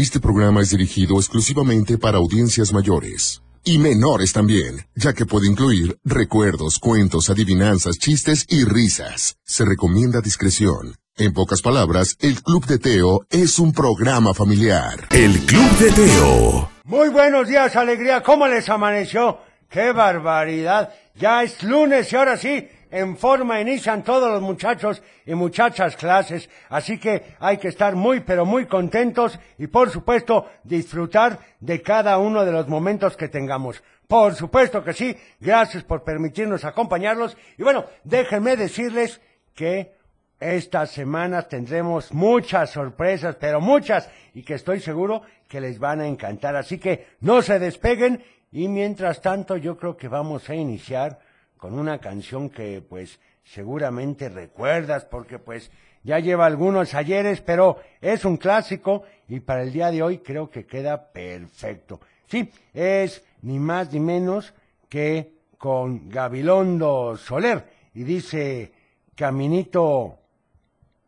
Este 0.00 0.20
programa 0.20 0.60
es 0.60 0.70
dirigido 0.70 1.16
exclusivamente 1.16 1.98
para 1.98 2.18
audiencias 2.18 2.72
mayores. 2.72 3.42
Y 3.64 3.78
menores 3.78 4.32
también, 4.32 4.86
ya 4.94 5.12
que 5.12 5.26
puede 5.26 5.48
incluir 5.48 5.98
recuerdos, 6.04 6.78
cuentos, 6.78 7.30
adivinanzas, 7.30 7.98
chistes 7.98 8.46
y 8.48 8.62
risas. 8.62 9.38
Se 9.42 9.64
recomienda 9.64 10.20
discreción. 10.20 10.94
En 11.16 11.32
pocas 11.32 11.62
palabras, 11.62 12.16
el 12.20 12.40
Club 12.44 12.64
de 12.66 12.78
Teo 12.78 13.26
es 13.28 13.58
un 13.58 13.72
programa 13.72 14.34
familiar. 14.34 15.08
El 15.10 15.36
Club 15.40 15.68
de 15.80 15.90
Teo. 15.90 16.70
Muy 16.84 17.08
buenos 17.08 17.48
días, 17.48 17.74
alegría. 17.74 18.22
¿Cómo 18.22 18.46
les 18.46 18.68
amaneció? 18.68 19.40
¡Qué 19.68 19.90
barbaridad! 19.90 20.90
Ya 21.16 21.42
es 21.42 21.60
lunes 21.64 22.12
y 22.12 22.14
ahora 22.14 22.36
sí, 22.36 22.68
en 22.90 23.16
forma 23.16 23.60
inician 23.60 24.02
todos 24.02 24.30
los 24.30 24.42
muchachos 24.42 25.02
y 25.26 25.34
muchachas 25.34 25.96
clases, 25.96 26.48
así 26.68 26.98
que 26.98 27.34
hay 27.38 27.58
que 27.58 27.68
estar 27.68 27.94
muy 27.96 28.20
pero 28.20 28.44
muy 28.44 28.66
contentos 28.66 29.38
y 29.58 29.66
por 29.66 29.90
supuesto 29.90 30.48
disfrutar 30.64 31.38
de 31.60 31.82
cada 31.82 32.18
uno 32.18 32.44
de 32.44 32.52
los 32.52 32.68
momentos 32.68 33.16
que 33.16 33.28
tengamos. 33.28 33.82
Por 34.06 34.34
supuesto 34.34 34.82
que 34.82 34.94
sí, 34.94 35.16
gracias 35.38 35.84
por 35.84 36.02
permitirnos 36.02 36.64
acompañarlos 36.64 37.36
y 37.56 37.62
bueno, 37.62 37.84
déjenme 38.04 38.56
decirles 38.56 39.20
que 39.54 39.92
estas 40.40 40.90
semanas 40.90 41.48
tendremos 41.48 42.12
muchas 42.12 42.70
sorpresas, 42.70 43.36
pero 43.36 43.60
muchas, 43.60 44.08
y 44.34 44.42
que 44.44 44.54
estoy 44.54 44.80
seguro 44.80 45.22
que 45.48 45.60
les 45.60 45.78
van 45.78 46.00
a 46.00 46.06
encantar. 46.06 46.54
Así 46.54 46.78
que 46.78 47.06
no 47.20 47.42
se 47.42 47.58
despeguen 47.58 48.22
y 48.52 48.68
mientras 48.68 49.20
tanto 49.20 49.56
yo 49.56 49.76
creo 49.76 49.96
que 49.96 50.08
vamos 50.08 50.48
a 50.48 50.54
iniciar 50.54 51.18
con 51.58 51.78
una 51.78 51.98
canción 51.98 52.48
que 52.48 52.80
pues 52.80 53.20
seguramente 53.44 54.28
recuerdas 54.28 55.04
porque 55.04 55.38
pues 55.38 55.70
ya 56.02 56.18
lleva 56.20 56.46
algunos 56.46 56.94
ayeres, 56.94 57.40
pero 57.42 57.78
es 58.00 58.24
un 58.24 58.36
clásico 58.36 59.02
y 59.28 59.40
para 59.40 59.62
el 59.62 59.72
día 59.72 59.90
de 59.90 60.02
hoy 60.02 60.18
creo 60.18 60.48
que 60.48 60.64
queda 60.64 61.10
perfecto. 61.12 62.00
Sí, 62.26 62.50
es 62.72 63.22
ni 63.42 63.58
más 63.58 63.92
ni 63.92 64.00
menos 64.00 64.54
que 64.88 65.32
con 65.58 66.08
Gabilondo 66.08 67.16
Soler 67.16 67.64
y 67.94 68.04
dice 68.04 68.72
Caminito 69.14 70.18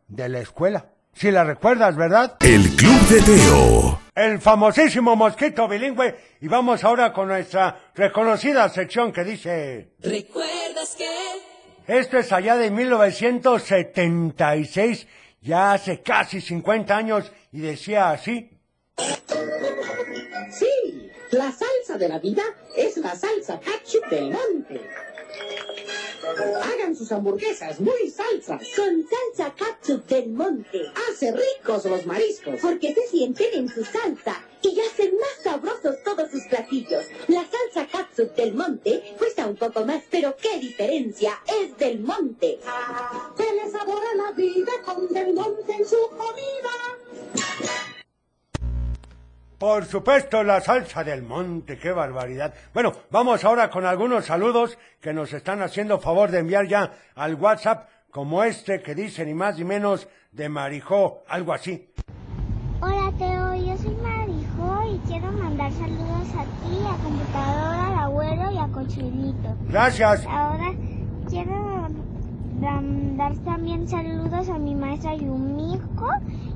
de 0.08 0.28
la 0.28 0.40
escuela. 0.40 0.86
Si 1.12 1.30
la 1.30 1.44
recuerdas, 1.44 1.96
¿verdad? 1.96 2.36
El 2.40 2.62
Club 2.76 3.00
de 3.08 3.22
Teo. 3.22 4.09
El 4.20 4.38
famosísimo 4.38 5.16
mosquito 5.16 5.66
bilingüe. 5.66 6.14
Y 6.42 6.48
vamos 6.48 6.84
ahora 6.84 7.10
con 7.10 7.28
nuestra 7.28 7.90
reconocida 7.94 8.68
sección 8.68 9.12
que 9.12 9.24
dice... 9.24 9.94
¿Recuerdas 10.00 10.94
que? 10.94 11.08
Esto 11.86 12.18
es 12.18 12.30
allá 12.30 12.56
de 12.56 12.70
1976, 12.70 15.06
ya 15.40 15.72
hace 15.72 16.02
casi 16.02 16.42
50 16.42 16.94
años, 16.94 17.32
y 17.50 17.60
decía 17.60 18.10
así. 18.10 18.50
Sí, 20.50 21.10
la 21.30 21.50
salsa 21.50 21.96
de 21.96 22.10
la 22.10 22.18
vida 22.18 22.42
es 22.76 22.98
la 22.98 23.16
salsa 23.16 23.58
ketchup 23.58 24.06
del 24.10 24.32
monte. 24.32 24.82
Hagan 26.62 26.94
sus 26.94 27.10
hamburguesas 27.12 27.80
muy 27.80 28.10
salsas. 28.10 28.62
Con 28.76 29.06
salsa 29.08 29.54
ketchup 29.54 30.06
del 30.06 30.30
monte. 30.30 30.82
Hace 31.08 31.32
ricos 31.32 31.84
los 31.86 32.06
mariscos. 32.06 32.60
Porque 32.60 32.94
se 32.94 33.06
sienten 33.08 33.48
en 33.54 33.68
su 33.68 33.84
salsa 33.84 34.44
y 34.62 34.78
hacen 34.80 35.14
más 35.16 35.42
sabrosos 35.42 36.02
todos 36.04 36.30
sus 36.30 36.44
platillos. 36.44 37.04
La 37.28 37.44
salsa 37.44 37.86
ketchup 37.86 38.34
del 38.34 38.54
monte 38.54 39.14
cuesta 39.18 39.46
un 39.46 39.56
poco 39.56 39.84
más, 39.84 40.02
pero 40.10 40.36
qué 40.36 40.58
diferencia 40.58 41.40
es 41.62 41.76
del 41.78 42.00
monte. 42.00 42.58
Se 43.36 43.54
le 43.54 43.70
sabora 43.70 44.14
la 44.16 44.32
vida 44.32 44.72
con 44.84 45.08
del 45.08 45.34
monte 45.34 45.72
en 45.72 45.86
su 45.86 45.96
comida. 46.10 47.89
Por 49.60 49.84
supuesto, 49.84 50.42
la 50.42 50.62
salsa 50.62 51.04
del 51.04 51.22
monte, 51.22 51.76
qué 51.76 51.92
barbaridad. 51.92 52.54
Bueno, 52.72 52.94
vamos 53.10 53.44
ahora 53.44 53.68
con 53.68 53.84
algunos 53.84 54.24
saludos 54.24 54.78
que 55.02 55.12
nos 55.12 55.34
están 55.34 55.60
haciendo 55.60 56.00
favor 56.00 56.30
de 56.30 56.38
enviar 56.38 56.66
ya 56.66 56.90
al 57.14 57.34
WhatsApp, 57.34 57.86
como 58.10 58.42
este 58.42 58.80
que 58.80 58.94
dice 58.94 59.26
ni 59.26 59.34
más 59.34 59.58
ni 59.58 59.64
menos 59.64 60.08
de 60.32 60.48
Marijó, 60.48 61.24
algo 61.28 61.52
así. 61.52 61.92
Hola 62.80 63.12
Teo, 63.18 63.54
yo 63.54 63.76
soy 63.76 63.94
Marijo 63.96 64.94
y 64.94 64.98
quiero 65.06 65.30
mandar 65.30 65.70
saludos 65.72 66.28
a 66.38 66.44
ti, 66.64 66.78
a 66.88 67.02
computadora, 67.02 67.86
al 67.88 67.98
abuelo 67.98 68.50
y 68.52 68.56
a 68.56 68.66
Cochelito. 68.68 69.56
Gracias. 69.68 70.24
Ahora 70.26 70.72
quiero 71.28 71.86
mandar 72.60 73.36
también 73.38 73.88
saludos 73.88 74.48
a 74.48 74.58
mi 74.58 74.74
maestra 74.74 75.14
Yumiko 75.14 76.08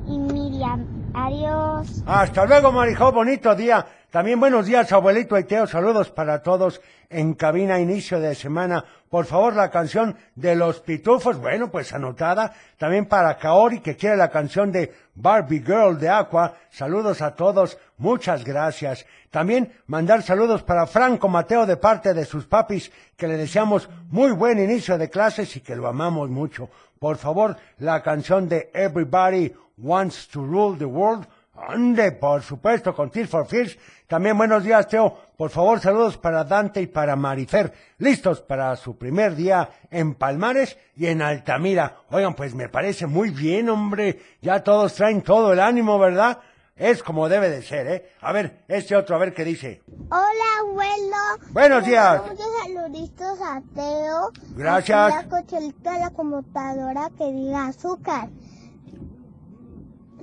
y 0.06 0.18
Miriam. 0.18 0.86
Adiós. 1.14 2.02
Hasta 2.06 2.44
luego, 2.44 2.72
Marijó, 2.72 3.12
bonito 3.12 3.54
día. 3.54 3.86
También 4.14 4.38
buenos 4.38 4.66
días, 4.66 4.92
abuelito 4.92 5.36
y 5.36 5.42
Teo. 5.42 5.66
Saludos 5.66 6.12
para 6.12 6.40
todos 6.40 6.80
en 7.10 7.34
cabina 7.34 7.80
inicio 7.80 8.20
de 8.20 8.36
semana. 8.36 8.84
Por 9.10 9.24
favor, 9.24 9.56
la 9.56 9.72
canción 9.72 10.16
de 10.36 10.54
los 10.54 10.78
pitufos, 10.78 11.36
bueno, 11.36 11.68
pues 11.68 11.92
anotada. 11.92 12.52
También 12.78 13.06
para 13.06 13.36
Kaori, 13.36 13.80
que 13.80 13.96
quiere 13.96 14.16
la 14.16 14.30
canción 14.30 14.70
de 14.70 14.94
Barbie 15.16 15.64
Girl 15.66 15.98
de 15.98 16.10
Aqua. 16.10 16.54
Saludos 16.70 17.22
a 17.22 17.34
todos, 17.34 17.76
muchas 17.96 18.44
gracias. 18.44 19.04
También 19.32 19.72
mandar 19.88 20.22
saludos 20.22 20.62
para 20.62 20.86
Franco 20.86 21.28
Mateo 21.28 21.66
de 21.66 21.76
parte 21.76 22.14
de 22.14 22.24
sus 22.24 22.46
papis, 22.46 22.92
que 23.16 23.26
le 23.26 23.36
deseamos 23.36 23.88
muy 24.10 24.30
buen 24.30 24.60
inicio 24.60 24.96
de 24.96 25.10
clases 25.10 25.56
y 25.56 25.60
que 25.60 25.74
lo 25.74 25.88
amamos 25.88 26.30
mucho. 26.30 26.70
Por 27.00 27.16
favor, 27.16 27.56
la 27.78 28.00
canción 28.00 28.48
de 28.48 28.70
Everybody 28.74 29.52
Wants 29.76 30.28
to 30.28 30.40
Rule 30.40 30.78
the 30.78 30.84
World. 30.84 31.26
Ande, 31.56 32.12
por 32.12 32.42
supuesto, 32.42 32.94
con 32.94 33.10
Tears 33.10 33.30
for 33.30 33.46
Fears. 33.46 33.78
También 34.06 34.36
buenos 34.36 34.64
días, 34.64 34.88
Teo. 34.88 35.16
Por 35.36 35.50
favor, 35.50 35.80
saludos 35.80 36.18
para 36.18 36.44
Dante 36.44 36.80
y 36.82 36.86
para 36.86 37.16
Marifer. 37.16 37.72
Listos 37.98 38.40
para 38.40 38.74
su 38.76 38.96
primer 38.98 39.34
día 39.34 39.70
en 39.90 40.14
Palmares 40.14 40.76
y 40.96 41.06
en 41.06 41.22
Altamira. 41.22 41.96
Oigan, 42.10 42.34
pues 42.34 42.54
me 42.54 42.68
parece 42.68 43.06
muy 43.06 43.30
bien, 43.30 43.68
hombre. 43.68 44.20
Ya 44.42 44.62
todos 44.62 44.94
traen 44.94 45.22
todo 45.22 45.52
el 45.52 45.60
ánimo, 45.60 45.98
¿verdad? 45.98 46.40
Es 46.76 47.04
como 47.04 47.28
debe 47.28 47.50
de 47.50 47.62
ser, 47.62 47.86
¿eh? 47.86 48.12
A 48.20 48.32
ver, 48.32 48.64
este 48.66 48.96
otro, 48.96 49.14
a 49.14 49.20
ver 49.20 49.32
qué 49.32 49.44
dice. 49.44 49.82
Hola, 50.10 50.60
abuelo. 50.60 51.50
Buenos 51.52 51.86
días. 51.86 52.20
Muchos 52.28 52.46
saluditos 52.64 53.40
a 53.40 53.62
Teo. 53.74 54.32
Gracias. 54.56 55.12
A 55.12 55.22
la 55.22 55.28
cochelito 55.28 55.88
a 55.88 55.98
la 55.98 56.10
computadora 56.10 57.10
que 57.16 57.30
diga 57.32 57.68
azúcar. 57.68 58.28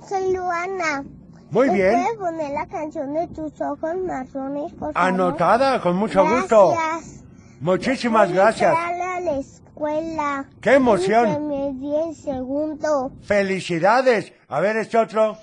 Soy 0.06 0.34
Luana. 0.34 1.04
Muy 1.52 1.68
¿Me 1.68 1.74
bien. 1.74 1.92
puedes 2.02 2.16
poner 2.18 2.50
la 2.52 2.66
canción 2.66 3.12
de 3.12 3.26
tus 3.28 3.52
ojos 3.60 3.94
marrones, 4.06 4.72
por 4.72 4.92
favor? 4.92 4.96
Anotada, 4.96 5.80
con 5.82 5.96
mucho 5.96 6.24
gusto. 6.26 6.70
Gracias. 6.70 7.22
Muchísimas 7.60 8.28
Voy 8.30 8.38
a 8.38 8.42
gracias. 8.44 8.74
a 8.74 9.20
la 9.20 9.38
escuela. 9.38 10.46
¡Qué 10.62 10.72
emoción! 10.72 11.48
Me 11.48 11.72
dio 11.78 12.08
el 12.08 12.16
segundo. 12.16 13.12
Felicidades. 13.22 14.32
A 14.48 14.60
ver, 14.60 14.78
este 14.78 14.96
otro. 14.96 15.36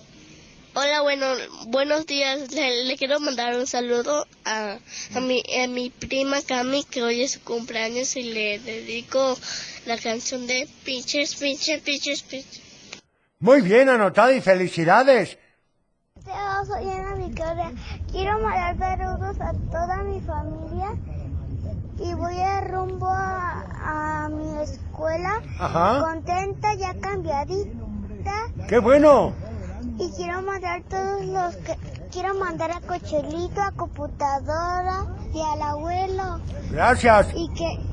Hola, 0.74 1.02
bueno, 1.02 1.28
buenos 1.68 2.08
días. 2.08 2.52
Le, 2.54 2.86
le 2.86 2.98
quiero 2.98 3.20
mandar 3.20 3.56
un 3.56 3.68
saludo 3.68 4.26
a, 4.46 4.78
a, 5.16 5.20
mi, 5.20 5.44
a 5.64 5.68
mi 5.68 5.92
prima 5.92 6.38
Cami, 6.42 6.86
que 6.86 7.04
hoy 7.04 7.22
es 7.22 7.34
su 7.34 7.42
cumpleaños, 7.44 8.16
y 8.16 8.24
le 8.24 8.58
dedico 8.60 9.38
la 9.86 9.98
canción 9.98 10.48
de 10.48 10.68
Pinches, 10.84 11.36
Pinches, 11.36 11.82
Pinches, 11.82 12.24
Pinches. 12.24 12.62
Muy 13.40 13.62
bien, 13.62 13.90
anotada 13.90 14.34
y 14.34 14.42
felicidades. 14.42 15.38
Soy 16.66 16.90
Ana 16.90 17.16
Victoria. 17.16 17.72
Quiero 18.12 18.40
mandar 18.40 18.78
saludos 18.78 19.40
a 19.42 19.54
toda 19.72 20.04
mi 20.04 20.20
familia 20.22 20.92
y 21.98 22.14
voy 22.14 22.40
a 22.40 22.62
rumbo 22.62 23.08
a, 23.08 24.26
a 24.26 24.30
mi 24.30 24.58
escuela. 24.62 25.42
Ajá. 25.60 26.02
Contenta, 26.02 26.74
ya 26.76 26.94
cambiadita. 27.00 28.34
¡Qué 28.68 28.80
bueno! 28.80 29.34
Y 29.98 30.12
quiero 30.12 30.42
mandar 30.42 30.84
todos 30.84 31.26
los 31.26 31.56
que... 31.58 31.78
Quiero 32.12 32.34
mandar 32.36 32.72
a 32.72 32.82
Cochelito, 32.82 33.62
a 33.62 33.72
computadora 33.72 35.06
y 35.34 35.42
al 35.42 35.62
abuelo. 35.62 36.40
Gracias. 36.72 37.28
Y 37.36 37.50
que... 37.50 37.90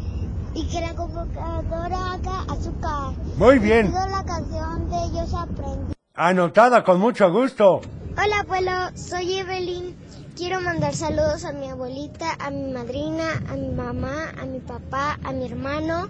Y 0.54 0.66
que 0.68 0.80
la 0.80 0.94
computadora 0.94 2.14
haga 2.14 2.40
azúcar. 2.50 3.12
Muy 3.36 3.58
bien. 3.58 3.88
Pido 3.88 4.06
la 4.08 4.24
canción 4.24 4.88
de 4.88 4.96
Ellos 5.04 5.34
Aprendí. 5.34 5.92
Anotada 6.14 6.82
con 6.82 6.98
mucho 6.98 7.30
gusto. 7.30 7.82
Hola 8.16 8.40
abuelo, 8.40 8.72
soy 8.94 9.38
Evelyn. 9.38 9.94
Quiero 10.36 10.60
mandar 10.60 10.94
saludos 10.94 11.44
a 11.44 11.52
mi 11.52 11.68
abuelita, 11.68 12.26
a 12.38 12.50
mi 12.50 12.72
madrina, 12.72 13.42
a 13.50 13.54
mi 13.56 13.68
mamá, 13.68 14.32
a 14.40 14.46
mi 14.46 14.60
papá, 14.60 15.18
a 15.22 15.32
mi 15.32 15.46
hermano. 15.46 16.08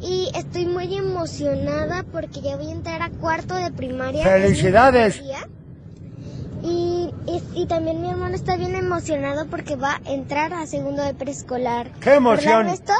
Y 0.00 0.30
estoy 0.34 0.66
muy 0.66 0.94
emocionada 0.96 2.04
porque 2.10 2.40
ya 2.40 2.56
voy 2.56 2.68
a 2.68 2.72
entrar 2.72 3.02
a 3.02 3.10
cuarto 3.10 3.54
de 3.54 3.70
primaria. 3.70 4.24
¡Felicidades! 4.24 5.22
Y, 6.62 7.10
y, 7.26 7.42
y 7.54 7.66
también 7.66 8.00
mi 8.00 8.08
hermano 8.10 8.34
está 8.34 8.56
bien 8.56 8.74
emocionado 8.74 9.46
porque 9.46 9.76
va 9.76 10.00
a 10.04 10.12
entrar 10.12 10.52
a 10.52 10.66
segundo 10.66 11.02
de 11.02 11.14
preescolar. 11.14 11.92
¡Qué 12.00 12.14
emoción! 12.14 12.66
¿Verdad, 12.66 12.74
Ernesto? 12.74 12.92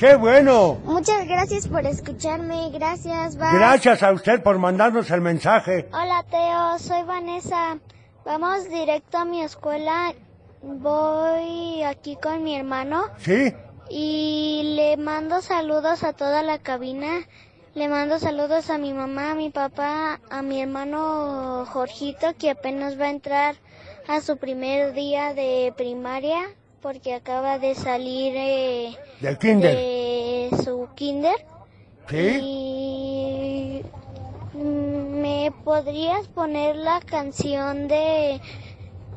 ¡Qué 0.00 0.16
bueno! 0.16 0.78
Muchas 0.84 1.26
gracias 1.28 1.68
por 1.68 1.84
escucharme. 1.84 2.70
Gracias, 2.70 3.36
bye. 3.36 3.52
Gracias 3.52 4.02
a 4.02 4.12
usted 4.12 4.42
por 4.42 4.58
mandarnos 4.58 5.10
el 5.10 5.20
mensaje. 5.20 5.90
Hola, 5.92 6.24
Teo. 6.30 6.78
Soy 6.78 7.02
Vanessa. 7.02 7.76
Vamos 8.24 8.66
directo 8.70 9.18
a 9.18 9.26
mi 9.26 9.42
escuela. 9.42 10.14
Voy 10.62 11.82
aquí 11.82 12.16
con 12.16 12.42
mi 12.42 12.56
hermano 12.56 13.08
¿Sí? 13.18 13.52
y 13.90 14.72
le 14.74 14.96
mando 14.96 15.42
saludos 15.42 16.02
a 16.02 16.14
toda 16.14 16.42
la 16.42 16.60
cabina. 16.60 17.28
Le 17.74 17.86
mando 17.88 18.18
saludos 18.18 18.70
a 18.70 18.78
mi 18.78 18.94
mamá, 18.94 19.32
a 19.32 19.34
mi 19.34 19.50
papá, 19.50 20.18
a 20.30 20.40
mi 20.40 20.62
hermano 20.62 21.66
Jorgito, 21.66 22.28
que 22.38 22.48
apenas 22.48 22.98
va 22.98 23.04
a 23.04 23.10
entrar 23.10 23.56
a 24.08 24.22
su 24.22 24.38
primer 24.38 24.94
día 24.94 25.34
de 25.34 25.74
primaria 25.76 26.40
porque 26.82 27.14
acaba 27.14 27.58
de 27.58 27.74
salir 27.74 28.32
eh, 28.36 28.96
Del 29.20 29.38
kinder. 29.38 29.76
de 29.76 30.50
su 30.64 30.88
kinder. 30.94 31.36
¿Sí? 32.08 32.38
Y 32.42 33.82
mm, 34.54 35.20
me 35.20 35.52
podrías 35.64 36.26
poner 36.28 36.76
la 36.76 37.00
canción 37.00 37.86
de 37.88 38.40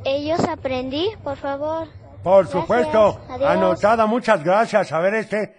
Ellos 0.05 0.39
aprendí, 0.41 1.09
por 1.23 1.37
favor. 1.37 1.87
Por 2.23 2.43
Gracias. 2.45 2.61
supuesto. 2.61 3.21
Adiós. 3.29 3.49
Anotada, 3.49 4.05
muchas 4.05 4.43
gracias. 4.43 4.91
A 4.91 4.99
ver 4.99 5.15
este. 5.15 5.55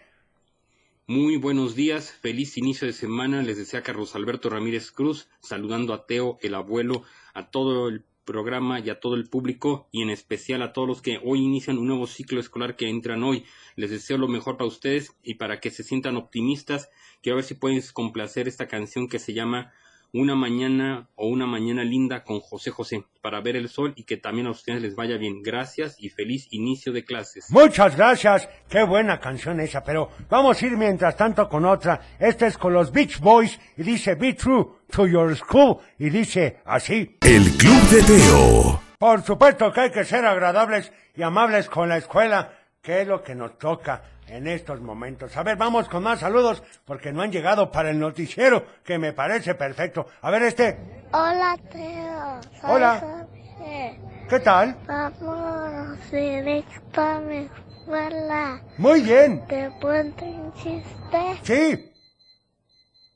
Muy 1.06 1.36
buenos 1.36 1.74
días, 1.74 2.10
feliz 2.12 2.56
inicio 2.56 2.86
de 2.86 2.94
semana. 2.94 3.42
Les 3.42 3.58
desea 3.58 3.82
Carlos 3.82 4.14
Alberto 4.14 4.48
Ramírez 4.48 4.90
Cruz, 4.90 5.28
saludando 5.40 5.92
a 5.92 6.06
Teo, 6.06 6.38
el 6.40 6.54
abuelo, 6.54 7.02
a 7.34 7.50
todo 7.50 7.88
el 7.88 8.06
programa 8.24 8.80
y 8.80 8.90
a 8.90 9.00
todo 9.00 9.14
el 9.14 9.28
público 9.28 9.88
y 9.92 10.02
en 10.02 10.10
especial 10.10 10.62
a 10.62 10.72
todos 10.72 10.88
los 10.88 11.02
que 11.02 11.20
hoy 11.22 11.40
inician 11.40 11.78
un 11.78 11.86
nuevo 11.86 12.06
ciclo 12.06 12.40
escolar 12.40 12.76
que 12.76 12.88
entran 12.88 13.22
hoy. 13.22 13.44
Les 13.76 13.90
deseo 13.90 14.18
lo 14.18 14.28
mejor 14.28 14.56
para 14.56 14.68
ustedes 14.68 15.14
y 15.22 15.34
para 15.34 15.60
que 15.60 15.70
se 15.70 15.82
sientan 15.82 16.16
optimistas. 16.16 16.90
Quiero 17.22 17.36
ver 17.36 17.44
si 17.44 17.54
pueden 17.54 17.82
complacer 17.92 18.48
esta 18.48 18.68
canción 18.68 19.08
que 19.08 19.18
se 19.18 19.34
llama 19.34 19.72
Una 20.16 20.36
mañana 20.36 21.08
o 21.16 21.26
una 21.26 21.44
mañana 21.44 21.82
linda 21.82 22.22
con 22.22 22.38
José 22.38 22.70
José 22.70 23.02
para 23.20 23.40
ver 23.40 23.56
el 23.56 23.68
sol 23.68 23.94
y 23.96 24.04
que 24.04 24.16
también 24.16 24.46
a 24.46 24.52
ustedes 24.52 24.80
les 24.80 24.94
vaya 24.94 25.16
bien. 25.16 25.42
Gracias 25.42 25.96
y 25.98 26.08
feliz 26.08 26.46
inicio 26.52 26.92
de 26.92 27.04
clases. 27.04 27.50
Muchas 27.50 27.96
gracias. 27.96 28.48
Qué 28.68 28.84
buena 28.84 29.18
canción 29.18 29.58
esa. 29.58 29.82
Pero 29.82 30.10
vamos 30.30 30.62
a 30.62 30.66
ir 30.66 30.76
mientras 30.76 31.16
tanto 31.16 31.48
con 31.48 31.64
otra. 31.64 32.00
Esta 32.20 32.46
es 32.46 32.56
con 32.56 32.72
los 32.72 32.92
Beach 32.92 33.18
Boys 33.18 33.58
y 33.76 33.82
dice 33.82 34.14
Be 34.14 34.34
True 34.34 34.64
to 34.88 35.08
Your 35.08 35.34
School. 35.34 35.78
Y 35.98 36.10
dice 36.10 36.58
así. 36.64 37.16
El 37.20 37.50
Club 37.56 37.82
de 37.88 38.02
Teo. 38.04 38.80
Por 38.96 39.20
supuesto 39.22 39.72
que 39.72 39.80
hay 39.80 39.90
que 39.90 40.04
ser 40.04 40.24
agradables 40.24 40.92
y 41.16 41.22
amables 41.22 41.68
con 41.68 41.88
la 41.88 41.96
escuela, 41.96 42.52
que 42.84 43.00
es 43.00 43.08
lo 43.08 43.22
que 43.24 43.34
nos 43.34 43.58
toca 43.58 44.02
en 44.28 44.46
estos 44.46 44.78
momentos. 44.80 45.34
A 45.38 45.42
ver, 45.42 45.56
vamos 45.56 45.88
con 45.88 46.02
más 46.02 46.20
saludos, 46.20 46.62
porque 46.84 47.12
no 47.12 47.22
han 47.22 47.32
llegado 47.32 47.72
para 47.72 47.88
el 47.88 47.98
noticiero, 47.98 48.62
que 48.84 48.98
me 48.98 49.14
parece 49.14 49.54
perfecto. 49.54 50.06
A 50.20 50.30
ver 50.30 50.42
este, 50.42 50.78
Hola, 51.12 51.56
Teo. 51.72 52.40
Soy 52.60 52.70
Hola. 52.70 53.00
Jorge. 53.00 54.00
¿qué 54.28 54.40
tal? 54.40 54.76
Vamos 54.86 56.10
directo 56.10 57.00
a 57.00 57.20
mi 57.20 57.48
escuela. 57.80 58.62
Muy 58.76 59.00
bien, 59.00 59.46
¿Te 59.46 59.70
cuento 59.80 60.24
un 60.26 60.52
chiste? 60.52 61.40
sí. 61.42 61.90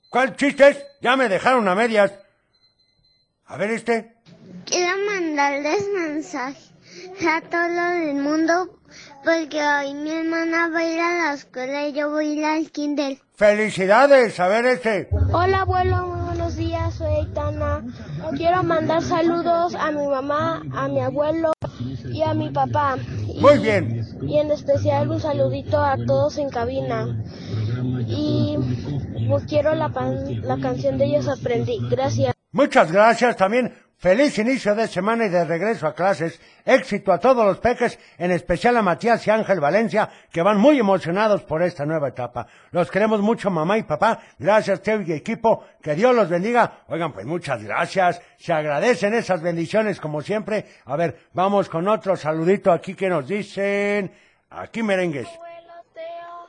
¿Cuál 0.08 0.34
chistes? 0.36 0.82
Ya 1.02 1.14
me 1.16 1.28
dejaron 1.28 1.68
a 1.68 1.74
medias. 1.74 2.10
A 3.44 3.58
ver 3.58 3.72
este. 3.72 4.16
Quiero 4.64 4.96
mandarles 5.04 5.86
mensaje 5.94 6.72
a 7.28 7.42
todo 7.42 7.92
el 8.08 8.14
mundo 8.14 8.77
porque 9.24 9.60
hoy 9.62 9.94
mi 9.94 10.10
hermana 10.10 10.68
va 10.68 10.78
a 10.80 10.84
ir 10.92 11.00
a 11.00 11.14
la 11.28 11.32
escuela 11.34 11.86
y 11.86 11.92
yo 11.92 12.10
voy 12.10 12.26
a 12.28 12.32
ir 12.34 12.44
al 12.44 12.70
kinder. 12.70 13.18
Felicidades, 13.34 14.40
a 14.40 14.48
ver 14.48 14.66
este. 14.66 15.08
Hola 15.32 15.60
abuelo, 15.60 16.06
muy 16.08 16.26
buenos 16.26 16.56
días, 16.56 16.94
soy 16.94 17.14
Aitana. 17.14 17.84
Quiero 18.36 18.62
mandar 18.64 19.02
saludos 19.02 19.74
a 19.76 19.90
mi 19.92 20.06
mamá, 20.06 20.62
a 20.74 20.88
mi 20.88 21.00
abuelo 21.00 21.52
y 22.12 22.22
a 22.22 22.34
mi 22.34 22.50
papá. 22.50 22.96
Y, 23.28 23.40
Muy 23.40 23.58
bien. 23.58 24.04
y 24.22 24.38
en 24.38 24.50
especial 24.50 25.08
un 25.10 25.20
saludito 25.20 25.78
a 25.84 25.96
todos 26.04 26.38
en 26.38 26.50
cabina. 26.50 27.06
Y 28.08 28.56
pues, 29.28 29.44
quiero 29.44 29.74
la, 29.74 29.90
pan- 29.90 30.42
la 30.42 30.58
canción 30.58 30.98
de 30.98 31.04
ellos 31.04 31.28
aprendí. 31.28 31.78
Gracias. 31.90 32.34
Muchas 32.50 32.90
gracias 32.90 33.36
también. 33.36 33.72
Feliz 34.00 34.38
inicio 34.38 34.76
de 34.76 34.86
semana 34.86 35.26
y 35.26 35.28
de 35.28 35.44
regreso 35.44 35.88
a 35.88 35.92
clases. 35.92 36.40
Éxito 36.64 37.12
a 37.12 37.18
todos 37.18 37.44
los 37.44 37.58
peques, 37.58 37.98
en 38.16 38.30
especial 38.30 38.76
a 38.76 38.82
Matías 38.82 39.26
y 39.26 39.30
Ángel 39.30 39.58
Valencia, 39.58 40.08
que 40.30 40.40
van 40.40 40.56
muy 40.56 40.78
emocionados 40.78 41.42
por 41.42 41.62
esta 41.62 41.84
nueva 41.84 42.10
etapa. 42.10 42.46
Los 42.70 42.92
queremos 42.92 43.20
mucho, 43.20 43.50
mamá 43.50 43.76
y 43.76 43.82
papá. 43.82 44.20
Gracias, 44.38 44.82
Teo 44.82 45.00
y 45.00 45.12
equipo. 45.12 45.64
Que 45.82 45.96
Dios 45.96 46.14
los 46.14 46.28
bendiga. 46.28 46.84
Oigan, 46.86 47.12
pues 47.12 47.26
muchas 47.26 47.60
gracias. 47.64 48.22
Se 48.36 48.52
agradecen 48.52 49.14
esas 49.14 49.42
bendiciones 49.42 49.98
como 49.98 50.22
siempre. 50.22 50.66
A 50.84 50.94
ver, 50.94 51.26
vamos 51.32 51.68
con 51.68 51.88
otro 51.88 52.14
saludito 52.14 52.70
aquí 52.70 52.94
que 52.94 53.08
nos 53.08 53.26
dicen. 53.26 54.12
Aquí 54.50 54.80
merengues. 54.80 55.26
Abuelo 55.26 55.74
Teo, 55.92 56.46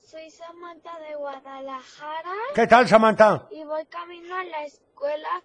soy 0.00 0.30
Samantha 0.30 0.98
de 1.00 1.16
Guadalajara 1.16 2.30
¿Qué 2.54 2.66
tal, 2.66 2.86
Samantha? 2.86 3.48
y 3.50 3.64
voy 3.64 3.86
camino 3.86 4.36
a 4.36 4.44
la 4.44 4.64
escuela 4.64 4.83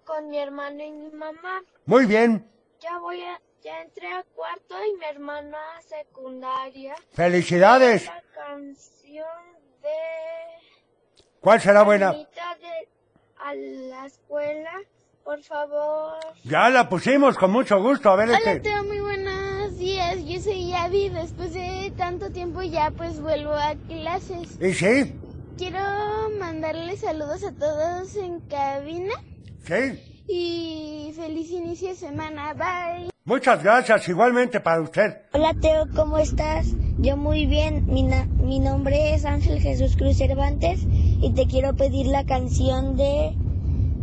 con 0.04 0.28
mi 0.30 0.38
hermano 0.38 0.82
y 0.82 0.90
mi 0.90 1.10
mamá. 1.10 1.62
Muy 1.86 2.06
bien. 2.06 2.46
Ya 2.80 2.98
voy 2.98 3.20
a, 3.22 3.40
ya 3.62 3.82
entré 3.82 4.12
a 4.12 4.24
cuarto 4.34 4.74
y 4.84 4.98
mi 4.98 5.04
hermano 5.04 5.56
a 5.56 5.82
secundaria. 5.82 6.94
Felicidades. 7.12 8.06
La 8.06 8.22
canción 8.34 9.26
de 9.82 9.88
¿Cuál 11.40 11.60
será 11.60 11.82
buena? 11.82 12.12
De 12.12 12.26
a 13.42 13.54
la 13.54 14.06
escuela, 14.06 14.72
por 15.24 15.42
favor. 15.42 16.18
Ya 16.44 16.68
la 16.68 16.88
pusimos 16.88 17.36
con 17.36 17.50
mucho 17.50 17.82
gusto. 17.82 18.10
A 18.10 18.16
ver 18.16 18.28
Hola, 18.28 18.38
este. 18.38 18.60
Teo, 18.60 18.84
muy 18.84 19.00
buenos 19.00 19.76
días. 19.78 20.18
Yo 20.24 20.40
soy 20.40 20.68
Yavi. 20.68 21.08
Después 21.08 21.52
de 21.54 21.92
tanto 21.96 22.30
tiempo 22.30 22.62
ya 22.62 22.90
pues 22.90 23.20
vuelvo 23.20 23.52
a 23.52 23.74
clases. 23.88 24.60
¿Y 24.60 24.74
sí? 24.74 25.14
Quiero 25.56 25.80
mandarle 26.38 26.96
saludos 26.96 27.44
a 27.44 27.52
todos 27.52 28.16
en 28.16 28.40
cabina 28.40 29.14
Sí. 29.66 30.22
y 30.28 31.12
feliz 31.16 31.50
inicio 31.50 31.88
de 31.88 31.94
semana. 31.94 32.54
Bye. 32.54 33.10
Muchas 33.24 33.62
gracias, 33.62 34.08
igualmente 34.08 34.60
para 34.60 34.80
usted. 34.80 35.18
Hola 35.32 35.54
Teo, 35.60 35.86
¿cómo 35.94 36.18
estás? 36.18 36.68
Yo 36.98 37.16
muy 37.16 37.46
bien. 37.46 37.86
Mi, 37.86 38.02
na- 38.02 38.26
mi 38.26 38.58
nombre 38.58 39.14
es 39.14 39.24
Ángel 39.24 39.60
Jesús 39.60 39.96
Cruz 39.96 40.16
Cervantes 40.18 40.80
y 40.86 41.32
te 41.34 41.46
quiero 41.46 41.74
pedir 41.76 42.06
la 42.06 42.24
canción 42.24 42.96
de 42.96 43.32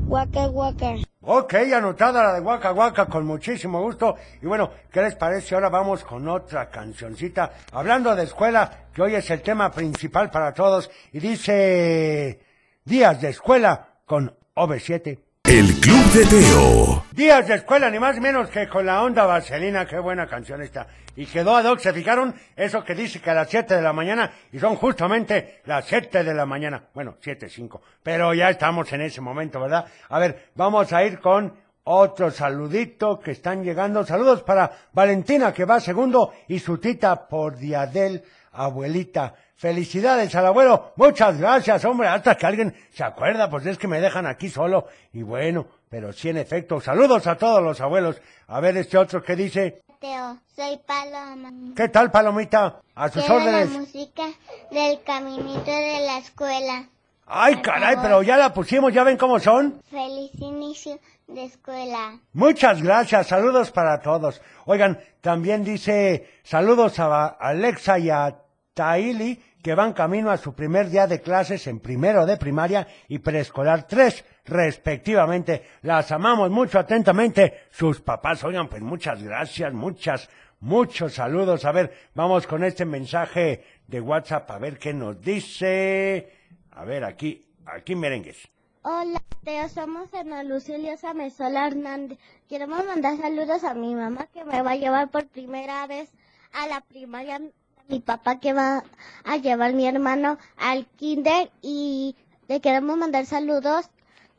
Waka 0.07 0.49
Waka. 0.49 0.95
Ok, 1.21 1.53
anotada 1.75 2.23
la 2.23 2.33
de 2.35 2.39
Waka 2.39 2.71
Waka 2.71 3.07
con 3.07 3.25
muchísimo 3.25 3.81
gusto. 3.81 4.15
Y 4.41 4.45
bueno, 4.45 4.69
¿qué 4.91 5.01
les 5.01 5.15
parece? 5.15 5.55
Ahora 5.55 5.69
vamos 5.69 6.03
con 6.05 6.27
otra 6.29 6.69
cancioncita. 6.69 7.51
Hablando 7.73 8.15
de 8.15 8.23
escuela, 8.23 8.85
que 8.93 9.01
hoy 9.01 9.15
es 9.15 9.29
el 9.31 9.41
tema 9.41 9.71
principal 9.71 10.29
para 10.31 10.53
todos. 10.53 10.89
Y 11.11 11.19
dice 11.19 12.39
Días 12.85 13.19
de 13.19 13.29
escuela 13.29 13.95
con 14.05 14.33
OV7. 14.55 15.19
El 15.47 15.79
Club 15.79 16.03
de 16.11 16.25
Teo. 16.25 17.05
Días 17.13 17.47
de 17.47 17.55
escuela, 17.55 17.89
ni 17.89 17.99
más 17.99 18.15
ni 18.15 18.19
menos 18.19 18.49
que 18.49 18.67
con 18.67 18.85
la 18.85 19.01
onda 19.01 19.25
vaselina, 19.25 19.85
qué 19.85 19.97
buena 19.97 20.27
canción 20.27 20.61
esta. 20.61 20.87
Y 21.15 21.25
quedó 21.25 21.55
ad 21.55 21.63
hoc, 21.63 21.79
¿se 21.79 21.93
fijaron? 21.93 22.35
Eso 22.53 22.83
que 22.83 22.93
dice 22.93 23.21
que 23.21 23.29
a 23.29 23.33
las 23.33 23.49
7 23.49 23.77
de 23.77 23.81
la 23.81 23.93
mañana, 23.93 24.29
y 24.51 24.59
son 24.59 24.75
justamente 24.75 25.61
las 25.63 25.85
7 25.85 26.25
de 26.25 26.33
la 26.33 26.45
mañana. 26.45 26.83
Bueno, 26.93 27.15
siete 27.21 27.47
cinco, 27.47 27.81
pero 28.03 28.33
ya 28.33 28.49
estamos 28.49 28.91
en 28.91 28.99
ese 28.99 29.21
momento, 29.21 29.61
¿verdad? 29.61 29.85
A 30.09 30.19
ver, 30.19 30.49
vamos 30.55 30.91
a 30.91 31.01
ir 31.05 31.19
con 31.19 31.53
otro 31.89 32.29
saludito 32.31 33.19
que 33.19 33.31
están 33.31 33.63
llegando. 33.63 34.05
Saludos 34.05 34.43
para 34.43 34.71
Valentina, 34.91 35.53
que 35.53 35.63
va 35.65 35.79
segundo, 35.79 36.33
y 36.47 36.59
su 36.59 36.77
tita 36.79 37.27
por 37.27 37.57
Diadel, 37.57 38.23
abuelita. 38.51 39.33
Felicidades 39.55 40.35
al 40.35 40.45
abuelo. 40.47 40.91
Muchas 40.97 41.39
gracias, 41.39 41.83
hombre. 41.85 42.07
Hasta 42.09 42.35
que 42.35 42.45
alguien 42.45 42.75
se 42.91 43.03
acuerda, 43.03 43.49
pues 43.49 43.65
es 43.65 43.77
que 43.77 43.87
me 43.87 43.99
dejan 44.01 44.27
aquí 44.27 44.49
solo. 44.49 44.87
Y 45.13 45.23
bueno, 45.23 45.65
pero 45.89 46.11
sí 46.13 46.29
en 46.29 46.37
efecto. 46.37 46.79
Saludos 46.81 47.25
a 47.25 47.35
todos 47.37 47.63
los 47.63 47.79
abuelos. 47.81 48.21
A 48.47 48.59
ver 48.59 48.77
este 48.77 48.97
otro 48.97 49.23
que 49.23 49.35
dice. 49.35 49.81
Teo, 49.99 50.37
soy 50.55 50.77
Paloma. 50.85 51.51
¿Qué 51.75 51.87
tal, 51.89 52.11
Palomita? 52.11 52.81
A 52.93 53.09
sus 53.09 53.23
Quiero 53.23 53.39
la 53.39 53.45
órdenes. 53.45 53.69
música 53.69 54.23
del 54.69 55.01
caminito 55.03 55.71
de 55.71 56.05
la 56.05 56.17
escuela. 56.19 56.83
Ay, 57.25 57.61
caray, 57.61 57.95
pero 58.01 58.21
ya 58.21 58.37
la 58.37 58.53
pusimos. 58.53 58.93
¿Ya 58.93 59.03
ven 59.03 59.17
cómo 59.17 59.39
son? 59.39 59.81
Feliz 59.89 60.31
inicio 60.39 60.99
de 61.27 61.43
escuela. 61.43 62.19
Muchas 62.33 62.81
gracias, 62.81 63.27
saludos 63.27 63.71
para 63.71 63.99
todos. 64.01 64.41
Oigan, 64.65 64.99
también 65.21 65.63
dice 65.63 66.27
saludos 66.43 66.99
a 66.99 67.27
Alexa 67.27 67.99
y 67.99 68.09
a 68.09 68.37
Taili 68.73 69.41
que 69.61 69.75
van 69.75 69.93
camino 69.93 70.31
a 70.31 70.37
su 70.37 70.53
primer 70.53 70.89
día 70.89 71.07
de 71.07 71.21
clases 71.21 71.67
en 71.67 71.79
primero 71.79 72.25
de 72.25 72.37
primaria 72.37 72.87
y 73.09 73.19
preescolar 73.19 73.87
3, 73.87 74.23
respectivamente. 74.45 75.63
Las 75.81 76.11
amamos 76.11 76.49
mucho 76.49 76.79
atentamente 76.79 77.65
sus 77.71 77.99
papás. 77.99 78.43
Oigan, 78.43 78.69
pues 78.69 78.81
muchas 78.81 79.21
gracias, 79.21 79.73
muchas, 79.73 80.29
Muchos 80.59 81.13
saludos. 81.13 81.65
A 81.65 81.71
ver, 81.71 81.93
vamos 82.15 82.47
con 82.47 82.63
este 82.63 82.83
mensaje 82.83 83.63
de 83.85 84.01
WhatsApp 84.01 84.49
a 84.49 84.57
ver 84.57 84.79
qué 84.79 84.91
nos 84.91 85.21
dice. 85.21 86.31
A 86.71 86.83
ver, 86.83 87.03
aquí, 87.03 87.45
aquí 87.65 87.95
merengues. 87.95 88.49
Hola, 88.83 89.21
Teo, 89.43 89.67
somos 89.69 90.13
Ana 90.13 90.43
Lucía 90.43 90.97
Samesola 90.97 91.67
Hernández. 91.67 92.17
Queremos 92.47 92.85
mandar 92.85 93.17
saludos 93.17 93.63
a 93.63 93.73
mi 93.73 93.95
mamá 93.95 94.27
que 94.33 94.45
me 94.45 94.61
va 94.61 94.71
a 94.71 94.75
llevar 94.75 95.09
por 95.09 95.27
primera 95.27 95.85
vez 95.87 96.09
a 96.53 96.67
la 96.67 96.81
primaria, 96.81 97.35
a 97.37 97.41
mi 97.89 97.99
papá 97.99 98.39
que 98.39 98.53
va 98.53 98.83
a 99.25 99.37
llevar 99.37 99.71
a 99.71 99.73
mi 99.73 99.87
hermano 99.87 100.37
al 100.57 100.85
kinder 100.95 101.51
y 101.61 102.15
le 102.47 102.61
queremos 102.61 102.97
mandar 102.97 103.25
saludos 103.25 103.89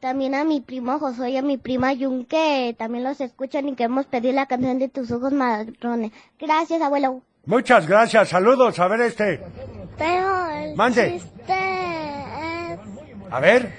también 0.01 0.35
a 0.35 0.45
mi 0.45 0.61
primo 0.61 0.99
Josué 0.99 1.31
y 1.31 1.37
a 1.37 1.43
mi 1.43 1.59
prima 1.59 1.93
Yun 1.93 2.25
que 2.25 2.75
también 2.79 3.05
los 3.05 3.21
escuchan 3.21 3.69
y 3.69 3.75
queremos 3.75 4.07
pedir 4.07 4.35
la 4.35 4.47
canción 4.47 4.79
de 4.79 4.89
tus 4.89 5.11
ojos 5.11 5.33
marrones. 5.33 6.13
Gracias, 6.39 6.81
abuelo. 6.81 7.23
Muchas 7.45 7.87
gracias, 7.87 8.29
saludos. 8.31 8.79
A 8.79 8.89
ver 8.89 9.01
este. 9.03 9.41
El 9.99 10.75
Mande. 10.77 11.13
chiste 11.13 11.53
es... 11.53 12.79
A 13.31 13.41
ver. 13.41 13.73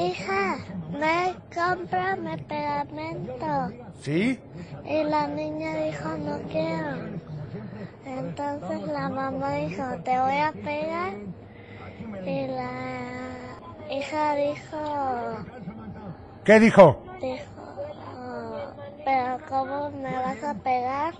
Hija, 0.00 0.56
me 0.98 1.34
compra 1.54 2.16
mi 2.16 2.36
pegamento. 2.44 3.70
¿Sí? 4.00 4.40
Y 4.84 5.04
la 5.04 5.26
niña 5.26 5.74
dijo, 5.76 6.08
no 6.16 6.38
quiero. 6.50 6.96
Entonces 8.06 8.86
la 8.88 9.08
mamá 9.10 9.52
dijo, 9.56 9.84
te 10.04 10.18
voy 10.18 10.38
a 10.38 10.52
pegar. 10.52 11.12
Y 12.24 12.46
la 12.46 13.94
hija 13.94 14.34
dijo, 14.36 14.78
¿Qué 16.44 16.58
dijo? 16.60 17.02
dijo, 17.20 17.44
"Ah, 18.16 18.72
pero 19.04 19.38
¿cómo 19.48 19.90
me 19.90 20.12
vas 20.12 20.42
a 20.42 20.54
pegar 20.54 21.14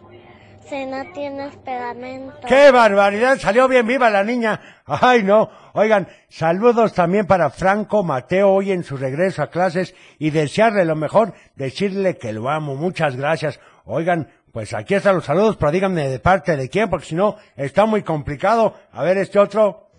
si 0.70 0.86
no 0.86 1.04
tienes 1.12 1.56
pegamento? 1.56 2.46
¡Qué 2.46 2.70
barbaridad! 2.70 3.38
Salió 3.38 3.66
bien 3.66 3.86
viva 3.86 4.08
la 4.08 4.22
niña. 4.22 4.60
Ay, 4.86 5.24
no. 5.24 5.50
Oigan, 5.72 6.08
saludos 6.28 6.94
también 6.94 7.26
para 7.26 7.50
Franco 7.50 8.04
Mateo 8.04 8.50
hoy 8.50 8.70
en 8.70 8.84
su 8.84 8.96
regreso 8.96 9.42
a 9.42 9.50
clases 9.50 9.94
y 10.18 10.30
desearle 10.30 10.84
lo 10.84 10.94
mejor, 10.94 11.34
decirle 11.56 12.16
que 12.16 12.32
lo 12.32 12.48
amo. 12.48 12.76
Muchas 12.76 13.16
gracias. 13.16 13.58
Oigan, 13.84 14.28
pues 14.52 14.72
aquí 14.72 14.94
están 14.94 15.16
los 15.16 15.24
saludos, 15.24 15.56
pero 15.56 15.72
díganme 15.72 16.08
de 16.08 16.20
parte 16.20 16.56
de 16.56 16.68
quién, 16.68 16.88
porque 16.88 17.06
si 17.06 17.14
no, 17.16 17.36
está 17.56 17.84
muy 17.84 18.02
complicado. 18.02 18.74
A 18.92 19.02
ver 19.02 19.18
este 19.18 19.38
otro. 19.38 19.89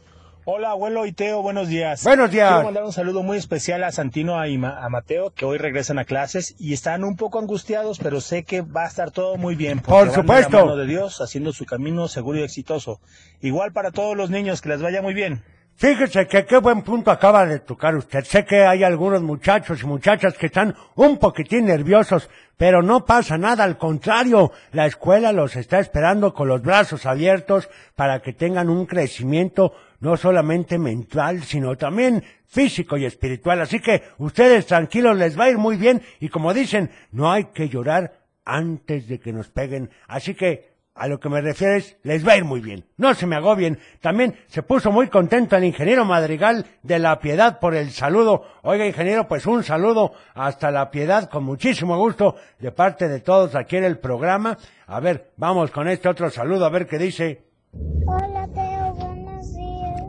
Hola, 0.44 0.72
abuelo 0.72 1.06
y 1.06 1.12
Teo, 1.12 1.44
buenos 1.44 1.68
días. 1.68 2.04
Buenos 2.04 2.32
días. 2.32 2.50
Quiero 2.50 2.64
mandar 2.64 2.84
un 2.84 2.92
saludo 2.92 3.22
muy 3.22 3.38
especial 3.38 3.84
a 3.84 3.92
Santino 3.92 4.44
y 4.48 4.56
a 4.56 4.90
Mateo, 4.90 5.30
que 5.36 5.46
hoy 5.46 5.60
regresan 5.60 6.00
a 6.00 6.06
clases 6.06 6.56
y 6.58 6.74
están 6.74 7.04
un 7.04 7.16
poco 7.16 7.38
angustiados, 7.38 8.00
pero 8.00 8.22
sé 8.22 8.44
que 8.44 8.62
va 8.62 8.86
a 8.86 8.88
estar 8.88 9.12
todo 9.12 9.38
muy 9.38 9.54
bien. 9.54 9.82
Por 9.82 9.94
van 9.94 10.06
de 10.06 10.10
la 10.10 10.16
supuesto. 10.16 10.66
mano 10.66 10.78
de 10.78 10.88
Dios, 10.88 11.22
haciendo 11.22 11.54
su 11.54 11.66
camino 11.68 12.08
seguro 12.08 12.40
y 12.40 12.42
exitoso. 12.42 13.00
Igual 13.40 13.72
para 13.72 13.92
todos 13.92 14.18
los 14.18 14.32
niños, 14.32 14.62
que 14.62 14.70
les 14.70 14.82
vaya 14.82 15.04
muy 15.04 15.14
bien. 15.14 15.44
Fíjese 15.76 16.28
que 16.28 16.46
qué 16.46 16.58
buen 16.58 16.82
punto 16.82 17.12
acaba 17.12 17.46
de 17.46 17.60
tocar 17.60 17.96
usted. 17.96 18.24
Sé 18.24 18.44
que 18.44 18.66
hay 18.66 18.84
algunos 18.84 19.22
muchachos 19.22 19.82
y 19.84 19.86
muchachas 19.86 20.36
que 20.38 20.48
están 20.48 20.76
un 20.96 21.18
poquitín 21.18 21.66
nerviosos, 21.66 22.30
pero 22.58 22.82
no 22.82 23.06
pasa 23.06 23.38
nada, 23.38 23.64
al 23.64 23.78
contrario, 23.78 24.52
la 24.72 24.88
escuela 24.88 25.32
los 25.32 25.56
está 25.56 25.80
esperando 25.80 26.34
con 26.34 26.48
los 26.48 26.62
brazos 26.64 27.06
abiertos 27.06 27.70
para 27.96 28.22
que 28.22 28.34
tengan 28.34 28.70
un 28.70 28.86
crecimiento 28.86 29.74
no 30.02 30.18
solamente 30.18 30.78
mental, 30.78 31.44
sino 31.44 31.78
también 31.78 32.24
físico 32.48 32.98
y 32.98 33.06
espiritual. 33.06 33.62
Así 33.62 33.80
que 33.80 34.04
ustedes 34.18 34.66
tranquilos, 34.66 35.18
les 35.18 35.40
va 35.40 35.46
a 35.46 35.50
ir 35.50 35.58
muy 35.58 35.78
bien 35.78 36.02
y 36.20 36.30
como 36.30 36.54
dicen, 36.54 36.90
no 37.12 37.32
hay 37.32 37.46
que 37.46 37.70
llorar 37.70 38.20
antes 38.44 39.08
de 39.08 39.20
que 39.20 39.32
nos 39.32 39.50
peguen. 39.50 39.90
Así 40.08 40.34
que 40.34 40.72
a 40.94 41.08
lo 41.08 41.20
que 41.20 41.30
me 41.30 41.40
refiero 41.40 41.76
es, 41.76 41.98
les 42.04 42.28
va 42.28 42.34
a 42.34 42.38
ir 42.38 42.44
muy 42.44 42.60
bien. 42.60 42.84
No 42.98 43.14
se 43.14 43.26
me 43.26 43.36
agobien. 43.36 43.80
También 44.02 44.36
se 44.48 44.62
puso 44.62 44.92
muy 44.92 45.08
contento 45.08 45.56
el 45.56 45.64
ingeniero 45.64 46.04
Madrigal 46.04 46.66
de 46.84 47.00
La 47.00 47.20
Piedad 47.20 47.60
por 47.60 47.76
el 47.76 47.92
saludo. 47.92 48.44
Oiga, 48.64 48.86
ingeniero, 48.86 49.28
pues 49.28 49.46
un 49.46 49.64
saludo 49.64 50.12
hasta 50.34 50.70
La 50.70 50.92
Piedad 50.92 51.30
con 51.30 51.44
muchísimo 51.44 51.98
gusto 51.98 52.36
de 52.60 52.72
parte 52.72 53.08
de 53.08 53.22
todos 53.22 53.56
aquí 53.56 53.78
en 53.78 53.86
el 53.86 54.00
programa. 54.00 54.58
A 54.88 55.00
ver, 55.00 55.32
vamos 55.38 55.72
con 55.72 55.88
este 55.88 56.10
otro 56.10 56.30
saludo 56.30 56.66
a 56.66 56.70
ver 56.70 56.88
qué 56.88 56.98
dice. 56.98 57.42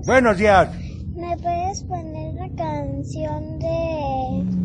Buenos 0.05 0.37
días. 0.37 0.69
¿Me 1.15 1.37
puedes 1.37 1.85
poner 1.85 2.35
la 2.35 2.49
canción 2.57 3.59
de 3.61 4.63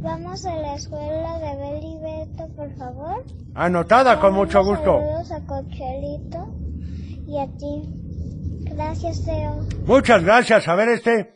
Vamos 0.00 0.44
a 0.46 0.54
la 0.56 0.74
escuela 0.76 1.38
de 1.40 1.56
Beli 1.56 1.98
Beto, 1.98 2.48
por 2.54 2.72
favor? 2.76 3.24
Anotada 3.54 4.20
con 4.20 4.34
mucho 4.34 4.64
gusto. 4.64 5.00
Saludos 5.00 5.32
a 5.32 5.40
Cochelito 5.46 6.54
y 7.26 7.38
a 7.38 7.46
ti. 7.56 7.82
Gracias, 8.72 9.24
Teo. 9.24 9.66
Muchas 9.84 10.22
gracias. 10.22 10.68
A 10.68 10.74
ver 10.76 10.90
este. 10.90 11.34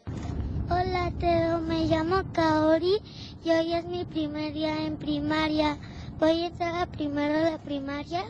Hola, 0.70 1.12
Teo. 1.18 1.60
Me 1.60 1.86
llamo 1.86 2.22
Kaori 2.32 2.96
y 3.44 3.50
hoy 3.50 3.74
es 3.74 3.86
mi 3.86 4.04
primer 4.04 4.52
día 4.52 4.86
en 4.86 4.96
primaria. 4.98 5.78
Voy 6.20 6.42
a 6.42 6.46
entrar 6.46 6.74
a 6.76 6.86
primero 6.86 7.50
de 7.50 7.58
primaria 7.58 8.22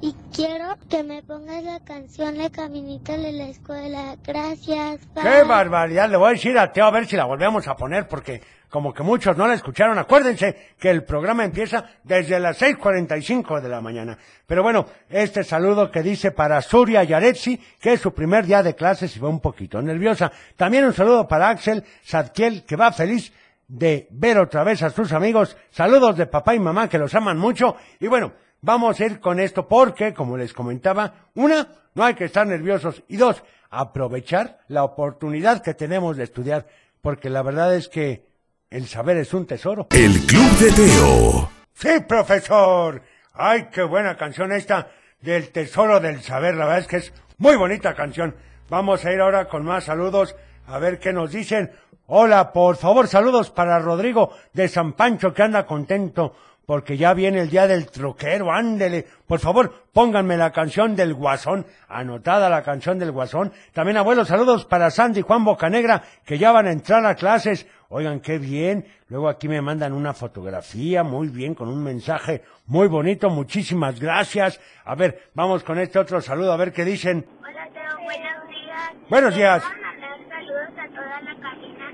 y 0.00 0.14
quiero 0.34 0.76
que 0.88 1.02
me 1.02 1.22
pongas 1.22 1.64
la 1.64 1.80
canción 1.80 2.38
de 2.38 2.50
Caminito 2.50 3.12
de 3.12 3.32
la 3.32 3.48
escuela. 3.48 4.16
Gracias. 4.24 5.00
¡Qué 5.14 5.22
bye. 5.22 5.42
barbaridad! 5.44 6.08
Le 6.08 6.16
voy 6.16 6.28
a 6.28 6.32
decir 6.32 6.56
a 6.58 6.72
Teo 6.72 6.84
a 6.84 6.90
ver 6.90 7.06
si 7.06 7.16
la 7.16 7.24
volvemos 7.24 7.66
a 7.66 7.76
poner 7.76 8.06
porque 8.06 8.40
como 8.68 8.94
que 8.94 9.02
muchos 9.02 9.36
no 9.36 9.48
la 9.48 9.54
escucharon. 9.54 9.98
Acuérdense 9.98 10.74
que 10.78 10.90
el 10.90 11.02
programa 11.04 11.44
empieza 11.44 11.84
desde 12.04 12.38
las 12.38 12.60
6.45 12.60 13.60
de 13.60 13.68
la 13.68 13.80
mañana. 13.80 14.16
Pero 14.46 14.62
bueno, 14.62 14.86
este 15.08 15.42
saludo 15.42 15.90
que 15.90 16.02
dice 16.02 16.30
para 16.30 16.62
Suria 16.62 17.02
Yaretsi, 17.02 17.60
que 17.80 17.94
es 17.94 18.00
su 18.00 18.12
primer 18.12 18.46
día 18.46 18.62
de 18.62 18.76
clases 18.76 19.16
y 19.16 19.20
va 19.20 19.28
un 19.28 19.40
poquito 19.40 19.82
nerviosa. 19.82 20.30
También 20.56 20.84
un 20.84 20.92
saludo 20.92 21.26
para 21.26 21.48
Axel 21.48 21.84
Sadkiel, 22.02 22.64
que 22.64 22.76
va 22.76 22.92
feliz 22.92 23.32
de 23.66 24.06
ver 24.10 24.38
otra 24.38 24.64
vez 24.64 24.82
a 24.82 24.90
sus 24.90 25.12
amigos. 25.12 25.56
Saludos 25.70 26.16
de 26.16 26.26
papá 26.26 26.54
y 26.54 26.60
mamá 26.60 26.88
que 26.88 26.98
los 26.98 27.14
aman 27.14 27.38
mucho. 27.38 27.76
Y 28.00 28.06
bueno, 28.06 28.32
vamos 28.60 29.00
a 29.00 29.06
ir 29.06 29.20
con 29.20 29.40
esto 29.40 29.68
porque, 29.68 30.14
como 30.14 30.36
les 30.36 30.52
comentaba, 30.52 31.28
una, 31.34 31.68
no 31.94 32.04
hay 32.04 32.14
que 32.14 32.24
estar 32.24 32.46
nerviosos 32.46 33.02
y 33.08 33.16
dos, 33.16 33.42
aprovechar 33.70 34.60
la 34.68 34.84
oportunidad 34.84 35.62
que 35.62 35.74
tenemos 35.74 36.16
de 36.16 36.24
estudiar, 36.24 36.66
porque 37.00 37.30
la 37.30 37.42
verdad 37.42 37.74
es 37.74 37.88
que 37.88 38.26
el 38.70 38.86
saber 38.86 39.16
es 39.16 39.32
un 39.34 39.46
tesoro. 39.46 39.86
El 39.90 40.12
Club 40.26 40.50
de 40.58 40.72
Teo. 40.72 41.50
Sí, 41.72 42.00
profesor. 42.06 43.02
Ay, 43.32 43.68
qué 43.72 43.82
buena 43.82 44.16
canción 44.16 44.52
esta 44.52 44.88
del 45.20 45.50
Tesoro 45.50 46.00
del 46.00 46.22
Saber. 46.22 46.54
La 46.54 46.64
verdad 46.64 46.80
es 46.80 46.86
que 46.86 46.96
es 46.96 47.12
muy 47.38 47.56
bonita 47.56 47.94
canción. 47.94 48.34
Vamos 48.68 49.04
a 49.04 49.12
ir 49.12 49.20
ahora 49.20 49.48
con 49.48 49.64
más 49.64 49.84
saludos 49.84 50.34
a 50.66 50.78
ver 50.78 50.98
qué 50.98 51.12
nos 51.12 51.32
dicen. 51.32 51.70
Hola, 52.06 52.52
por 52.52 52.76
favor, 52.76 53.06
saludos 53.06 53.50
para 53.50 53.78
Rodrigo 53.78 54.32
de 54.52 54.68
San 54.68 54.94
Pancho 54.94 55.32
que 55.32 55.42
anda 55.42 55.66
contento 55.66 56.34
porque 56.68 56.98
ya 56.98 57.14
viene 57.14 57.40
el 57.40 57.48
día 57.48 57.66
del 57.66 57.86
troquero. 57.90 58.52
Ándele, 58.52 59.06
por 59.26 59.40
favor, 59.40 59.86
pónganme 59.90 60.36
la 60.36 60.52
canción 60.52 60.94
del 60.94 61.14
Guasón. 61.14 61.64
Anotada 61.88 62.50
la 62.50 62.62
canción 62.62 62.98
del 62.98 63.10
Guasón. 63.10 63.54
También, 63.72 63.96
abuelos, 63.96 64.28
saludos 64.28 64.66
para 64.66 64.90
Sandy 64.90 65.20
y 65.20 65.22
Juan 65.22 65.46
Bocanegra 65.46 66.02
que 66.26 66.36
ya 66.36 66.52
van 66.52 66.66
a 66.66 66.72
entrar 66.72 67.06
a 67.06 67.14
clases. 67.14 67.66
Oigan, 67.88 68.20
qué 68.20 68.36
bien. 68.36 68.84
Luego 69.08 69.30
aquí 69.30 69.48
me 69.48 69.62
mandan 69.62 69.94
una 69.94 70.12
fotografía, 70.12 71.02
muy 71.02 71.28
bien, 71.28 71.54
con 71.54 71.68
un 71.68 71.82
mensaje 71.82 72.42
muy 72.66 72.86
bonito. 72.86 73.30
Muchísimas 73.30 73.98
gracias. 73.98 74.60
A 74.84 74.94
ver, 74.94 75.30
vamos 75.32 75.64
con 75.64 75.78
este 75.78 75.98
otro 75.98 76.20
saludo, 76.20 76.52
a 76.52 76.58
ver 76.58 76.74
qué 76.74 76.84
dicen. 76.84 77.24
Hola, 77.40 77.66
Teo. 77.72 77.96
Buenos 78.04 78.48
días. 78.50 79.08
Buenos 79.08 79.34
días. 79.34 79.62
Quiero 79.64 79.80
mandar 79.80 80.18
saludos 80.28 80.68
a 80.76 80.88
toda 80.94 81.20
la 81.22 81.34
cabina, 81.40 81.92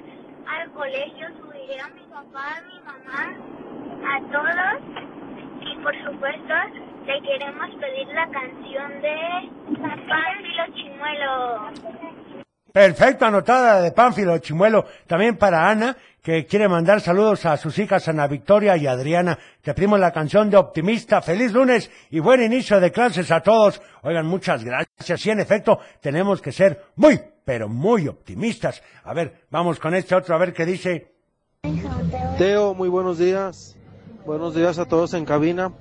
al 0.48 0.63
colegio, 0.74 1.28
subiré 1.40 1.80
a 1.80 1.88
mi 1.88 2.02
papá, 2.10 2.58
a 2.58 2.62
mi 2.62 2.78
mamá, 2.80 3.22
a 4.04 4.20
todos. 4.32 4.76
Y 5.60 5.82
por 5.82 5.94
supuesto, 6.04 6.54
le 7.06 7.22
queremos 7.22 7.70
pedir 7.80 8.08
la 8.08 8.28
canción 8.28 9.00
de 9.00 9.16
Pánfilo 10.08 10.64
Chimuelo. 10.74 12.04
Perfecto, 12.72 13.24
anotada 13.24 13.80
de 13.82 13.92
Pánfilo 13.92 14.38
Chimuelo. 14.38 14.84
También 15.06 15.36
para 15.36 15.70
Ana, 15.70 15.96
que 16.20 16.44
quiere 16.44 16.68
mandar 16.68 17.00
saludos 17.00 17.46
a 17.46 17.56
sus 17.56 17.78
hijas 17.78 18.08
Ana 18.08 18.26
Victoria 18.26 18.76
y 18.76 18.86
Adriana. 18.86 19.38
Te 19.62 19.74
pedimos 19.74 20.00
la 20.00 20.12
canción 20.12 20.50
de 20.50 20.56
Optimista. 20.56 21.22
Feliz 21.22 21.52
lunes 21.52 21.90
y 22.10 22.18
buen 22.18 22.42
inicio 22.42 22.80
de 22.80 22.90
clases 22.90 23.30
a 23.30 23.40
todos. 23.40 23.80
Oigan, 24.02 24.26
muchas 24.26 24.64
gracias. 24.64 25.24
Y 25.24 25.30
en 25.30 25.40
efecto, 25.40 25.78
tenemos 26.00 26.42
que 26.42 26.50
ser 26.50 26.82
muy, 26.96 27.20
pero 27.44 27.68
muy 27.68 28.08
optimistas. 28.08 28.82
A 29.04 29.14
ver, 29.14 29.42
vamos 29.50 29.78
con 29.78 29.94
este 29.94 30.14
otro, 30.14 30.34
a 30.34 30.38
ver 30.38 30.52
qué 30.52 30.64
dice. 30.64 31.12
Teo, 32.38 32.74
muy 32.74 32.88
buenos 32.88 33.18
días. 33.18 33.76
Buenos 34.26 34.54
días 34.54 34.78
a 34.78 34.86
todos 34.86 35.14
en 35.14 35.24
cabina. 35.24 35.72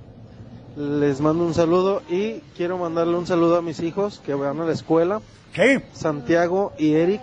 Les 0.76 1.20
mando 1.20 1.44
un 1.44 1.54
saludo 1.54 2.02
y 2.08 2.40
quiero 2.56 2.78
mandarle 2.78 3.16
un 3.16 3.26
saludo 3.26 3.56
a 3.56 3.62
mis 3.62 3.80
hijos 3.80 4.20
que 4.24 4.34
van 4.34 4.60
a 4.60 4.64
la 4.64 4.72
escuela. 4.72 5.20
Sí. 5.54 5.78
Santiago 5.92 6.72
y 6.78 6.94
Eric. 6.94 7.22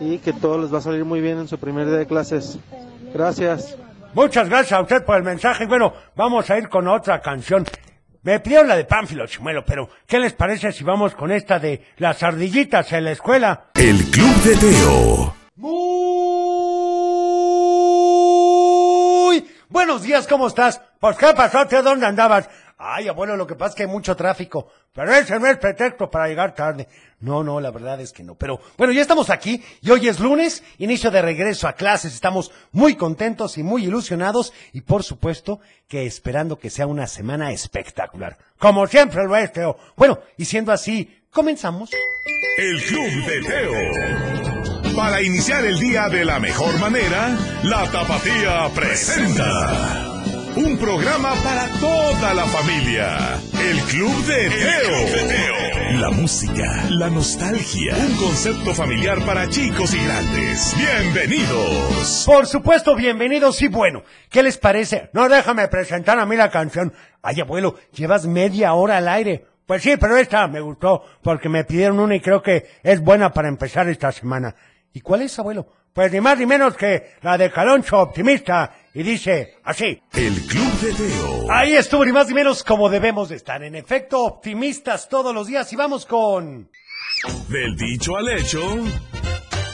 Y 0.00 0.18
que 0.18 0.32
todo 0.32 0.58
les 0.58 0.72
va 0.72 0.78
a 0.78 0.82
salir 0.82 1.04
muy 1.04 1.20
bien 1.20 1.38
en 1.38 1.48
su 1.48 1.58
primer 1.58 1.86
día 1.86 1.98
de 1.98 2.06
clases. 2.06 2.58
Gracias. 3.12 3.76
Muchas 4.14 4.48
gracias 4.48 4.72
a 4.78 4.82
usted 4.82 5.04
por 5.04 5.16
el 5.16 5.22
mensaje. 5.22 5.66
Bueno, 5.66 5.92
vamos 6.16 6.48
a 6.48 6.56
ir 6.56 6.68
con 6.68 6.88
otra 6.88 7.20
canción. 7.20 7.66
Me 8.22 8.38
pidieron 8.38 8.68
la 8.68 8.76
de 8.76 8.84
Pánfilo 8.84 9.26
Chimuelo, 9.26 9.64
pero 9.64 9.88
¿qué 10.06 10.18
les 10.18 10.34
parece 10.34 10.72
si 10.72 10.84
vamos 10.84 11.14
con 11.14 11.32
esta 11.32 11.58
de 11.58 11.86
las 11.96 12.22
ardillitas 12.22 12.92
en 12.92 13.04
la 13.04 13.12
escuela? 13.12 13.70
El 13.74 13.96
Club 14.10 14.34
de 14.42 14.56
Teo. 14.56 15.34
Muy 15.56 15.80
buenos 19.70 20.02
días, 20.02 20.26
¿cómo 20.26 20.48
estás? 20.48 20.82
Pues 21.00 21.16
¿qué 21.16 21.32
pasó, 21.34 21.66
Teo? 21.66 21.82
¿Dónde 21.82 22.04
andabas? 22.04 22.50
Ay, 22.82 23.08
abuelo, 23.08 23.36
lo 23.36 23.46
que 23.46 23.56
pasa 23.56 23.70
es 23.70 23.74
que 23.74 23.82
hay 23.82 23.90
mucho 23.90 24.16
tráfico, 24.16 24.68
pero 24.94 25.12
ese 25.12 25.38
no 25.38 25.46
es 25.46 25.58
pretexto 25.58 26.10
para 26.10 26.28
llegar 26.28 26.54
tarde. 26.54 26.88
No, 27.20 27.44
no, 27.44 27.60
la 27.60 27.70
verdad 27.70 28.00
es 28.00 28.10
que 28.10 28.22
no. 28.22 28.36
Pero 28.36 28.58
bueno, 28.78 28.90
ya 28.94 29.02
estamos 29.02 29.28
aquí 29.28 29.62
y 29.82 29.90
hoy 29.90 30.08
es 30.08 30.18
lunes, 30.18 30.64
inicio 30.78 31.10
de 31.10 31.20
regreso 31.20 31.68
a 31.68 31.74
clases. 31.74 32.14
Estamos 32.14 32.50
muy 32.72 32.94
contentos 32.94 33.58
y 33.58 33.62
muy 33.62 33.84
ilusionados 33.84 34.54
y 34.72 34.80
por 34.80 35.02
supuesto 35.04 35.60
que 35.88 36.06
esperando 36.06 36.58
que 36.58 36.70
sea 36.70 36.86
una 36.86 37.06
semana 37.06 37.52
espectacular. 37.52 38.38
Como 38.58 38.86
siempre 38.86 39.24
lo 39.24 39.36
es. 39.36 39.50
Bueno, 39.94 40.18
y 40.38 40.46
siendo 40.46 40.72
así, 40.72 41.20
comenzamos. 41.30 41.90
El 42.56 42.82
Club 42.82 43.26
de 43.26 43.42
Teo. 43.42 44.96
Para 44.96 45.20
iniciar 45.20 45.66
el 45.66 45.78
día 45.78 46.08
de 46.08 46.24
la 46.24 46.40
mejor 46.40 46.78
manera, 46.78 47.36
la 47.62 47.90
Tapatía 47.90 48.70
presenta. 48.74 50.09
Un 50.56 50.76
programa 50.78 51.34
para 51.44 51.68
toda 51.78 52.34
la 52.34 52.44
familia. 52.46 53.38
El 53.54 53.78
Club 53.82 54.26
de 54.26 54.50
Teo. 54.50 56.00
La 56.00 56.10
música, 56.10 56.86
la 56.90 57.08
nostalgia. 57.08 57.94
Un 57.94 58.16
concepto 58.16 58.74
familiar 58.74 59.24
para 59.24 59.48
chicos 59.48 59.94
y 59.94 60.04
grandes. 60.04 60.74
Bienvenidos. 60.76 62.24
Por 62.26 62.46
supuesto, 62.46 62.96
bienvenidos 62.96 63.62
y 63.62 63.68
bueno, 63.68 64.02
¿qué 64.28 64.42
les 64.42 64.58
parece? 64.58 65.10
No, 65.12 65.28
déjame 65.28 65.68
presentar 65.68 66.18
a 66.18 66.26
mí 66.26 66.34
la 66.36 66.50
canción. 66.50 66.92
Ay, 67.22 67.40
abuelo, 67.40 67.76
llevas 67.92 68.26
media 68.26 68.74
hora 68.74 68.96
al 68.96 69.08
aire. 69.08 69.46
Pues 69.66 69.82
sí, 69.82 69.96
pero 70.00 70.16
esta 70.16 70.48
me 70.48 70.60
gustó 70.60 71.04
porque 71.22 71.48
me 71.48 71.64
pidieron 71.64 72.00
una 72.00 72.16
y 72.16 72.20
creo 72.20 72.42
que 72.42 72.66
es 72.82 73.00
buena 73.00 73.32
para 73.32 73.48
empezar 73.48 73.88
esta 73.88 74.10
semana. 74.10 74.56
¿Y 74.92 75.00
cuál 75.00 75.22
es, 75.22 75.38
abuelo? 75.38 75.68
Pues 75.92 76.12
ni 76.12 76.20
más 76.20 76.38
ni 76.38 76.46
menos 76.46 76.76
que 76.76 77.12
la 77.22 77.38
de 77.38 77.50
Caloncho 77.50 77.98
Optimista. 78.00 78.72
Y 78.92 79.02
dice 79.02 79.56
así. 79.62 80.02
El 80.12 80.34
Club 80.46 80.80
de 80.80 80.92
Teo. 80.94 81.52
Ahí 81.52 81.74
estuvo, 81.74 82.04
ni 82.04 82.12
más 82.12 82.28
ni 82.28 82.34
menos 82.34 82.64
como 82.64 82.88
debemos 82.88 83.28
de 83.28 83.36
estar. 83.36 83.62
En 83.62 83.76
efecto, 83.76 84.24
optimistas 84.24 85.08
todos 85.08 85.34
los 85.34 85.46
días. 85.46 85.72
Y 85.72 85.76
vamos 85.76 86.06
con... 86.06 86.68
Del 87.48 87.76
dicho 87.76 88.16
al 88.16 88.28
hecho. 88.30 88.60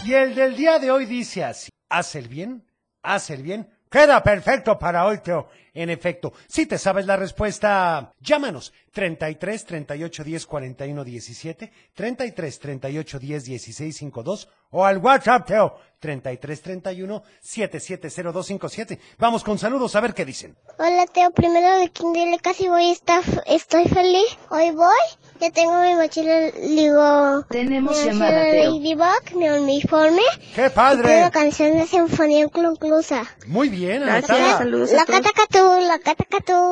Y 0.04 0.12
el 0.12 0.34
del 0.34 0.56
día 0.56 0.78
de 0.78 0.90
hoy 0.90 1.06
dice 1.06 1.44
así. 1.44 1.70
Haz 1.88 2.14
el 2.16 2.28
bien, 2.28 2.64
haz 3.02 3.30
el 3.30 3.42
bien. 3.42 3.68
Queda 3.90 4.22
perfecto 4.22 4.78
para 4.78 5.06
hoy, 5.06 5.18
Teo. 5.22 5.48
En 5.76 5.90
efecto, 5.90 6.32
si 6.48 6.64
te 6.64 6.78
sabes 6.78 7.04
la 7.04 7.16
respuesta, 7.16 8.14
llámanos 8.20 8.72
33 8.92 9.64
38 9.66 10.24
10 10.24 10.46
41 10.46 11.04
17, 11.04 11.72
33 11.92 12.58
38 12.58 13.18
10 13.18 13.44
16 13.44 13.96
52 13.96 14.48
o 14.70 14.84
al 14.86 14.98
WhatsApp, 14.98 15.46
Teo, 15.46 15.76
33 16.00 16.62
31 16.62 17.22
770257. 17.40 18.98
Vamos 19.18 19.44
con 19.44 19.58
saludos 19.58 19.94
a 19.96 20.00
ver 20.00 20.14
qué 20.14 20.24
dicen. 20.24 20.56
Hola 20.78 21.06
Teo, 21.06 21.30
primero 21.30 21.78
de 21.78 21.90
Kindle 21.90 22.38
casi 22.42 22.68
voy 22.68 22.90
estar, 22.90 23.22
estoy 23.46 23.84
feliz. 23.84 24.26
Hoy 24.48 24.70
voy, 24.70 24.96
ya 25.40 25.50
tengo 25.50 25.80
mi 25.82 25.94
mochila, 25.94 26.50
digo... 26.52 27.44
Tenemos 27.50 27.98
mi 27.98 28.04
llamada, 28.06 28.44
Teo. 28.44 28.72
Ladybug, 28.72 29.34
mi 29.36 29.48
uniforme. 29.50 30.22
¡Qué 30.54 30.66
Y 30.66 30.70
padre! 30.70 31.02
tengo 31.08 31.30
canción 31.30 31.76
de 31.76 31.86
Sinfonía 31.86 32.44
Inconclusa. 32.44 33.24
Muy 33.46 33.68
bien, 33.68 34.02
Gracias, 34.02 34.58
saludos 34.58 34.90
La 34.92 34.98
la 34.98 35.04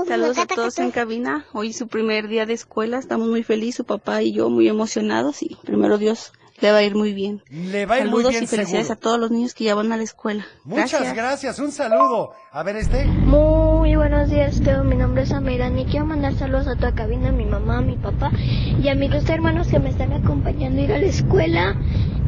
Saludos 0.06 0.38
a 0.38 0.46
todos 0.46 0.78
en 0.78 0.90
cabina. 0.92 1.44
Hoy 1.52 1.70
es 1.70 1.76
su 1.76 1.88
primer 1.88 2.28
día 2.28 2.46
de 2.46 2.52
escuela. 2.52 2.98
Estamos 2.98 3.28
muy 3.28 3.42
felices, 3.42 3.74
su 3.76 3.84
papá 3.84 4.22
y 4.22 4.32
yo 4.32 4.48
muy 4.50 4.68
emocionados 4.68 5.42
y 5.42 5.56
primero 5.64 5.98
Dios 5.98 6.32
le 6.60 6.70
va 6.70 6.78
a 6.78 6.82
ir 6.84 6.94
muy 6.94 7.12
bien. 7.12 7.42
Le 7.50 7.86
va 7.86 7.96
a 7.96 7.98
ir 7.98 8.04
muy 8.04 8.22
Saludos 8.22 8.30
bien 8.30 8.44
y 8.44 8.46
felicidades 8.46 8.86
seguro. 8.86 8.98
a 8.98 9.02
todos 9.02 9.18
los 9.18 9.30
niños 9.32 9.54
que 9.54 9.64
ya 9.64 9.74
van 9.74 9.92
a 9.92 9.96
la 9.96 10.04
escuela. 10.04 10.46
Muchas 10.64 11.12
gracias. 11.14 11.58
un 11.58 11.72
saludo. 11.72 12.30
A 12.52 12.62
ver 12.62 12.76
este. 12.76 13.04
Muy 13.06 13.96
buenos 13.96 14.30
días, 14.30 14.60
Teo. 14.62 14.84
Mi 14.84 14.94
nombre 14.94 15.24
es 15.24 15.32
Amirani. 15.32 15.86
Quiero 15.86 16.06
mandar 16.06 16.34
saludos 16.34 16.68
a 16.68 16.76
toda 16.76 16.94
cabina, 16.94 17.30
a 17.30 17.32
mi 17.32 17.46
mamá, 17.46 17.78
a 17.78 17.82
mi 17.82 17.96
papá 17.96 18.30
y 18.80 18.88
a 18.88 18.94
mis 18.94 19.11
dos 19.11 19.28
hermanos 19.28 19.66
que 19.66 19.80
me 19.80 19.90
están 19.90 20.12
acompañando 20.12 20.80
a 20.80 20.85
ir 20.85 20.92
a 20.92 20.98
la 20.98 21.07
escuela 21.07 21.76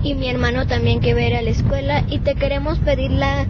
y 0.03 0.15
mi 0.17 0.29
hermano 0.29 0.67
también 0.67 1.01
que 1.01 1.15
va 1.15 1.21
a 1.21 1.27
ir 1.29 1.37
a 1.37 1.43
la 1.43 1.51
escuela. 1.51 2.03
Y 2.09 2.19
te 2.19 2.35
queremos 2.35 2.81
pedir 2.81 3.13
la, 3.13 3.47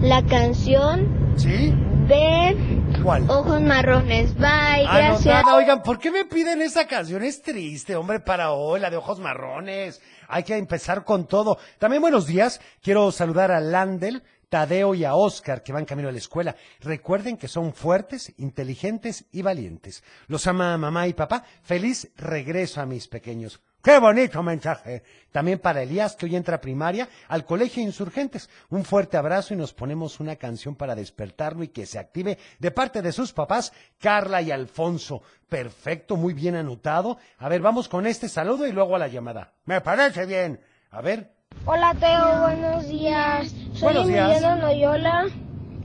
la 0.00 0.22
canción 0.24 1.08
¿Sí? 1.36 1.74
De 2.06 2.82
¿Cuál? 3.02 3.28
Ojos 3.28 3.60
Marrones. 3.60 4.34
Bye, 4.34 4.84
gracias. 4.84 5.26
Anotada. 5.26 5.56
Oigan, 5.56 5.82
¿por 5.82 5.98
qué 5.98 6.10
me 6.10 6.24
piden 6.24 6.62
esa 6.62 6.86
canción? 6.86 7.22
Es 7.22 7.42
triste, 7.42 7.96
hombre, 7.96 8.20
para 8.20 8.52
hoy, 8.52 8.80
la 8.80 8.90
de 8.90 8.96
ojos 8.96 9.18
marrones. 9.18 10.00
Hay 10.28 10.42
que 10.42 10.56
empezar 10.56 11.04
con 11.04 11.26
todo. 11.26 11.58
También 11.78 12.00
buenos 12.00 12.26
días. 12.26 12.60
Quiero 12.82 13.12
saludar 13.12 13.50
a 13.52 13.60
Landel, 13.60 14.22
Tadeo 14.48 14.94
y 14.94 15.04
a 15.04 15.14
Oscar 15.14 15.62
que 15.62 15.72
van 15.72 15.84
camino 15.84 16.08
a 16.08 16.12
la 16.12 16.18
escuela. 16.18 16.56
Recuerden 16.80 17.36
que 17.36 17.48
son 17.48 17.74
fuertes, 17.74 18.32
inteligentes 18.38 19.26
y 19.32 19.42
valientes. 19.42 20.02
Los 20.26 20.46
ama 20.46 20.78
mamá 20.78 21.06
y 21.06 21.12
papá. 21.12 21.44
Feliz 21.62 22.10
regreso 22.16 22.80
a 22.80 22.86
mis 22.86 23.08
pequeños. 23.08 23.60
¡Qué 23.84 23.98
bonito 23.98 24.42
mensaje! 24.42 25.02
También 25.30 25.58
para 25.58 25.82
Elías, 25.82 26.16
que 26.16 26.24
hoy 26.24 26.36
entra 26.36 26.56
a 26.56 26.60
primaria, 26.62 27.06
al 27.28 27.44
Colegio 27.44 27.82
Insurgentes. 27.82 28.48
Un 28.70 28.82
fuerte 28.82 29.18
abrazo 29.18 29.52
y 29.52 29.58
nos 29.58 29.74
ponemos 29.74 30.20
una 30.20 30.36
canción 30.36 30.74
para 30.74 30.94
despertarlo 30.94 31.62
y 31.62 31.68
que 31.68 31.84
se 31.84 31.98
active 31.98 32.38
de 32.58 32.70
parte 32.70 33.02
de 33.02 33.12
sus 33.12 33.34
papás, 33.34 33.74
Carla 34.00 34.40
y 34.40 34.50
Alfonso. 34.50 35.20
Perfecto, 35.50 36.16
muy 36.16 36.32
bien 36.32 36.54
anotado. 36.54 37.18
A 37.36 37.50
ver, 37.50 37.60
vamos 37.60 37.90
con 37.90 38.06
este 38.06 38.26
saludo 38.30 38.66
y 38.66 38.72
luego 38.72 38.96
a 38.96 39.00
la 39.00 39.08
llamada. 39.08 39.52
Me 39.66 39.82
parece 39.82 40.24
bien. 40.24 40.58
A 40.90 41.02
ver. 41.02 41.34
Hola 41.66 41.94
Teo, 42.00 42.40
buenos 42.40 42.88
días. 42.88 43.54
Soy 43.74 43.82
Buenos 43.82 44.08
días. 44.08 44.40
Loyola 44.62 45.26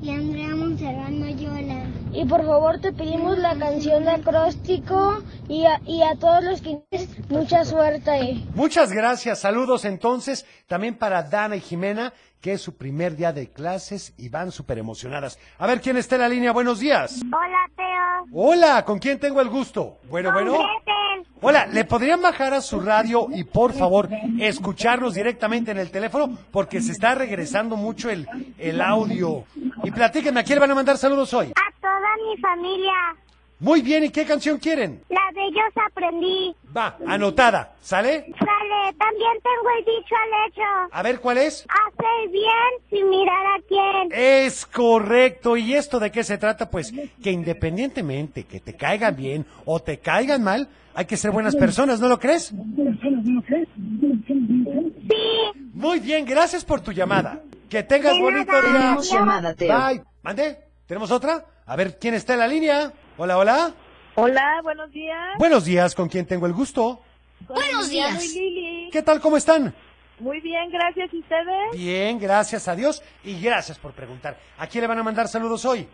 Y 0.01 0.11
Andrea 0.11 0.55
Monserrat 0.55 1.09
Noyola. 1.09 1.78
Y 2.11 2.25
por 2.25 2.45
favor 2.45 2.79
te 2.79 2.91
pedimos 2.91 3.37
la 3.37 3.57
canción 3.57 4.03
de 4.03 4.11
acróstico 4.11 5.23
y 5.47 5.65
a, 5.65 5.79
y 5.85 6.01
a 6.01 6.15
todos 6.15 6.43
los 6.43 6.61
que 6.61 6.79
mucha 7.29 7.65
suerte. 7.65 8.43
Muchas 8.55 8.91
gracias. 8.91 9.39
Saludos 9.39 9.85
entonces 9.85 10.45
también 10.67 10.95
para 10.95 11.23
Dana 11.23 11.55
y 11.55 11.61
Jimena, 11.61 12.13
que 12.41 12.53
es 12.53 12.61
su 12.61 12.75
primer 12.75 13.15
día 13.15 13.33
de 13.33 13.49
clases 13.51 14.13
y 14.17 14.29
van 14.29 14.51
súper 14.51 14.77
emocionadas. 14.77 15.37
A 15.57 15.67
ver 15.67 15.81
quién 15.81 15.97
está 15.97 16.15
en 16.15 16.21
la 16.21 16.29
línea. 16.29 16.51
Buenos 16.51 16.79
días. 16.79 17.21
Hola, 17.25 17.69
Teo. 17.75 18.25
Hola, 18.33 18.85
¿con 18.85 18.99
quién 18.99 19.19
tengo 19.19 19.41
el 19.41 19.49
gusto? 19.49 19.97
Bueno, 20.09 20.31
bueno. 20.31 20.53
Gretel. 20.53 21.27
Hola, 21.41 21.67
¿le 21.67 21.85
podrían 21.85 22.21
bajar 22.21 22.53
a 22.53 22.61
su 22.61 22.79
radio 22.79 23.27
y 23.33 23.43
por 23.45 23.73
favor 23.73 24.09
escucharnos 24.39 25.13
directamente 25.13 25.71
en 25.71 25.77
el 25.77 25.89
teléfono? 25.89 26.37
Porque 26.51 26.81
se 26.81 26.91
está 26.91 27.15
regresando 27.15 27.75
mucho 27.77 28.09
el, 28.09 28.27
el 28.57 28.81
audio. 28.81 29.45
Y 29.83 29.91
platíquenme, 29.91 30.41
¿a 30.41 30.43
quién 30.43 30.57
le 30.57 30.61
van 30.61 30.71
a 30.71 30.75
mandar 30.75 30.97
saludos 30.97 31.33
hoy? 31.33 31.53
A 31.55 31.68
mi 32.29 32.37
familia. 32.41 32.93
Muy 33.61 33.81
bien, 33.81 34.05
¿y 34.05 34.09
qué 34.09 34.25
canción 34.25 34.57
quieren? 34.57 35.01
La 35.09 35.19
de 35.33 35.41
ellos 35.47 35.65
aprendí. 35.85 36.55
Va, 36.75 36.95
anotada, 37.05 37.73
¿sale? 37.81 38.21
Sale, 38.39 38.93
también 38.97 39.31
tengo 39.43 39.69
el 39.77 39.83
dicho 39.85 40.15
al 40.15 40.49
hecho. 40.49 40.61
A 40.93 41.03
ver, 41.03 41.19
¿cuál 41.19 41.39
es? 41.39 41.65
Hacer 41.67 42.31
bien 42.31 42.49
sin 42.89 43.09
mirar 43.09 43.45
a 43.45 43.59
quién. 43.67 44.09
Es 44.13 44.65
correcto. 44.65 45.57
¿Y 45.57 45.73
esto 45.73 45.99
de 45.99 46.09
qué 46.09 46.23
se 46.23 46.37
trata? 46.37 46.69
Pues 46.69 46.93
que 47.21 47.31
independientemente 47.31 48.45
que 48.45 48.61
te 48.61 48.77
caigan 48.77 49.17
bien 49.17 49.45
o 49.65 49.81
te 49.81 49.99
caigan 49.99 50.41
mal, 50.41 50.69
hay 50.93 51.05
que 51.05 51.17
ser 51.17 51.31
buenas 51.31 51.57
personas, 51.57 51.99
¿no 51.99 52.07
lo 52.07 52.17
crees? 52.17 52.53
Sí. 54.27 55.57
Muy 55.73 55.99
bien, 55.99 56.25
gracias 56.25 56.63
por 56.63 56.79
tu 56.81 56.91
llamada. 56.93 57.41
Que 57.69 57.83
tengas 57.83 58.13
De 58.13 58.21
bonito 58.21 58.51
nada. 58.51 58.61
día. 58.61 58.71
Tenemos 58.79 59.11
llamada, 59.11 59.53
Teo. 59.53 59.77
Bye. 59.77 60.01
¿Mande? 60.23 60.57
¿Tenemos 60.87 61.11
otra? 61.11 61.45
A 61.69 61.75
ver, 61.75 61.99
¿quién 61.99 62.15
está 62.15 62.33
en 62.33 62.39
la 62.39 62.47
línea? 62.47 62.91
Hola, 63.15 63.37
hola. 63.37 63.71
Hola, 64.15 64.59
buenos 64.63 64.91
días. 64.91 65.37
Buenos 65.37 65.65
días, 65.65 65.93
¿con 65.93 66.09
quién 66.09 66.25
tengo 66.25 66.47
el 66.47 66.53
gusto? 66.53 66.99
Buenos 67.41 67.91
días. 67.91 68.15
Soy 68.15 68.39
Lili. 68.39 68.89
¿Qué 68.91 69.03
tal, 69.03 69.21
cómo 69.21 69.37
están? 69.37 69.75
Muy 70.17 70.41
bien, 70.41 70.71
gracias. 70.71 71.13
¿Y 71.13 71.19
ustedes? 71.19 71.71
Bien, 71.73 72.17
gracias 72.17 72.67
a 72.67 72.75
Dios 72.75 73.03
y 73.23 73.39
gracias 73.39 73.77
por 73.77 73.91
preguntar. 73.91 74.35
¿A 74.57 74.65
quién 74.65 74.81
le 74.81 74.87
van 74.87 74.97
a 74.97 75.03
mandar 75.03 75.27
saludos 75.27 75.63
hoy? 75.63 75.87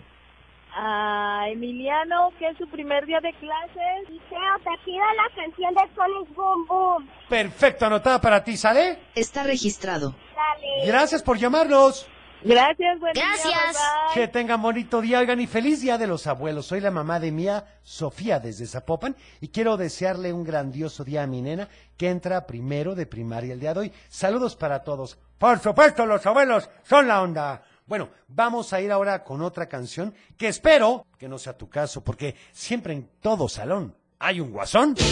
A 0.73 1.47
Emiliano, 1.49 2.31
que 2.39 2.47
es 2.47 2.57
su 2.57 2.69
primer 2.69 3.05
día 3.05 3.19
de 3.19 3.33
clases. 3.33 4.09
Y 4.09 4.19
Teo, 4.29 4.39
te 4.63 4.85
pido 4.85 5.03
la 5.17 5.35
canción 5.35 5.73
de 5.73 5.81
Sonic 5.93 6.35
Boom 6.35 6.67
Boom. 6.67 7.09
Perfecto, 7.27 7.85
anotada 7.85 8.21
para 8.21 8.41
ti, 8.41 8.55
¿sale? 8.55 8.97
Está 9.13 9.43
registrado. 9.43 10.15
Dale. 10.33 10.88
Gracias 10.88 11.21
por 11.21 11.38
llamarnos. 11.38 12.07
Gracias, 12.45 12.99
buen 12.99 13.13
Gracias. 13.13 13.43
día. 13.43 13.58
bye, 13.58 13.73
bye. 13.73 14.13
Que 14.13 14.27
tengan 14.27 14.62
bonito 14.62 15.01
día, 15.01 15.19
oigan, 15.19 15.39
y 15.39 15.47
feliz 15.47 15.81
día 15.81 15.97
de 15.97 16.05
los 16.08 16.27
abuelos. 16.27 16.67
Soy 16.67 16.79
la 16.79 16.91
mamá 16.91 17.19
de 17.19 17.31
Mía 17.31 17.65
Sofía 17.81 18.39
desde 18.39 18.67
Zapopan 18.67 19.15
y 19.41 19.47
quiero 19.47 19.77
desearle 19.77 20.31
un 20.31 20.43
grandioso 20.43 21.03
día 21.03 21.23
a 21.23 21.27
mi 21.27 21.41
nena 21.41 21.67
que 21.97 22.10
entra 22.10 22.45
primero 22.45 22.93
de 22.93 23.08
primaria 23.08 23.53
el 23.53 23.60
día 23.60 23.73
de 23.73 23.79
hoy. 23.79 23.91
Saludos 24.10 24.55
para 24.55 24.84
todos. 24.84 25.17
Por 25.39 25.60
supuesto, 25.60 26.05
los 26.05 26.25
abuelos 26.25 26.69
son 26.84 27.08
la 27.08 27.21
onda. 27.21 27.63
Bueno, 27.88 28.10
vamos 28.27 28.73
a 28.73 28.81
ir 28.81 28.91
ahora 28.91 29.23
con 29.23 29.41
otra 29.41 29.67
canción 29.67 30.13
que 30.38 30.47
espero 30.47 31.05
que 31.17 31.27
no 31.27 31.38
sea 31.38 31.58
tu 31.58 31.69
caso, 31.69 32.03
porque 32.03 32.36
siempre 32.51 32.93
en 32.93 33.10
todo 33.21 33.49
salón 33.49 33.95
hay 34.19 34.39
un 34.39 34.51
guasón. 34.51 34.91
Aquí 34.91 35.03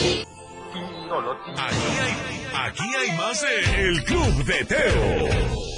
hay, 2.02 2.16
aquí 2.56 2.84
hay 2.96 3.18
más 3.18 3.42
de 3.42 3.90
El 3.90 4.04
Club 4.04 4.44
de 4.46 4.66
Teo. 4.66 5.73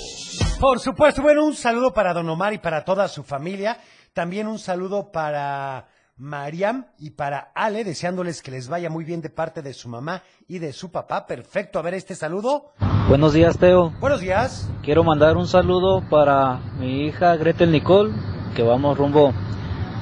Por 0.60 0.80
supuesto, 0.80 1.22
bueno, 1.22 1.46
un 1.46 1.54
saludo 1.54 1.94
para 1.94 2.14
Don 2.14 2.30
Omar 2.30 2.54
y 2.54 2.58
para 2.58 2.84
toda 2.86 3.08
su 3.08 3.24
familia. 3.24 3.78
También 4.14 4.48
un 4.48 4.58
saludo 4.58 5.12
para 5.12 5.88
Mariam 6.18 6.86
y 6.98 7.12
para 7.12 7.52
Ale, 7.54 7.84
deseándoles 7.84 8.42
que 8.42 8.52
les 8.52 8.70
vaya 8.70 8.90
muy 8.90 9.04
bien 9.04 9.22
de 9.22 9.30
parte 9.30 9.62
de 9.62 9.74
su 9.74 9.90
mamá 9.90 10.24
y 10.48 10.60
de 10.60 10.72
su 10.72 10.92
papá. 10.92 11.26
Perfecto, 11.28 11.78
a 11.78 11.82
ver 11.82 11.94
este 11.96 12.16
saludo. 12.16 12.72
Buenos 13.10 13.34
días, 13.34 13.58
Teo. 13.58 13.92
Buenos 14.00 14.22
días. 14.22 14.70
Quiero 14.82 15.04
mandar 15.04 15.36
un 15.38 15.48
saludo 15.48 16.02
para 16.10 16.58
mi 16.80 17.06
hija 17.06 17.36
Gretel 17.36 17.72
Nicole, 17.72 18.14
que 18.56 18.64
vamos 18.64 18.98
rumbo 18.98 19.34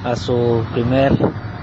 a 0.04 0.14
su 0.16 0.64
primer 0.72 1.12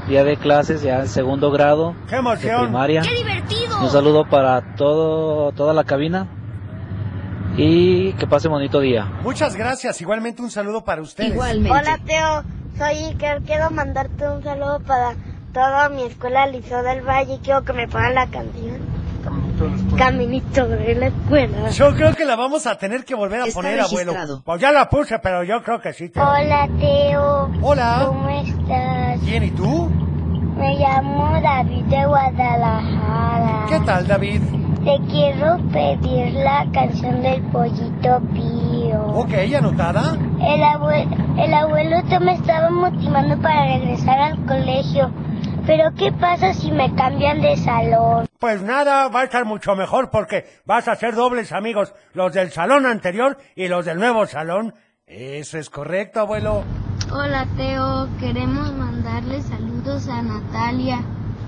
día 0.07 0.23
de 0.23 0.35
clases, 0.35 0.81
ya 0.81 0.99
en 0.99 1.07
segundo 1.07 1.49
grado 1.51 1.95
¡Qué 2.07 2.15
de 2.15 2.17
emoción! 2.17 2.63
primaria. 2.65 3.01
¡Qué 3.01 3.15
divertido! 3.15 3.81
Un 3.81 3.89
saludo 3.89 4.27
para 4.29 4.75
todo, 4.75 5.53
toda 5.53 5.73
la 5.73 5.85
cabina 5.85 6.27
y 7.63 8.13
que 8.13 8.25
pase 8.25 8.47
bonito 8.47 8.79
día. 8.79 9.05
Muchas 9.21 9.55
gracias. 9.55 10.01
Igualmente 10.01 10.41
un 10.41 10.49
saludo 10.49 10.83
para 10.83 11.01
ustedes. 11.01 11.37
Hola 11.37 11.99
Teo, 12.05 12.43
soy 12.77 13.03
Iker. 13.09 13.41
Quiero 13.43 13.69
mandarte 13.69 14.27
un 14.27 14.43
saludo 14.43 14.79
para 14.79 15.13
toda 15.53 15.89
mi 15.89 16.03
escuela 16.03 16.47
Liceo 16.47 16.81
del 16.81 17.01
Valle. 17.01 17.39
Quiero 17.43 17.63
que 17.63 17.73
me 17.73 17.87
pongan 17.87 18.15
la 18.15 18.27
canción. 18.27 18.79
Caminito 19.95 20.67
de 20.67 20.95
la 20.95 21.07
escuela. 21.07 21.69
Yo 21.69 21.93
creo 21.93 22.15
que 22.15 22.25
la 22.25 22.35
vamos 22.35 22.65
a 22.65 22.79
tener 22.79 23.05
que 23.05 23.13
volver 23.13 23.41
a 23.41 23.45
Está 23.45 23.53
poner, 23.59 23.79
abuelo. 23.79 24.13
registrado. 24.13 24.41
Pues 24.43 24.59
ya 24.59 24.71
la 24.71 24.89
puse, 24.89 25.19
pero 25.19 25.43
yo 25.43 25.61
creo 25.61 25.79
que 25.79 25.93
sí. 25.93 26.09
Teo. 26.09 26.23
Hola 26.23 26.67
Teo. 26.79 27.51
Hola. 27.61 28.03
¿Cómo 28.07 28.27
estás? 28.29 29.21
Bien, 29.23 29.43
¿y 29.43 29.51
tú? 29.51 29.87
Me 30.57 30.79
llamo 30.79 31.39
David 31.39 31.83
de 31.85 32.05
Guadalajara. 32.07 33.65
¿Qué 33.69 33.79
tal, 33.85 34.07
David? 34.07 34.41
Te 34.83 34.97
quiero 35.11 35.57
pedir 35.71 36.33
la 36.33 36.65
canción 36.73 37.21
del 37.21 37.41
pollito 37.51 38.19
pío. 38.33 38.99
Ok, 39.13 39.31
anotada. 39.55 40.15
El, 40.39 40.61
abue- 40.63 41.07
el 41.37 41.53
abuelo 41.53 41.97
te 42.09 42.19
me 42.19 42.33
estaba 42.33 42.69
motivando 42.71 43.39
para 43.41 43.65
regresar 43.77 44.19
al 44.19 44.45
colegio. 44.45 45.11
Pero 45.67 45.91
¿qué 45.95 46.11
pasa 46.11 46.53
si 46.55 46.71
me 46.71 46.93
cambian 46.95 47.41
de 47.41 47.55
salón? 47.57 48.25
Pues 48.39 48.63
nada, 48.63 49.07
va 49.09 49.21
a 49.21 49.23
estar 49.25 49.45
mucho 49.45 49.75
mejor 49.75 50.09
porque 50.09 50.45
vas 50.65 50.87
a 50.87 50.95
ser 50.95 51.13
dobles 51.13 51.51
amigos, 51.51 51.93
los 52.13 52.33
del 52.33 52.49
salón 52.51 52.87
anterior 52.87 53.37
y 53.55 53.67
los 53.67 53.85
del 53.85 53.99
nuevo 53.99 54.25
salón. 54.25 54.73
Eso 55.05 55.59
es 55.59 55.69
correcto, 55.69 56.21
abuelo. 56.21 56.63
Hola 57.13 57.45
Teo, 57.55 58.07
queremos 58.19 58.73
mandarle 58.73 59.41
saludos 59.41 60.07
a 60.07 60.21
Natalia 60.23 61.01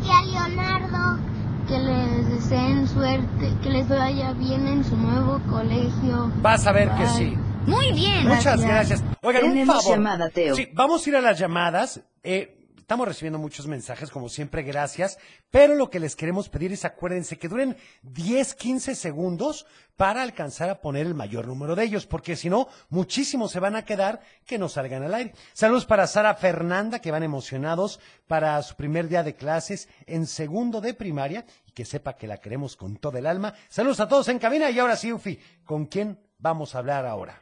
Y 0.04 0.10
a 0.10 0.48
Leonardo. 0.48 1.20
Que 1.68 1.78
les 1.78 2.30
deseen 2.30 2.88
suerte, 2.88 3.52
que 3.62 3.70
les 3.70 3.88
vaya 3.88 4.34
bien 4.34 4.68
en 4.68 4.84
su 4.84 4.96
nuevo 4.98 5.40
colegio. 5.50 6.32
Vas 6.42 6.66
a 6.68 6.72
ver 6.72 6.90
que 6.92 7.04
Bye. 7.04 7.08
sí. 7.18 7.38
Muy 7.66 7.92
bien. 7.94 8.28
Muchas 8.28 8.62
gracias. 8.62 9.04
Oigan, 9.22 9.44
un 9.46 9.50
Tenemos 9.52 9.78
favor. 9.84 9.98
llamada, 9.98 10.30
Teo. 10.30 10.56
Sí, 10.56 10.68
vamos 10.74 11.06
a 11.06 11.10
ir 11.10 11.16
a 11.16 11.22
las 11.22 11.40
llamadas. 11.40 12.02
Eh, 12.24 12.63
estamos 12.84 13.08
recibiendo 13.08 13.40
muchos 13.40 13.66
mensajes, 13.66 14.12
como 14.12 14.28
siempre, 14.28 14.62
gracias. 14.62 15.18
Pero 15.50 15.74
lo 15.74 15.90
que 15.90 16.02
les 16.02 16.18
queremos 16.18 16.50
pedir 16.50 16.74
es 16.74 16.84
acuérdense 16.84 17.38
que 17.38 17.48
duren 17.48 17.78
10, 18.02 18.56
15 18.56 18.96
segundos 18.96 19.66
para 19.96 20.22
alcanzar 20.22 20.70
a 20.70 20.82
poner 20.82 21.08
el 21.08 21.16
mayor 21.16 21.48
número 21.48 21.76
de 21.76 21.86
ellos, 21.86 22.06
porque 22.06 22.36
si 22.36 22.50
no, 22.50 22.68
muchísimos 22.90 23.52
se 23.52 23.62
van 23.62 23.78
a 23.78 23.86
quedar 23.86 24.20
que 24.46 24.58
no 24.58 24.68
salgan 24.68 25.04
al 25.04 25.14
aire. 25.14 25.34
Saludos 25.54 25.86
para 25.86 26.08
Sara 26.08 26.36
Fernanda, 26.36 27.00
que 27.00 27.12
van 27.12 27.24
emocionados 27.24 28.02
para 28.28 28.62
su 28.64 28.76
primer 28.76 29.08
día 29.08 29.24
de 29.24 29.36
clases 29.36 29.88
en 30.06 30.28
segundo 30.28 30.82
de 30.82 30.94
primaria 30.94 31.46
y 31.66 31.72
que 31.72 31.86
sepa 31.86 32.18
que 32.18 32.28
la 32.28 32.40
queremos 32.40 32.76
con 32.76 32.98
todo 32.98 33.18
el 33.18 33.28
alma. 33.28 33.54
Saludos 33.70 34.02
a 34.02 34.10
todos 34.10 34.28
en 34.28 34.40
cabina 34.40 34.70
y 34.70 34.80
ahora 34.80 34.98
sí, 34.98 35.14
Ufi, 35.14 35.40
¿con 35.64 35.86
quién 35.86 36.20
vamos 36.38 36.76
a 36.76 36.80
hablar 36.80 37.06
ahora? 37.06 37.42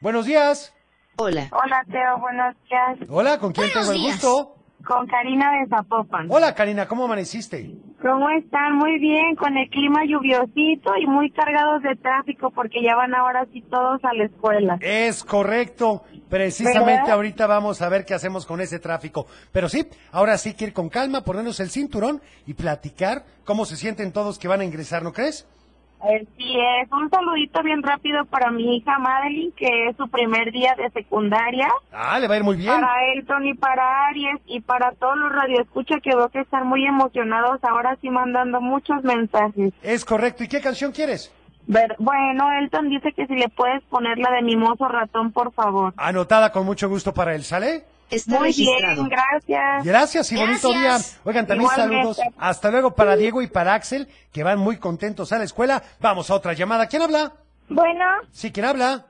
Buenos 0.00 0.26
días. 0.26 0.74
Hola. 1.16 1.48
Hola, 1.52 1.84
Teo, 1.90 2.18
buenos 2.18 2.54
días. 2.68 3.08
Hola, 3.08 3.38
¿con 3.38 3.52
quién 3.52 3.68
tengo 3.72 3.92
el 3.92 4.00
gusto? 4.00 4.56
Con 4.84 5.06
Karina 5.06 5.50
de 5.52 5.68
Zapopan. 5.68 6.26
Hola, 6.28 6.54
Karina, 6.54 6.86
¿cómo 6.86 7.04
amaneciste? 7.04 7.70
¿Cómo 8.02 8.28
están? 8.30 8.76
Muy 8.76 8.98
bien, 8.98 9.34
con 9.36 9.56
el 9.56 9.70
clima 9.70 10.04
lluviosito 10.04 10.92
y 11.00 11.06
muy 11.06 11.30
cargados 11.30 11.82
de 11.82 11.96
tráfico 11.96 12.50
porque 12.50 12.82
ya 12.82 12.94
van 12.96 13.14
ahora 13.14 13.46
sí 13.52 13.62
todos 13.62 14.04
a 14.04 14.12
la 14.12 14.24
escuela. 14.24 14.76
Es 14.80 15.24
correcto. 15.24 16.02
Precisamente 16.28 16.92
¿Verdad? 17.02 17.14
ahorita 17.14 17.46
vamos 17.46 17.80
a 17.80 17.88
ver 17.88 18.04
qué 18.04 18.12
hacemos 18.12 18.44
con 18.44 18.60
ese 18.60 18.78
tráfico. 18.78 19.26
Pero 19.52 19.68
sí, 19.68 19.86
ahora 20.12 20.36
sí 20.36 20.54
que 20.54 20.64
ir 20.64 20.72
con 20.72 20.88
calma, 20.90 21.22
ponernos 21.22 21.60
el 21.60 21.70
cinturón 21.70 22.20
y 22.46 22.54
platicar 22.54 23.24
cómo 23.44 23.64
se 23.64 23.76
sienten 23.76 24.12
todos 24.12 24.38
que 24.38 24.48
van 24.48 24.60
a 24.60 24.64
ingresar, 24.64 25.02
¿no 25.02 25.12
crees? 25.12 25.46
Así 26.04 26.58
es. 26.82 26.92
Un 26.92 27.08
saludito 27.08 27.62
bien 27.62 27.82
rápido 27.82 28.24
para 28.26 28.50
mi 28.50 28.76
hija 28.76 28.98
Madeline, 28.98 29.52
que 29.56 29.88
es 29.88 29.96
su 29.96 30.06
primer 30.08 30.52
día 30.52 30.74
de 30.76 30.90
secundaria. 30.90 31.68
Ah, 31.92 32.18
le 32.18 32.28
va 32.28 32.34
a 32.34 32.36
ir 32.36 32.44
muy 32.44 32.56
bien. 32.56 32.68
Para 32.74 33.12
Elton 33.14 33.46
y 33.46 33.54
para 33.54 34.06
Aries 34.08 34.40
y 34.46 34.60
para 34.60 34.92
todos 34.92 35.16
los 35.16 35.32
radioescuchas 35.32 36.02
que 36.02 36.14
veo 36.14 36.28
que 36.28 36.40
están 36.40 36.66
muy 36.66 36.84
emocionados 36.86 37.58
ahora 37.64 37.96
sí 38.02 38.10
mandando 38.10 38.60
muchos 38.60 39.02
mensajes. 39.02 39.72
Es 39.82 40.04
correcto. 40.04 40.44
¿Y 40.44 40.48
qué 40.48 40.60
canción 40.60 40.92
quieres? 40.92 41.32
Ver- 41.66 41.96
bueno, 41.98 42.52
Elton 42.60 42.90
dice 42.90 43.12
que 43.12 43.26
si 43.26 43.34
le 43.36 43.48
puedes 43.48 43.82
poner 43.84 44.18
la 44.18 44.30
de 44.32 44.42
Mimoso 44.42 44.86
Ratón, 44.86 45.32
por 45.32 45.52
favor. 45.54 45.94
Anotada 45.96 46.52
con 46.52 46.66
mucho 46.66 46.90
gusto 46.90 47.14
para 47.14 47.34
él, 47.34 47.42
¿sale? 47.44 47.84
Está 48.10 48.36
Muy 48.38 48.48
registrado. 48.48 48.94
bien, 49.04 49.08
gracias. 49.08 49.84
Gracias 49.84 50.32
y 50.32 50.36
bonito 50.36 50.68
día. 50.72 50.98
Oigan, 51.24 51.46
también 51.46 51.70
Igualmente. 51.70 52.14
saludos. 52.14 52.20
Hasta 52.38 52.70
luego 52.70 52.94
para 52.94 53.16
Diego 53.16 53.42
y 53.42 53.46
para 53.48 53.74
Axel, 53.74 54.08
que 54.32 54.42
van 54.44 54.58
muy 54.58 54.76
contentos 54.78 55.32
a 55.32 55.38
la 55.38 55.44
escuela. 55.44 55.82
Vamos 56.00 56.30
a 56.30 56.34
otra 56.34 56.52
llamada. 56.52 56.86
¿Quién 56.86 57.02
habla? 57.02 57.32
Bueno, 57.68 58.04
Sí, 58.30 58.52
¿quién 58.52 58.66
habla? 58.66 59.06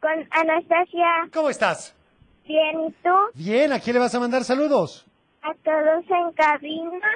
con 0.00 0.10
Anastasia. 0.30 1.28
¿Cómo 1.32 1.50
estás? 1.50 1.94
Bien, 2.46 2.80
¿y 2.88 2.92
tú? 3.02 3.10
Bien, 3.34 3.72
¿a 3.72 3.80
quién 3.80 3.94
le 3.94 4.00
vas 4.00 4.14
a 4.14 4.20
mandar 4.20 4.44
saludos? 4.44 5.04
A 5.42 5.52
todos 5.64 6.04
en 6.10 6.32
cabina, 6.32 7.08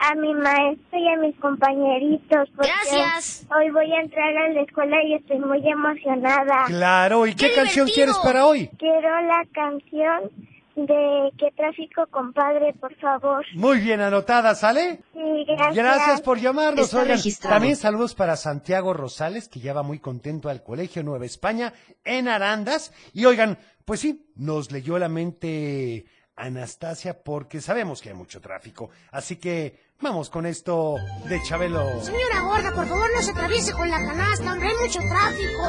a 0.00 0.14
mi 0.14 0.34
maestro 0.34 0.98
y 0.98 1.08
a 1.08 1.16
mis 1.18 1.36
compañeritos. 1.36 2.48
porque 2.56 2.70
Gracias. 2.90 3.46
Hoy 3.54 3.70
voy 3.70 3.92
a 3.92 4.00
entrar 4.00 4.34
a 4.36 4.48
la 4.48 4.62
escuela 4.62 4.96
y 5.04 5.14
estoy 5.14 5.38
muy 5.38 5.66
emocionada. 5.68 6.64
Claro, 6.66 7.26
¿y 7.26 7.34
qué, 7.34 7.48
¡Qué 7.48 7.54
canción 7.54 7.86
quieres 7.86 8.16
para 8.18 8.46
hoy? 8.46 8.68
Quiero 8.78 9.20
la 9.20 9.44
canción 9.52 10.30
de 10.74 11.30
¿Qué 11.36 11.50
tráfico, 11.54 12.06
compadre, 12.10 12.72
por 12.74 12.94
favor? 12.96 13.44
Muy 13.54 13.80
bien 13.80 14.00
anotada, 14.00 14.54
¿sale? 14.54 15.00
Sí, 15.12 15.44
gracias. 15.46 15.74
Gracias 15.74 16.22
por 16.22 16.38
llamarnos. 16.38 16.94
Oigan, 16.94 17.18
también 17.42 17.76
saludos 17.76 18.14
para 18.14 18.36
Santiago 18.36 18.94
Rosales, 18.94 19.48
que 19.48 19.60
ya 19.60 19.74
va 19.74 19.82
muy 19.82 19.98
contento 19.98 20.48
al 20.48 20.62
Colegio 20.62 21.02
Nueva 21.02 21.26
España 21.26 21.74
en 22.04 22.28
Arandas. 22.28 22.92
Y 23.12 23.26
oigan, 23.26 23.58
pues 23.84 24.00
sí, 24.00 24.26
nos 24.36 24.72
leyó 24.72 24.98
la 24.98 25.08
mente 25.08 26.06
Anastasia 26.40 27.22
porque 27.22 27.60
sabemos 27.60 28.00
que 28.00 28.08
hay 28.10 28.14
mucho 28.14 28.40
tráfico. 28.40 28.90
Así 29.10 29.36
que 29.36 29.78
vamos 30.00 30.30
con 30.30 30.46
esto 30.46 30.96
de 31.28 31.42
Chabelo. 31.42 32.02
Señora 32.02 32.40
gorda, 32.42 32.72
por 32.74 32.86
favor, 32.86 33.08
no 33.14 33.22
se 33.22 33.30
atraviese 33.30 33.72
con 33.72 33.90
la 33.90 33.98
canasta, 33.98 34.52
hombre, 34.52 34.68
hay 34.68 34.76
mucho 34.76 35.00
tráfico. 35.00 35.62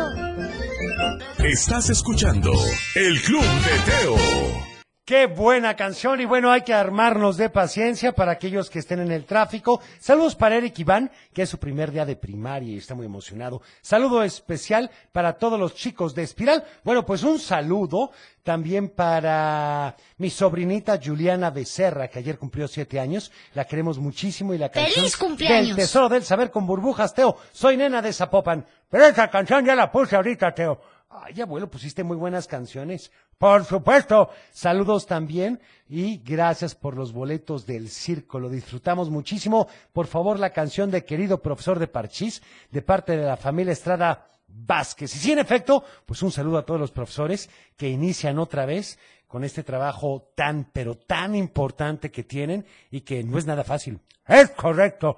Estás 1.40 1.90
escuchando 1.90 2.52
El 2.96 3.22
Club 3.22 3.44
de 3.44 3.92
Teo. 3.92 4.71
Qué 5.12 5.26
buena 5.26 5.76
canción 5.76 6.22
y 6.22 6.26
bueno, 6.26 6.50
hay 6.50 6.62
que 6.62 6.74
armarnos 6.74 7.36
de 7.36 7.50
paciencia 7.50 8.14
para 8.14 8.32
aquellos 8.32 8.70
que 8.70 8.80
estén 8.80 9.02
en 9.02 9.12
el 9.12 9.26
tráfico. 9.26 9.82
Saludos 10.00 10.38
para 10.38 10.56
Eric 10.56 10.80
Iván, 10.80 11.12
que 11.34 11.42
es 11.42 11.50
su 11.50 11.60
primer 11.60 11.92
día 11.92 12.06
de 12.06 12.16
primaria 12.16 12.72
y 12.72 12.78
está 12.78 12.96
muy 12.96 13.08
emocionado. 13.08 13.62
Saludo 13.82 14.24
especial 14.24 14.90
para 15.12 15.34
todos 15.34 15.60
los 15.60 15.76
chicos 15.76 16.16
de 16.16 16.24
Espiral. 16.24 16.64
Bueno, 16.86 17.06
pues 17.06 17.24
un 17.24 17.40
saludo 17.40 18.12
también 18.42 18.88
para 18.88 19.98
mi 20.18 20.30
sobrinita 20.30 20.98
Juliana 21.04 21.50
Becerra, 21.50 22.08
que 22.08 22.20
ayer 22.20 22.38
cumplió 22.38 22.70
siete 22.70 22.98
años. 22.98 23.34
La 23.54 23.66
queremos 23.66 24.00
muchísimo 24.00 24.54
y 24.54 24.60
la 24.60 24.70
canción 24.70 24.96
¡Feliz 24.96 25.18
cumpleaños! 25.18 25.76
del 25.76 25.88
Tesoro 25.88 26.08
del 26.08 26.24
Saber 26.24 26.52
con 26.52 26.66
burbujas, 26.66 27.14
Teo. 27.14 27.36
Soy 27.52 27.76
nena 27.76 28.02
de 28.02 28.14
Zapopan. 28.14 28.66
Pero 28.90 29.08
esa 29.08 29.30
canción 29.30 29.66
ya 29.66 29.76
la 29.76 29.92
puse 29.92 30.16
ahorita, 30.16 30.54
Teo. 30.54 30.80
Ay, 31.14 31.42
abuelo, 31.42 31.70
pusiste 31.70 32.06
muy 32.06 32.16
buenas 32.16 32.48
canciones. 32.48 33.12
Por 33.38 33.66
supuesto. 33.66 34.30
Saludos 34.52 35.06
también 35.06 35.60
y 35.90 36.20
gracias 36.20 36.74
por 36.74 36.96
los 36.96 37.12
boletos 37.12 37.66
del 37.66 37.90
circo. 37.90 38.40
Lo 38.40 38.50
disfrutamos 38.50 39.10
muchísimo. 39.10 39.68
Por 39.92 40.08
favor, 40.08 40.40
la 40.40 40.52
canción 40.52 40.90
de 40.90 41.04
querido 41.04 41.42
profesor 41.42 41.80
de 41.80 41.88
Parchís, 41.88 42.42
de 42.70 42.82
parte 42.82 43.18
de 43.18 43.26
la 43.26 43.36
familia 43.36 43.74
Estrada 43.74 44.30
Vázquez. 44.48 45.14
Y 45.14 45.20
sí, 45.20 45.32
en 45.34 45.40
efecto, 45.40 45.84
pues 46.06 46.24
un 46.24 46.32
saludo 46.32 46.60
a 46.60 46.66
todos 46.66 46.80
los 46.80 46.92
profesores 46.92 47.50
que 47.76 47.90
inician 47.90 48.40
otra 48.40 48.66
vez 48.66 48.98
con 49.28 49.44
este 49.44 49.64
trabajo 49.64 50.32
tan, 50.34 50.70
pero 50.72 50.96
tan 50.96 51.36
importante 51.36 52.10
que 52.10 52.24
tienen 52.24 52.66
y 52.90 53.02
que 53.02 53.22
no 53.22 53.38
es 53.38 53.46
nada 53.46 53.66
fácil. 53.66 54.00
Es 54.26 54.52
correcto. 54.52 55.18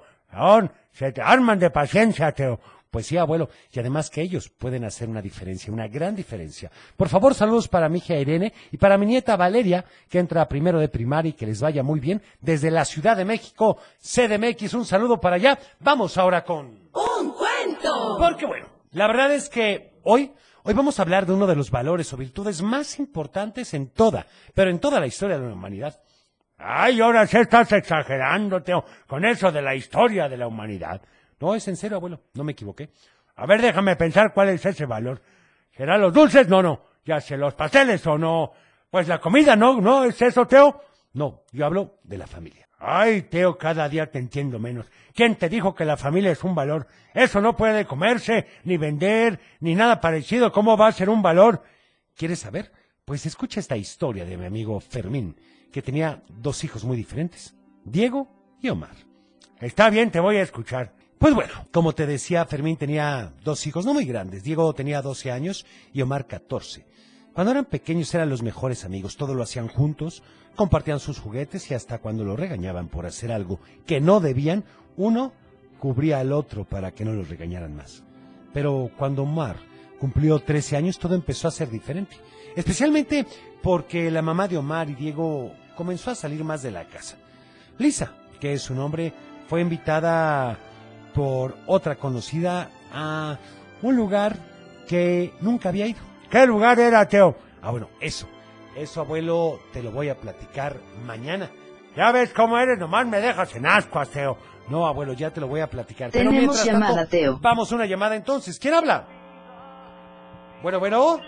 Se 0.90 1.12
te 1.12 1.22
arman 1.22 1.60
de 1.60 1.70
paciencia, 1.70 2.32
Teo 2.32 2.58
Pues 2.94 3.06
sí, 3.06 3.16
abuelo, 3.16 3.48
y 3.72 3.80
además 3.80 4.08
que 4.08 4.22
ellos 4.22 4.48
pueden 4.48 4.84
hacer 4.84 5.08
una 5.08 5.20
diferencia, 5.20 5.72
una 5.72 5.88
gran 5.88 6.14
diferencia. 6.14 6.70
Por 6.96 7.08
favor, 7.08 7.34
saludos 7.34 7.66
para 7.66 7.88
mi 7.88 7.98
hija 7.98 8.14
Irene 8.14 8.52
y 8.70 8.76
para 8.76 8.96
mi 8.96 9.04
nieta 9.04 9.34
Valeria, 9.34 9.84
que 10.08 10.20
entra 10.20 10.42
a 10.42 10.48
primero 10.48 10.78
de 10.78 10.86
primaria 10.86 11.30
y 11.30 11.32
que 11.32 11.44
les 11.44 11.60
vaya 11.60 11.82
muy 11.82 11.98
bien 11.98 12.22
desde 12.40 12.70
la 12.70 12.84
Ciudad 12.84 13.16
de 13.16 13.24
México, 13.24 13.78
CDMX, 14.00 14.74
un 14.74 14.84
saludo 14.84 15.18
para 15.18 15.34
allá. 15.34 15.58
Vamos 15.80 16.16
ahora 16.18 16.44
con... 16.44 16.66
¡Un 16.92 17.32
cuento! 17.32 18.16
Porque 18.16 18.46
bueno, 18.46 18.68
la 18.92 19.08
verdad 19.08 19.34
es 19.34 19.48
que 19.48 19.94
hoy, 20.04 20.30
hoy 20.62 20.74
vamos 20.74 20.96
a 21.00 21.02
hablar 21.02 21.26
de 21.26 21.32
uno 21.32 21.48
de 21.48 21.56
los 21.56 21.72
valores 21.72 22.12
o 22.12 22.16
virtudes 22.16 22.62
más 22.62 23.00
importantes 23.00 23.74
en 23.74 23.88
toda, 23.88 24.24
pero 24.54 24.70
en 24.70 24.78
toda 24.78 25.00
la 25.00 25.08
historia 25.08 25.36
de 25.36 25.48
la 25.48 25.54
humanidad. 25.54 26.00
Ay, 26.58 27.00
ahora 27.00 27.26
sí 27.26 27.38
estás 27.38 27.72
exagerando, 27.72 28.62
Teo, 28.62 28.84
con 29.08 29.24
eso 29.24 29.50
de 29.50 29.62
la 29.62 29.74
historia 29.74 30.28
de 30.28 30.36
la 30.36 30.46
humanidad. 30.46 31.02
No, 31.44 31.54
es 31.54 31.68
en 31.68 31.92
abuelo, 31.92 32.22
no 32.32 32.42
me 32.42 32.52
equivoqué. 32.52 32.88
A 33.36 33.44
ver, 33.44 33.60
déjame 33.60 33.96
pensar 33.96 34.32
cuál 34.32 34.48
es 34.48 34.64
ese 34.64 34.86
valor. 34.86 35.20
¿Será 35.76 35.98
los 35.98 36.10
dulces? 36.10 36.48
No, 36.48 36.62
no. 36.62 36.80
Ya 37.04 37.20
sé, 37.20 37.36
los 37.36 37.52
pasteles 37.52 38.06
o 38.06 38.16
no. 38.16 38.52
Pues 38.90 39.08
la 39.08 39.20
comida, 39.20 39.54
no, 39.54 39.78
no, 39.78 40.04
¿es 40.06 40.22
eso, 40.22 40.46
Teo? 40.46 40.80
No, 41.12 41.42
yo 41.52 41.66
hablo 41.66 41.98
de 42.02 42.16
la 42.16 42.26
familia. 42.26 42.66
Ay, 42.78 43.22
Teo, 43.28 43.58
cada 43.58 43.90
día 43.90 44.10
te 44.10 44.18
entiendo 44.18 44.58
menos. 44.58 44.86
¿Quién 45.14 45.36
te 45.36 45.50
dijo 45.50 45.74
que 45.74 45.84
la 45.84 45.98
familia 45.98 46.30
es 46.30 46.42
un 46.44 46.54
valor? 46.54 46.86
Eso 47.12 47.42
no 47.42 47.54
puede 47.54 47.84
comerse, 47.84 48.46
ni 48.64 48.78
vender, 48.78 49.38
ni 49.60 49.74
nada 49.74 50.00
parecido. 50.00 50.50
¿Cómo 50.50 50.78
va 50.78 50.86
a 50.86 50.92
ser 50.92 51.10
un 51.10 51.20
valor? 51.20 51.62
¿Quieres 52.16 52.38
saber? 52.38 52.72
Pues 53.04 53.26
escucha 53.26 53.60
esta 53.60 53.76
historia 53.76 54.24
de 54.24 54.38
mi 54.38 54.46
amigo 54.46 54.80
Fermín, 54.80 55.36
que 55.70 55.82
tenía 55.82 56.22
dos 56.26 56.64
hijos 56.64 56.84
muy 56.84 56.96
diferentes, 56.96 57.54
Diego 57.84 58.56
y 58.62 58.70
Omar. 58.70 58.96
Está 59.60 59.90
bien, 59.90 60.10
te 60.10 60.20
voy 60.20 60.38
a 60.38 60.42
escuchar. 60.42 61.03
Pues 61.24 61.34
bueno, 61.34 61.54
como 61.72 61.94
te 61.94 62.06
decía, 62.06 62.44
Fermín 62.44 62.76
tenía 62.76 63.32
dos 63.42 63.66
hijos 63.66 63.86
no 63.86 63.94
muy 63.94 64.04
grandes. 64.04 64.42
Diego 64.44 64.74
tenía 64.74 65.00
12 65.00 65.32
años 65.32 65.64
y 65.94 66.02
Omar 66.02 66.26
14. 66.26 66.84
Cuando 67.32 67.50
eran 67.50 67.64
pequeños 67.64 68.14
eran 68.14 68.28
los 68.28 68.42
mejores 68.42 68.84
amigos, 68.84 69.16
todo 69.16 69.32
lo 69.32 69.42
hacían 69.42 69.68
juntos, 69.68 70.22
compartían 70.54 71.00
sus 71.00 71.18
juguetes 71.18 71.70
y 71.70 71.72
hasta 71.72 71.96
cuando 71.96 72.24
lo 72.24 72.36
regañaban 72.36 72.88
por 72.88 73.06
hacer 73.06 73.32
algo 73.32 73.58
que 73.86 74.02
no 74.02 74.20
debían, 74.20 74.64
uno 74.98 75.32
cubría 75.78 76.20
al 76.20 76.30
otro 76.30 76.66
para 76.66 76.90
que 76.90 77.06
no 77.06 77.14
los 77.14 77.30
regañaran 77.30 77.74
más. 77.74 78.04
Pero 78.52 78.90
cuando 78.98 79.22
Omar 79.22 79.56
cumplió 79.98 80.40
13 80.40 80.76
años 80.76 80.98
todo 80.98 81.14
empezó 81.14 81.48
a 81.48 81.52
ser 81.52 81.70
diferente, 81.70 82.18
especialmente 82.54 83.24
porque 83.62 84.10
la 84.10 84.20
mamá 84.20 84.46
de 84.46 84.58
Omar 84.58 84.90
y 84.90 84.94
Diego 84.94 85.54
comenzó 85.74 86.10
a 86.10 86.16
salir 86.16 86.44
más 86.44 86.62
de 86.62 86.70
la 86.70 86.84
casa. 86.84 87.16
Lisa, 87.78 88.12
que 88.38 88.52
es 88.52 88.60
su 88.60 88.74
nombre, 88.74 89.14
fue 89.48 89.62
invitada 89.62 90.58
por 91.14 91.56
otra 91.66 91.96
conocida 91.96 92.70
a 92.92 93.38
un 93.82 93.96
lugar 93.96 94.36
que 94.88 95.32
nunca 95.40 95.70
había 95.70 95.86
ido. 95.86 96.00
¿Qué 96.30 96.46
lugar 96.46 96.78
era, 96.78 97.06
Teo? 97.08 97.36
Ah, 97.62 97.70
bueno, 97.70 97.88
eso. 98.00 98.28
Eso, 98.76 99.00
abuelo, 99.00 99.60
te 99.72 99.82
lo 99.82 99.92
voy 99.92 100.08
a 100.08 100.18
platicar 100.18 100.76
mañana. 101.06 101.50
Ya 101.96 102.10
ves 102.10 102.32
cómo 102.32 102.58
eres, 102.58 102.78
nomás 102.78 103.06
me 103.06 103.20
dejas 103.20 103.54
en 103.54 103.66
ascuas, 103.66 104.08
Teo. 104.10 104.36
No, 104.68 104.86
abuelo, 104.86 105.12
ya 105.12 105.30
te 105.30 105.40
lo 105.40 105.46
voy 105.46 105.60
a 105.60 105.68
platicar. 105.68 106.10
Pero 106.10 106.30
Tenemos 106.30 106.56
mientras 106.56 106.66
tanto, 106.66 106.80
llamada, 106.80 107.06
Teo. 107.06 107.38
Vamos 107.40 107.70
a 107.70 107.74
una 107.76 107.86
llamada 107.86 108.16
entonces. 108.16 108.58
¿Quién 108.58 108.74
habla? 108.74 109.06
Bueno, 110.62 110.80
bueno. 110.80 111.20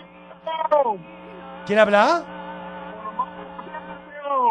¿Quién 1.65 1.79
habla? 1.79 2.25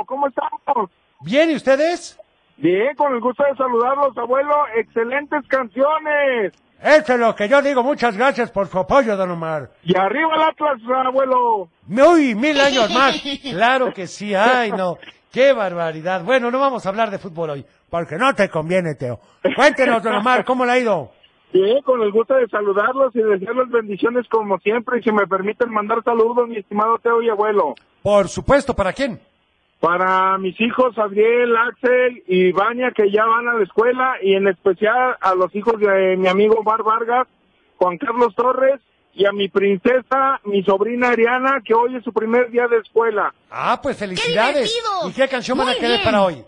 ¿Cómo 0.07 0.29
estamos? 0.29 0.91
Bien, 1.21 1.51
¿y 1.51 1.57
ustedes? 1.57 2.19
Bien, 2.59 2.95
con 2.97 3.13
el 3.15 3.21
gusto 3.21 3.45
de 3.45 3.55
saludarlos, 3.57 4.17
abuelo. 4.17 4.55
Excelentes 4.77 5.47
canciones. 5.49 6.53
Eso 6.83 7.15
es 7.15 7.19
lo 7.19 7.35
que 7.35 7.49
yo 7.49 7.63
digo. 7.63 7.83
Muchas 7.83 8.17
gracias 8.17 8.51
por 8.51 8.67
su 8.67 8.79
apoyo, 8.79 9.17
don 9.17 9.31
Omar. 9.31 9.71
Y 9.83 9.97
arriba 9.97 10.35
el 10.37 10.43
Atlas, 10.43 10.81
abuelo. 11.07 11.69
Uy, 11.89 12.35
mil 12.35 12.61
años 12.61 12.91
más. 12.93 13.23
Claro 13.43 13.93
que 13.93 14.07
sí. 14.07 14.35
Ay, 14.35 14.73
no. 14.73 14.99
Qué 15.33 15.53
barbaridad. 15.53 16.23
Bueno, 16.25 16.51
no 16.51 16.59
vamos 16.59 16.87
a 16.87 16.89
hablar 16.89 17.11
de 17.11 17.19
fútbol 17.19 17.51
hoy, 17.51 17.67
porque 17.91 18.17
no 18.17 18.35
te 18.35 18.49
conviene, 18.49 18.95
Teo. 18.95 19.21
Cuéntenos, 19.55 20.03
don 20.03 20.15
Omar, 20.15 20.45
¿cómo 20.45 20.65
le 20.65 20.73
ha 20.73 20.79
ido? 20.79 21.13
Bien, 21.53 21.83
con 21.83 22.01
el 22.03 22.11
gusto 22.11 22.35
de 22.35 22.47
saludarlos 22.49 23.15
y 23.15 23.23
desearles 23.23 23.69
bendiciones 23.71 24.27
como 24.31 24.59
siempre. 24.59 24.99
Y 24.99 25.03
si 25.03 25.13
me 25.13 25.27
permiten 25.27 25.71
mandar 25.71 26.03
saludos, 26.03 26.49
mi 26.49 26.57
estimado 26.59 26.99
Teo 26.99 27.23
y 27.23 27.29
abuelo. 27.29 27.75
Por 28.03 28.29
supuesto, 28.29 28.75
¿para 28.75 28.93
quién? 28.93 29.21
Para 29.81 30.39
mis 30.39 30.59
hijos, 30.61 30.97
Adriel, 30.99 31.55
Axel 31.57 32.23
y 32.27 32.53
Vania, 32.53 32.93
que 32.93 33.11
ya 33.11 33.25
van 33.25 33.49
a 33.49 33.55
la 33.55 33.63
escuela. 33.63 34.15
Y 34.23 34.35
en 34.35 34.49
especial 34.49 35.17
a 35.21 35.35
los 35.35 35.55
hijos 35.55 35.79
de 35.79 36.17
mi 36.17 36.29
amigo 36.29 36.63
Bar 36.63 36.83
Vargas, 36.83 37.29
Juan 37.77 37.99
Carlos 37.99 38.35
Torres. 38.35 38.81
Y 39.15 39.25
a 39.25 39.33
mi 39.33 39.49
princesa, 39.49 40.41
mi 40.45 40.63
sobrina 40.63 41.09
Ariana, 41.09 41.63
que 41.65 41.73
hoy 41.73 41.97
es 41.97 42.05
su 42.05 42.13
primer 42.13 42.51
día 42.51 42.69
de 42.69 42.79
escuela. 42.79 43.33
Ah, 43.51 43.81
pues 43.83 43.97
felicidades. 43.97 44.79
¿Y 45.07 45.13
qué 45.13 45.27
canción 45.27 45.57
van 45.57 45.71
a 45.71 45.75
querer 45.75 46.03
para 46.05 46.23
hoy? 46.23 46.45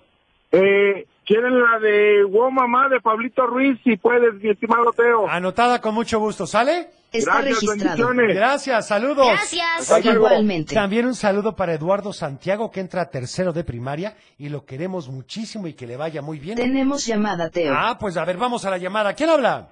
Eh, 0.52 1.06
¿Quieren 1.26 1.60
la 1.60 1.78
de 1.78 2.24
Wow 2.24 2.50
Mamá 2.50 2.88
de 2.88 3.00
Pablito 3.02 3.46
Ruiz? 3.46 3.78
Si 3.84 3.96
puedes, 3.98 4.32
mi 4.34 4.48
estimado 4.48 4.92
Teo. 4.96 5.28
Anotada 5.28 5.78
con 5.78 5.94
mucho 5.94 6.18
gusto, 6.18 6.46
¿sale? 6.46 6.88
Está 7.12 7.42
Gracias, 7.42 7.60
registrado. 7.66 8.14
Gracias, 8.28 8.88
saludos. 8.88 9.26
Gracias. 9.26 10.04
Igualmente. 10.06 10.74
También 10.74 11.04
un 11.04 11.14
saludo 11.14 11.54
para 11.54 11.74
Eduardo 11.74 12.14
Santiago, 12.14 12.70
que 12.70 12.80
entra 12.80 13.02
a 13.02 13.10
tercero 13.10 13.52
de 13.52 13.62
primaria 13.62 14.14
y 14.38 14.48
lo 14.48 14.64
queremos 14.64 15.08
muchísimo 15.10 15.66
y 15.66 15.74
que 15.74 15.86
le 15.86 15.98
vaya 15.98 16.22
muy 16.22 16.38
bien. 16.38 16.56
Tenemos 16.56 17.04
llamada, 17.04 17.50
Teo. 17.50 17.74
Ah, 17.76 17.98
pues 18.00 18.16
a 18.16 18.24
ver, 18.24 18.38
vamos 18.38 18.64
a 18.64 18.70
la 18.70 18.78
llamada. 18.78 19.12
¿Quién 19.12 19.28
habla? 19.28 19.68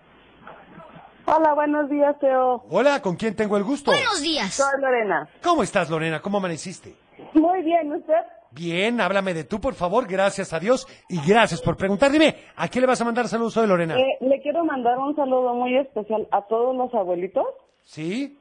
Hola, 1.24 1.54
buenos 1.54 1.88
días, 1.88 2.18
Teo. 2.20 2.64
Hola, 2.68 3.00
¿con 3.00 3.16
quién 3.16 3.34
tengo 3.34 3.56
el 3.56 3.64
gusto? 3.64 3.92
días. 4.20 4.54
Soy 4.54 4.80
Lorena. 4.80 5.28
¿Cómo 5.42 5.62
estás, 5.62 5.88
Lorena? 5.88 6.20
¿Cómo 6.20 6.36
amaneciste? 6.38 6.94
Muy 7.32 7.62
bien, 7.62 7.92
¿usted? 7.92 8.14
Bien, 8.57 9.01
háblame 9.03 9.35
de 9.35 9.45
tú, 9.45 9.61
por 9.61 9.75
favor. 9.75 10.07
Gracias 10.09 10.53
a 10.55 10.59
Dios 10.59 10.87
y 11.11 11.19
gracias 11.29 11.61
por 11.61 11.77
preguntar. 11.77 12.11
Dime, 12.11 12.35
¿a 12.57 12.69
quién 12.69 12.81
le 12.83 12.87
vas 12.87 13.01
a 13.01 13.05
mandar 13.05 13.29
saludos 13.29 13.57
hoy, 13.59 13.66
Lorena? 13.66 13.99
Eh, 13.99 14.16
le 14.21 14.40
quiero 14.40 14.64
mandar 14.64 14.99
un 14.99 15.14
saludo 15.14 15.55
muy 15.55 15.77
especial 15.77 16.27
a 16.31 16.42
todos 16.47 16.75
los 16.75 16.92
abuelitos, 16.95 17.45
¿Sí? 17.85 18.38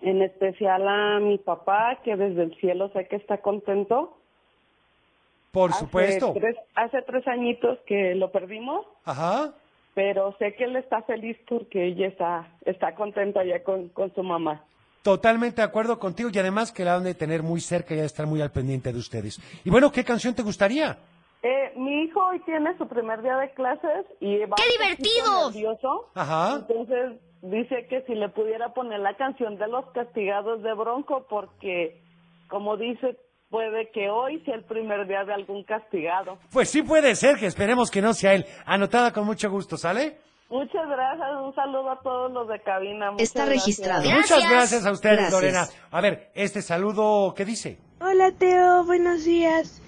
en 0.00 0.22
especial 0.22 0.88
a 0.88 1.18
mi 1.20 1.36
papá, 1.38 1.98
que 2.02 2.16
desde 2.16 2.44
el 2.44 2.56
cielo 2.60 2.88
sé 2.94 3.06
que 3.08 3.16
está 3.16 3.38
contento. 3.38 4.16
Por 5.52 5.70
Hace 5.70 5.80
supuesto. 5.80 6.32
tres- 6.34 6.56
hace 6.74 7.02
tres 7.02 7.26
añitos 7.28 7.78
que 7.86 8.14
lo 8.14 8.30
perdimos, 8.30 8.86
Ajá. 9.04 9.52
pero 9.94 10.34
sé 10.38 10.54
que 10.54 10.64
él 10.64 10.76
está 10.76 11.02
feliz 11.02 11.36
porque 11.48 11.86
ella 11.88 12.06
está, 12.06 12.48
está 12.64 12.94
contenta 12.94 13.44
ya 13.44 13.62
con, 13.64 13.88
con 13.88 14.14
su 14.14 14.22
mamá. 14.22 14.64
Totalmente 15.02 15.62
de 15.62 15.66
acuerdo 15.66 15.98
contigo 15.98 16.30
y 16.32 16.38
además 16.38 16.72
que 16.72 16.84
la 16.84 16.96
han 16.96 17.04
de 17.04 17.14
tener 17.14 17.42
muy 17.42 17.60
cerca 17.60 17.94
y 17.94 17.98
de 17.98 18.04
estar 18.04 18.26
muy 18.26 18.40
al 18.42 18.50
pendiente 18.50 18.92
de 18.92 18.98
ustedes. 18.98 19.40
Y 19.64 19.70
bueno, 19.70 19.92
¿qué 19.92 20.04
canción 20.04 20.34
te 20.34 20.42
gustaría? 20.42 20.98
Eh, 21.42 21.72
mi 21.76 22.02
hijo 22.02 22.20
hoy 22.24 22.40
tiene 22.40 22.76
su 22.78 22.88
primer 22.88 23.22
día 23.22 23.36
de 23.36 23.50
clases 23.52 24.06
y 24.20 24.38
va 24.40 24.56
¡Qué 24.56 24.72
divertido! 24.72 25.50
nervioso. 25.50 26.10
Ajá. 26.14 26.56
Entonces 26.56 27.20
dice 27.42 27.86
que 27.88 28.02
si 28.06 28.14
le 28.16 28.28
pudiera 28.30 28.74
poner 28.74 28.98
la 29.00 29.16
canción 29.16 29.56
de 29.56 29.68
los 29.68 29.84
castigados 29.92 30.62
de 30.64 30.74
Bronco 30.74 31.26
porque, 31.30 32.02
como 32.48 32.76
dice, 32.76 33.16
puede 33.50 33.90
que 33.92 34.10
hoy 34.10 34.40
sea 34.44 34.56
el 34.56 34.64
primer 34.64 35.06
día 35.06 35.24
de 35.24 35.32
algún 35.32 35.62
castigado. 35.62 36.38
Pues 36.52 36.70
sí 36.70 36.82
puede 36.82 37.14
ser, 37.14 37.36
que 37.38 37.46
esperemos 37.46 37.90
que 37.90 38.02
no 38.02 38.12
sea 38.14 38.34
él. 38.34 38.44
Anotada 38.66 39.12
con 39.12 39.24
mucho 39.24 39.48
gusto, 39.48 39.76
¿sale? 39.76 40.18
Muchas 40.50 40.88
gracias, 40.88 41.28
un 41.44 41.54
saludo 41.54 41.90
a 41.90 42.00
todos 42.00 42.32
los 42.32 42.48
de 42.48 42.60
cabina. 42.62 43.10
muchas 43.10 43.28
Está 43.28 43.44
gracias. 43.44 43.64
registrado. 43.66 44.10
Muchas 44.10 44.48
gracias 44.50 44.86
a 44.86 44.92
ustedes, 44.92 45.16
Gracias. 45.18 45.32
Lorena. 45.32 45.68
A 45.90 46.00
ver, 46.00 46.30
este 46.34 46.62
saludo, 46.62 47.34
¿qué 47.36 47.44
dice? 47.44 47.78
Hola 48.00 48.32
Teo, 48.32 48.84
buenos 48.84 49.24
días. 49.24 49.82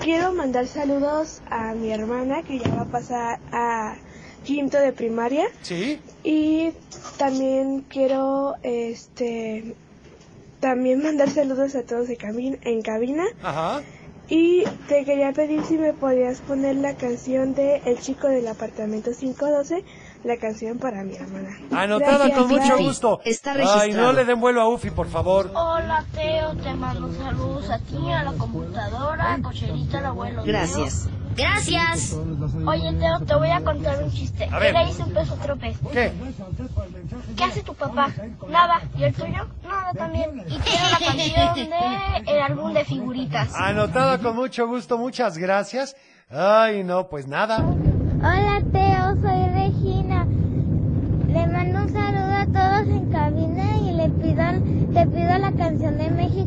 Quiero 0.00 0.32
mandar 0.32 0.66
saludos 0.66 1.42
a 1.50 1.74
mi 1.74 1.90
hermana 1.90 2.42
que 2.42 2.58
ya 2.58 2.68
va 2.74 2.82
a 2.82 2.84
pasar 2.86 3.40
a 3.50 3.96
quinto 4.44 4.78
de 4.78 4.92
primaria 4.92 5.46
¿Sí? 5.62 5.98
y 6.22 6.72
también 7.16 7.80
quiero 7.88 8.54
este 8.62 9.74
también 10.60 11.02
mandar 11.02 11.30
saludos 11.30 11.74
a 11.74 11.82
todos 11.82 12.08
de 12.08 12.18
camin- 12.18 12.58
en 12.62 12.82
cabina 12.82 13.24
Ajá. 13.42 13.80
y 14.28 14.64
te 14.88 15.04
quería 15.06 15.32
pedir 15.32 15.64
si 15.64 15.78
me 15.78 15.94
podías 15.94 16.40
poner 16.42 16.76
la 16.76 16.94
canción 16.94 17.54
de 17.54 17.76
El 17.86 17.98
chico 18.00 18.28
del 18.28 18.46
apartamento 18.48 19.10
512, 19.18 19.82
la 20.24 20.36
canción 20.38 20.78
para 20.78 21.04
mi 21.04 21.14
hermana. 21.14 21.50
Anotada 21.72 22.16
Gracias. 22.28 22.38
con 22.38 22.48
mucho 22.48 22.74
Ufi, 22.74 22.84
gusto. 22.84 23.20
está 23.24 23.52
Ay, 23.52 23.58
registrado. 23.58 24.06
no 24.06 24.12
le 24.14 24.24
den 24.24 24.40
vuelo 24.40 24.60
a 24.62 24.68
Ufi, 24.68 24.90
por 24.90 25.08
favor. 25.08 25.50
Hola 25.54 26.04
Teo, 26.14 26.54
te 26.56 26.72
mando 26.74 27.12
saludos 27.12 27.70
a 27.70 27.78
ti, 27.78 28.10
a 28.10 28.22
la 28.22 28.32
computadora, 28.32 29.34
a 29.34 29.42
Cocherita, 29.42 29.98
al 29.98 30.06
abuelo. 30.06 30.42
Teo. 30.42 30.52
Gracias. 30.52 31.08
Gracias. 31.36 32.16
Oye 32.66 32.92
Teo, 32.94 33.20
te 33.26 33.34
voy 33.34 33.50
a 33.50 33.60
contar 33.62 34.02
un 34.04 34.10
chiste. 34.12 34.48
A 34.50 34.58
ver. 34.58 34.72
Le 34.72 34.88
hice 34.88 35.02
un 35.02 35.12
peso 35.12 35.34
otro 35.34 35.56
pez. 35.56 35.76
¿Qué? 35.92 36.12
¿Qué 37.36 37.44
hace 37.44 37.62
tu 37.62 37.74
papá? 37.74 38.08
Nada. 38.48 38.80
¿Y 38.96 39.02
el 39.04 39.12
tuyo? 39.14 39.46
Nada 39.66 39.92
también. 39.94 40.42
Y 40.46 40.58
quiero 40.58 40.84
la 40.90 40.98
canción 41.06 41.54
de 42.24 42.32
el 42.32 42.40
álbum 42.40 42.72
de 42.72 42.84
figuritas. 42.84 43.54
Anotada 43.54 44.18
con 44.18 44.36
mucho 44.36 44.66
gusto, 44.68 44.96
muchas 44.96 45.36
gracias. 45.36 45.96
Ay, 46.30 46.84
no, 46.84 47.08
pues 47.08 47.26
nada. 47.26 47.58
Hola 47.58 48.62
Teo, 48.72 49.16
soy 49.20 49.48
Regina. 49.52 50.24
Le 51.28 51.46
mando 51.48 51.84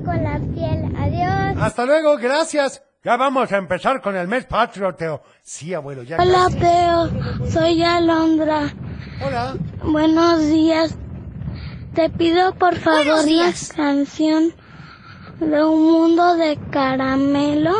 con 0.03 0.23
la 0.23 0.39
piel. 0.39 0.95
Adiós. 0.97 1.61
Hasta 1.61 1.85
luego, 1.85 2.17
gracias. 2.17 2.81
Ya 3.03 3.15
vamos 3.15 3.51
a 3.51 3.57
empezar 3.57 4.01
con 4.01 4.15
el 4.15 4.27
mes 4.27 4.45
patrio, 4.45 4.93
Teo. 4.95 5.21
Sí, 5.41 5.73
abuelo, 5.73 6.03
ya. 6.03 6.17
Hola, 6.17 6.45
casi. 6.45 6.59
Teo. 6.59 7.49
Soy 7.49 7.83
Alondra. 7.83 8.73
Hola. 9.25 9.55
Buenos 9.83 10.47
días. 10.47 10.97
Te 11.93 12.09
pido 12.09 12.53
por 12.55 12.75
favor 12.75 13.25
la 13.27 13.51
canción 13.75 14.53
de 15.39 15.63
un 15.63 15.83
mundo 15.83 16.35
de 16.35 16.57
caramelo. 16.71 17.73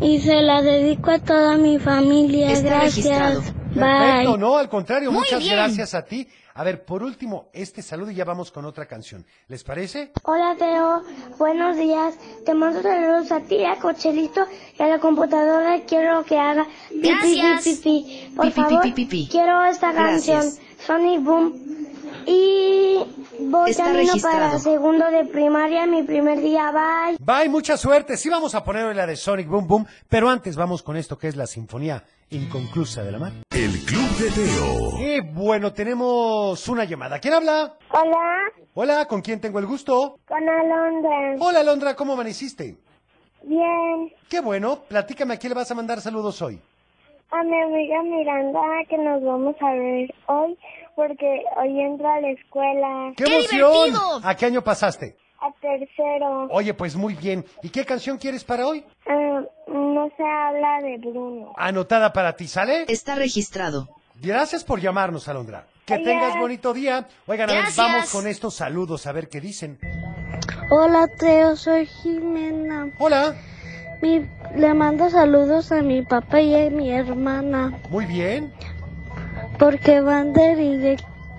Y 0.00 0.20
se 0.20 0.42
la 0.42 0.60
dedico 0.60 1.12
a 1.12 1.18
toda 1.18 1.56
mi 1.56 1.78
familia. 1.78 2.50
Está 2.50 2.68
Gracias. 2.68 2.96
registrado. 2.96 3.40
Perfecto, 3.74 4.30
Bye. 4.32 4.38
no, 4.38 4.56
al 4.56 4.68
contrario, 4.68 5.10
Muy 5.10 5.20
muchas 5.20 5.40
bien. 5.40 5.56
gracias 5.56 5.94
a 5.94 6.02
ti. 6.04 6.28
A 6.56 6.62
ver, 6.62 6.84
por 6.84 7.02
último, 7.02 7.48
este 7.52 7.82
saludo 7.82 8.12
y 8.12 8.14
ya 8.14 8.24
vamos 8.24 8.52
con 8.52 8.64
otra 8.64 8.86
canción. 8.86 9.26
¿Les 9.48 9.64
parece? 9.64 10.12
Hola 10.22 10.54
Teo, 10.56 11.02
buenos 11.36 11.76
días. 11.76 12.14
Te 12.46 12.54
mando 12.54 12.80
saludos 12.80 13.32
a 13.32 13.40
ti, 13.40 13.64
a 13.64 13.74
Cochelito 13.80 14.46
y 14.78 14.82
a 14.82 14.86
la 14.86 15.00
computadora. 15.00 15.80
Quiero 15.84 16.24
que 16.24 16.38
haga 16.38 16.64
pi, 16.90 17.00
pi, 17.00 17.08
pi, 17.22 17.40
Gracias. 17.40 17.78
pi, 17.78 17.82
pi. 17.82 18.32
Por 18.36 18.44
Pi, 18.46 18.50
pi, 18.52 18.54
pi, 18.54 18.68
favor, 18.68 18.82
pi, 18.82 18.92
pi, 18.92 19.04
pi. 19.06 19.28
quiero 19.32 19.64
esta 19.64 19.90
Gracias. 19.92 20.44
canción, 20.56 20.64
Sonic 20.86 21.24
Boom. 21.24 21.60
Y 22.26 22.98
voy 23.40 23.70
Está 23.72 23.84
camino 23.86 23.98
registrado. 24.12 24.38
para 24.38 24.58
segundo 24.60 25.10
de 25.10 25.24
primaria, 25.24 25.86
mi 25.86 26.04
primer 26.04 26.40
día. 26.40 26.70
Bye. 26.70 27.16
Bye, 27.18 27.48
mucha 27.48 27.76
suerte. 27.76 28.16
Sí 28.16 28.28
vamos 28.30 28.54
a 28.54 28.62
poner 28.62 28.94
la 28.94 29.06
de 29.08 29.16
Sonic 29.16 29.48
Boom 29.48 29.66
Boom, 29.66 29.86
pero 30.08 30.28
antes 30.30 30.54
vamos 30.54 30.82
con 30.84 30.96
esto 30.96 31.18
que 31.18 31.26
es 31.26 31.34
la 31.36 31.46
Sinfonía 31.48 32.04
Inconclusa 32.30 33.02
de 33.02 33.12
la 33.12 33.18
Mar. 33.18 33.32
El 33.50 33.70
Club 33.84 34.10
de 34.18 34.30
Teo. 34.30 34.98
Y 35.00 35.20
bueno, 35.20 35.72
tenemos 35.72 36.66
una 36.68 36.84
llamada. 36.84 37.18
¿Quién 37.20 37.34
habla? 37.34 37.74
Hola, 37.90 38.50
Hola, 38.74 39.04
¿con 39.06 39.20
quién 39.22 39.40
tengo 39.40 39.58
el 39.60 39.66
gusto? 39.66 40.18
con 40.26 40.48
Alondra. 40.48 41.36
Hola, 41.38 41.62
Londra, 41.62 41.94
¿cómo 41.94 42.14
amaneciste? 42.14 42.76
Bien, 43.44 44.12
Qué 44.28 44.40
bueno, 44.40 44.80
platícame 44.88 45.34
a 45.34 45.36
quién 45.38 45.50
le 45.50 45.54
vas 45.56 45.70
a 45.70 45.74
mandar 45.74 46.00
saludos 46.00 46.40
hoy. 46.42 46.58
a 47.30 47.42
mi 47.44 47.60
amiga 47.62 48.02
Miranda 48.02 48.60
que 48.88 48.96
nos 48.98 49.22
vamos 49.22 49.54
a 49.60 49.72
ver 49.72 50.14
hoy 50.26 50.58
porque 50.96 51.42
hoy 51.58 51.80
entra 51.80 52.14
a 52.14 52.20
la 52.20 52.30
escuela 52.30 53.12
¡Qué, 53.16 53.24
¡Qué 53.24 53.34
emoción! 53.36 53.84
divertido! 53.84 54.20
¿A 54.24 54.34
qué 54.34 54.46
año 54.46 54.62
pasaste? 54.64 55.16
A 55.46 55.52
tercero. 55.60 56.48
Oye, 56.50 56.74
pues 56.74 56.96
muy 56.96 57.14
bien. 57.14 57.44
¿Y 57.62 57.68
qué 57.70 57.84
canción 57.84 58.18
quieres 58.18 58.44
para 58.44 58.66
hoy? 58.66 58.84
Ah, 59.08 59.40
no 59.68 60.08
se 60.16 60.22
habla 60.22 60.80
de 60.82 60.98
Bruno. 60.98 61.52
Anotada 61.56 62.12
para 62.12 62.34
ti, 62.36 62.48
¿sale? 62.48 62.84
Está 62.88 63.14
registrado. 63.14 63.88
Gracias 64.20 64.64
por 64.64 64.80
llamarnos, 64.80 65.28
Alondra. 65.28 65.66
Que 65.84 65.94
Adiós. 65.94 66.06
tengas 66.08 66.38
bonito 66.38 66.72
día. 66.72 67.06
Oigan, 67.26 67.50
a 67.50 67.54
ver, 67.54 67.64
vamos 67.76 68.10
con 68.10 68.26
estos 68.26 68.54
saludos 68.54 69.06
a 69.06 69.12
ver 69.12 69.28
qué 69.28 69.40
dicen. 69.40 69.78
Hola 70.70 71.08
Teo, 71.18 71.56
soy 71.56 71.86
Jimena. 71.86 72.90
Hola, 72.98 73.34
Mi- 74.00 74.26
le 74.56 74.72
mando 74.74 75.10
saludos 75.10 75.72
a 75.72 75.82
mi 75.82 76.02
papá 76.02 76.40
y 76.40 76.54
a 76.54 76.70
mi 76.70 76.90
hermana 76.90 77.78
muy 77.90 78.06
bien. 78.06 78.52
porque 79.58 80.00
van 80.00 80.32
de 80.32 80.54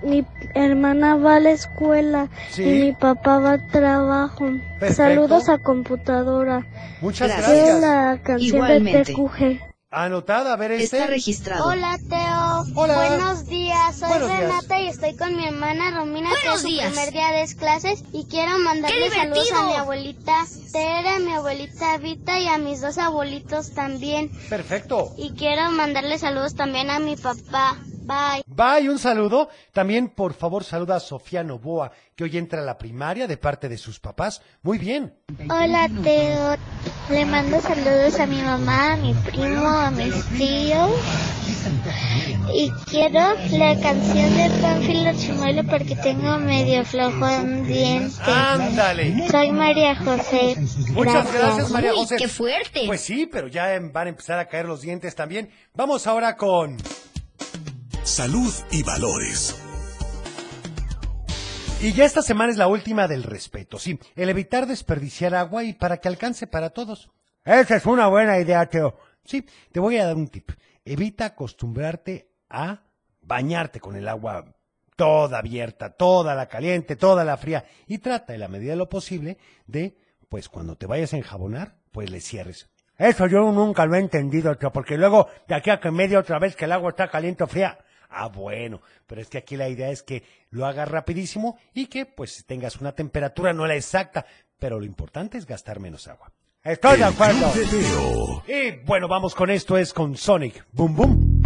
mi 0.06 0.24
hermana 0.54 1.16
va 1.16 1.36
a 1.36 1.40
la 1.40 1.50
escuela 1.50 2.28
Sí. 2.50 2.62
y 2.62 2.78
mi 2.80 2.92
papá 2.92 3.38
va 3.38 3.52
al 3.52 3.66
trabajo. 3.68 4.46
Perfecto. 4.80 4.94
Saludos 4.94 5.48
a 5.48 5.58
computadora. 5.58 6.66
Muchas 7.00 7.28
Gracias. 7.28 7.48
Gracias. 7.56 7.80
la 7.80 8.20
canción 8.22 8.56
Igualmente. 8.56 8.98
de 8.98 9.04
TQG. 9.04 9.60
Anotada, 9.88 10.52
a 10.52 10.56
ver 10.56 10.72
este. 10.72 10.96
Está 10.98 11.06
registrado. 11.08 11.64
Hola 11.68 11.96
Teo, 12.10 12.64
Hola. 12.74 12.94
buenos 12.96 13.46
días, 13.46 13.96
soy 13.96 14.08
Buenos 14.08 14.28
días. 14.28 14.40
Renata 14.40 14.80
y 14.80 14.88
estoy 14.88 15.16
con 15.16 15.36
mi 15.36 15.46
hermana 15.46 15.90
Romina 15.96 16.28
que 16.28 16.34
Buenos 16.48 16.56
es 16.56 16.60
su 16.62 16.66
días. 16.66 16.92
primer 16.92 17.12
día 17.12 17.28
de 17.30 17.56
clases 17.56 18.04
y 18.12 18.24
quiero 18.26 18.58
mandarle 18.58 19.08
¡Qué 19.08 19.10
saludos 19.14 19.44
divertido! 19.44 19.58
a 19.58 19.66
mi 19.70 19.74
abuelita 19.76 20.34
Tere, 20.72 21.08
a 21.08 21.18
mi 21.20 21.32
abuelita 21.32 21.96
Vita 21.98 22.38
y 22.38 22.48
a 22.48 22.58
mis 22.58 22.80
dos 22.82 22.98
abuelitos 22.98 23.72
también. 23.72 24.30
Perfecto. 24.50 25.12
Y 25.16 25.30
quiero 25.30 25.70
mandarle 25.70 26.18
saludos 26.18 26.54
también 26.56 26.90
a 26.90 26.98
mi 26.98 27.16
papá. 27.16 27.76
Bye. 28.06 28.44
Bye, 28.46 28.88
un 28.88 28.98
saludo. 28.98 29.48
También, 29.72 30.08
por 30.08 30.32
favor, 30.34 30.62
saluda 30.64 30.96
a 30.96 31.00
Sofía 31.00 31.42
Novoa, 31.42 31.90
que 32.14 32.24
hoy 32.24 32.36
entra 32.38 32.60
a 32.62 32.64
la 32.64 32.78
primaria 32.78 33.26
de 33.26 33.36
parte 33.36 33.68
de 33.68 33.78
sus 33.78 33.98
papás. 34.00 34.40
Muy 34.62 34.78
bien. 34.78 35.14
Hola 35.50 35.88
Teo, 36.02 36.56
le 37.10 37.24
mando 37.26 37.60
saludos 37.60 38.18
a 38.20 38.26
mi 38.26 38.40
mamá, 38.42 38.92
a 38.92 38.96
mi 38.96 39.12
primo, 39.14 39.68
a 39.68 39.90
mis 39.90 40.24
tíos. 40.36 40.90
Y 42.54 42.70
quiero 42.88 43.34
la 43.52 43.78
canción 43.80 44.36
de 44.36 44.50
Panfilo 44.62 45.12
Chimuelo 45.14 45.64
porque 45.68 45.96
tengo 45.96 46.38
medio 46.38 46.84
flojo 46.84 47.28
en 47.28 47.66
diente. 47.66 48.22
Ándale. 48.24 49.28
Soy 49.28 49.50
María 49.50 49.96
José. 49.96 50.56
Muchas 50.92 51.32
gracias, 51.32 51.70
María 51.70 51.92
Uy, 51.92 51.98
José. 51.98 52.16
qué 52.16 52.28
fuerte. 52.28 52.82
Pues 52.86 53.00
sí, 53.00 53.26
pero 53.26 53.48
ya 53.48 53.66
van 53.92 54.06
a 54.06 54.10
empezar 54.10 54.38
a 54.38 54.46
caer 54.46 54.66
los 54.66 54.80
dientes 54.80 55.14
también. 55.16 55.50
Vamos 55.74 56.06
ahora 56.06 56.36
con... 56.36 56.76
Salud 58.06 58.54
y 58.70 58.84
valores. 58.84 59.60
Y 61.82 61.92
ya 61.92 62.04
esta 62.04 62.22
semana 62.22 62.52
es 62.52 62.56
la 62.56 62.68
última 62.68 63.08
del 63.08 63.24
respeto, 63.24 63.80
sí. 63.80 63.98
El 64.14 64.28
evitar 64.28 64.68
desperdiciar 64.68 65.34
agua 65.34 65.64
y 65.64 65.72
para 65.72 65.96
que 65.96 66.06
alcance 66.06 66.46
para 66.46 66.70
todos. 66.70 67.10
Esa 67.44 67.74
es 67.74 67.84
una 67.84 68.06
buena 68.06 68.38
idea, 68.38 68.64
Teo. 68.66 68.96
Sí, 69.24 69.44
te 69.72 69.80
voy 69.80 69.98
a 69.98 70.06
dar 70.06 70.14
un 70.14 70.28
tip. 70.28 70.52
Evita 70.84 71.24
acostumbrarte 71.24 72.30
a 72.48 72.84
bañarte 73.22 73.80
con 73.80 73.96
el 73.96 74.06
agua 74.06 74.54
toda 74.94 75.38
abierta, 75.40 75.90
toda 75.90 76.36
la 76.36 76.46
caliente, 76.46 76.94
toda 76.94 77.24
la 77.24 77.36
fría. 77.36 77.64
Y 77.88 77.98
trata, 77.98 78.34
en 78.34 78.40
la 78.40 78.48
medida 78.48 78.70
de 78.70 78.76
lo 78.76 78.88
posible, 78.88 79.36
de, 79.66 79.98
pues 80.28 80.48
cuando 80.48 80.76
te 80.76 80.86
vayas 80.86 81.12
a 81.12 81.16
enjabonar, 81.16 81.78
pues 81.90 82.08
le 82.08 82.20
cierres. 82.20 82.70
Eso 82.98 83.26
yo 83.26 83.50
nunca 83.50 83.84
lo 83.84 83.96
he 83.96 83.98
entendido, 83.98 84.56
Teo, 84.56 84.70
porque 84.70 84.96
luego 84.96 85.26
de 85.48 85.56
aquí 85.56 85.70
a 85.70 85.80
que 85.80 85.90
media 85.90 86.20
otra 86.20 86.38
vez 86.38 86.54
que 86.54 86.66
el 86.66 86.72
agua 86.72 86.90
está 86.90 87.08
caliente 87.08 87.42
o 87.42 87.48
fría. 87.48 87.80
Ah, 88.18 88.28
bueno, 88.28 88.80
pero 89.06 89.20
es 89.20 89.28
que 89.28 89.36
aquí 89.36 89.56
la 89.56 89.68
idea 89.68 89.90
es 89.90 90.02
que 90.02 90.22
lo 90.48 90.64
hagas 90.64 90.88
rapidísimo 90.88 91.58
y 91.74 91.86
que 91.86 92.06
pues 92.06 92.46
tengas 92.46 92.76
una 92.76 92.92
temperatura, 92.92 93.52
no 93.52 93.66
la 93.66 93.74
exacta, 93.74 94.24
pero 94.58 94.78
lo 94.78 94.86
importante 94.86 95.36
es 95.36 95.44
gastar 95.44 95.80
menos 95.80 96.08
agua. 96.08 96.32
Estoy 96.64 96.96
de 96.96 97.04
acuerdo. 97.04 97.52
Club 97.52 97.68
de 97.68 97.76
Teo. 97.76 98.42
Y 98.48 98.84
bueno, 98.86 99.06
vamos 99.06 99.34
con 99.34 99.50
esto, 99.50 99.76
es 99.76 99.92
con 99.92 100.16
Sonic. 100.16 100.66
Boom, 100.72 100.96
boom. 100.96 101.42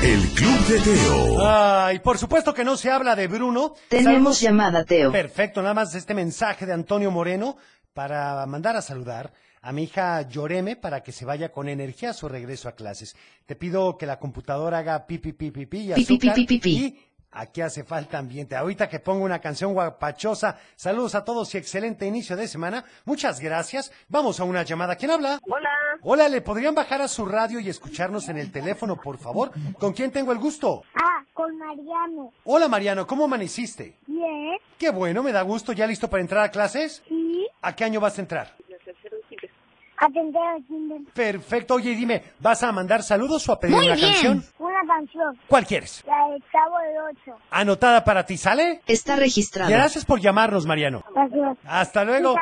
El 0.00 0.28
Club 0.34 0.66
de 0.68 0.80
Teo. 0.80 1.48
Ay, 1.48 1.98
por 2.00 2.18
supuesto 2.18 2.52
que 2.52 2.62
no 2.62 2.76
se 2.76 2.90
habla 2.90 3.16
de 3.16 3.26
Bruno. 3.26 3.74
Tenemos 3.88 4.38
llamada, 4.38 4.84
Teo. 4.84 5.10
Perfecto, 5.10 5.62
nada 5.62 5.74
más 5.74 5.94
este 5.94 6.12
mensaje 6.12 6.66
de 6.66 6.74
Antonio 6.74 7.10
Moreno 7.10 7.56
para 7.94 8.44
mandar 8.44 8.76
a 8.76 8.82
saludar 8.82 9.32
a 9.62 9.72
mi 9.72 9.84
hija 9.84 10.22
Lloreme 10.22 10.76
para 10.76 11.02
que 11.02 11.12
se 11.12 11.24
vaya 11.24 11.52
con 11.52 11.68
energía 11.68 12.10
a 12.10 12.14
su 12.14 12.28
regreso 12.28 12.68
a 12.68 12.72
clases. 12.72 13.16
Te 13.46 13.56
pido 13.56 13.96
que 13.98 14.06
la 14.06 14.18
computadora 14.18 14.78
haga 14.78 15.06
pi 15.06 15.18
pi 15.18 15.32
pi 15.32 15.50
pi 15.50 15.66
pi 15.66 15.90
y 15.90 15.94
Pi, 15.94 16.04
pi, 16.04 16.18
pi, 16.18 16.28
azúcar 16.28 16.34
pi, 16.34 16.46
pi, 16.46 16.58
pi. 16.58 16.70
y 16.70 17.00
aquí 17.32 17.60
hace 17.60 17.84
falta 17.84 18.18
ambiente. 18.18 18.56
Ahorita 18.56 18.88
que 18.88 19.00
pongo 19.00 19.24
una 19.24 19.38
canción 19.40 19.72
guapachosa. 19.74 20.58
Saludos 20.76 21.14
a 21.14 21.24
todos 21.24 21.54
y 21.54 21.58
excelente 21.58 22.06
inicio 22.06 22.36
de 22.36 22.48
semana. 22.48 22.84
Muchas 23.04 23.38
gracias. 23.40 23.92
Vamos 24.08 24.40
a 24.40 24.44
una 24.44 24.62
llamada. 24.62 24.96
¿Quién 24.96 25.10
habla? 25.10 25.38
Hola, 25.46 25.68
Hola, 26.02 26.28
¿le 26.30 26.40
podrían 26.40 26.74
bajar 26.74 27.02
a 27.02 27.08
su 27.08 27.26
radio 27.26 27.60
y 27.60 27.68
escucharnos 27.68 28.28
en 28.30 28.38
el 28.38 28.50
teléfono, 28.50 28.96
por 29.00 29.18
favor? 29.18 29.52
¿Con 29.78 29.92
quién 29.92 30.10
tengo 30.10 30.32
el 30.32 30.38
gusto? 30.38 30.82
Ah, 30.94 31.22
con 31.34 31.56
Mariano. 31.58 32.32
Hola, 32.44 32.68
Mariano, 32.68 33.06
¿cómo 33.06 33.24
amaneciste? 33.24 33.98
Bien. 34.06 34.56
Qué 34.78 34.88
bueno, 34.90 35.22
me 35.22 35.32
da 35.32 35.42
gusto. 35.42 35.72
¿Ya 35.74 35.86
listo 35.86 36.08
para 36.08 36.22
entrar 36.22 36.42
a 36.44 36.50
clases? 36.50 37.02
Sí. 37.06 37.46
¿A 37.60 37.76
qué 37.76 37.84
año 37.84 38.00
vas 38.00 38.16
a 38.16 38.22
entrar? 38.22 38.54
Atender 40.00 40.42
al 40.42 40.64
kinder. 40.64 41.00
Perfecto. 41.12 41.74
Oye, 41.74 41.94
dime, 41.94 42.22
¿vas 42.38 42.62
a 42.62 42.72
mandar 42.72 43.02
saludos 43.02 43.46
o 43.48 43.52
a 43.52 43.60
pedir 43.60 43.76
Muy 43.76 43.84
una 43.86 43.94
bien. 43.94 44.12
canción? 44.12 44.44
Una 44.58 44.80
canción. 44.86 45.38
¿Cuál 45.46 45.66
quieres? 45.66 46.02
La 46.06 46.28
de 46.28 46.40
Chavo 46.50 46.78
del 46.78 46.96
Ocho. 47.10 47.38
Anotada 47.50 48.02
para 48.02 48.24
ti, 48.24 48.38
¿sale? 48.38 48.80
Está 48.86 49.16
registrado. 49.16 49.70
Gracias 49.70 50.06
por 50.06 50.18
llamarnos, 50.20 50.64
Mariano. 50.64 51.04
Gracias. 51.14 51.58
Hasta 51.64 52.04
luego. 52.04 52.34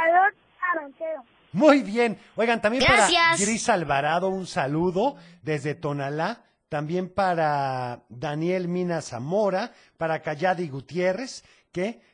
Muy 1.53 1.83
bien. 1.83 2.18
Oigan, 2.37 2.61
también 2.61 2.85
para. 2.87 3.09
Gris 3.38 3.68
Alvarado, 3.68 4.29
un 4.29 4.47
saludo 4.47 5.16
desde 5.42 5.75
Tonalá. 5.75 6.44
También 6.68 7.09
para 7.09 8.03
Daniel 8.11 8.68
Mina 8.68 9.01
Zamora, 9.01 9.73
para 9.96 10.21
Cayadi 10.21 10.69
Gutiérrez, 10.69 11.42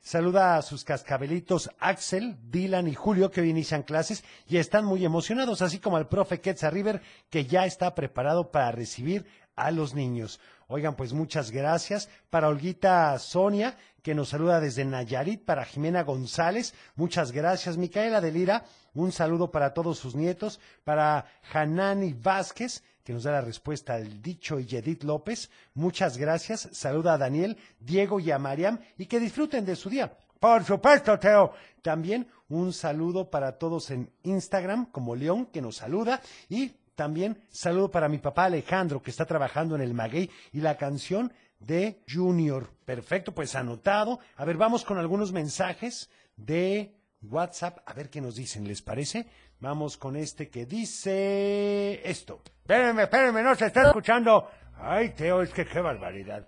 saluda 0.01 0.57
a 0.57 0.63
sus 0.63 0.85
cascabelitos 0.85 1.71
Axel, 1.79 2.37
Dylan 2.51 2.89
y 2.89 2.95
Julio, 2.95 3.31
que 3.31 3.41
hoy 3.41 3.51
inician 3.51 3.83
clases 3.83 4.25
y 4.47 4.59
están 4.59 4.85
muy 4.85 5.05
emocionados, 5.05 5.63
así 5.63 5.79
como 5.79 5.97
al 5.97 6.09
profe 6.09 6.41
Quetzal 6.41 6.73
River, 6.73 7.03
que 7.31 7.47
ya 7.47 7.67
está 7.67 7.95
preparado 7.95 8.51
para 8.51 8.73
recibir 8.73 9.27
a 9.57 9.71
los 9.71 9.95
niños. 9.95 10.41
Oigan, 10.67 10.97
pues 10.97 11.13
muchas 11.13 11.51
gracias. 11.51 12.09
Para 12.31 12.49
Olguita 12.49 13.19
Sonia, 13.19 13.77
que 14.03 14.15
nos 14.15 14.31
saluda 14.31 14.61
desde 14.61 14.85
Nayarit, 14.85 15.45
para 15.45 15.65
Jimena 15.65 16.03
González, 16.03 16.75
muchas 16.97 17.33
gracias. 17.33 17.77
Micaela 17.77 18.21
de 18.21 18.33
Lira, 18.33 18.65
un 18.95 19.13
saludo 19.13 19.51
para 19.51 19.75
todos 19.75 19.99
sus 19.99 20.15
nietos. 20.15 20.61
Para 20.85 21.27
Hanani 21.53 22.13
Vázquez, 22.13 22.83
que 23.05 23.13
nos 23.13 23.25
da 23.25 23.33
la 23.33 23.41
respuesta 23.43 23.95
al 23.95 24.23
dicho, 24.23 24.59
y 24.59 24.67
Edith 24.75 25.05
López, 25.05 25.51
muchas 25.75 26.17
gracias. 26.17 26.69
Saluda 26.73 27.15
a 27.15 27.19
Daniel, 27.19 27.57
Diego 27.79 28.19
y 28.19 28.31
a 28.31 28.39
Mariam, 28.39 28.81
y 28.97 29.07
que 29.07 29.21
disfruten 29.21 29.65
de 29.67 29.77
su 29.77 29.91
día. 29.91 30.17
Por 30.41 30.65
supuesto, 30.65 31.19
Teo. 31.19 31.53
También 31.83 32.27
un 32.49 32.73
saludo 32.73 33.31
para 33.31 33.59
todos 33.59 33.91
en 33.91 34.11
Instagram, 34.23 34.87
como 34.91 35.17
León, 35.17 35.47
que 35.47 35.63
nos 35.63 35.77
saluda. 35.77 36.21
Y 36.49 36.73
también 36.95 37.39
saludo 37.51 37.91
para 37.91 38.09
mi 38.09 38.19
papá 38.19 38.45
Alejandro, 38.45 39.03
que 39.03 39.11
está 39.11 39.25
trabajando 39.25 39.75
en 39.75 39.83
el 39.83 39.95
Maguey. 39.95 40.31
Y 40.53 40.61
la 40.61 40.77
canción 40.77 41.33
de 41.61 42.03
Junior. 42.09 42.71
Perfecto, 42.85 43.33
pues 43.33 43.55
anotado. 43.55 44.19
A 44.37 44.45
ver, 44.45 44.57
vamos 44.57 44.85
con 44.85 44.99
algunos 44.99 45.33
mensajes 45.33 46.11
de 46.37 46.95
WhatsApp. 47.31 47.79
A 47.87 47.93
ver 47.95 48.11
qué 48.11 48.21
nos 48.21 48.37
dicen, 48.37 48.67
¿les 48.67 48.83
parece? 48.83 49.27
Vamos 49.61 49.97
con 49.97 50.17
este 50.17 50.49
que 50.51 50.67
dice 50.67 52.09
esto. 52.09 52.41
Espérenme, 52.63 53.03
espérenme, 53.05 53.43
no 53.43 53.55
se 53.55 53.67
está 53.67 53.87
escuchando. 53.87 54.49
Ay, 54.81 55.11
Teo, 55.11 55.43
es 55.43 55.51
que 55.51 55.65
qué 55.65 55.81
barbaridad. 55.81 56.47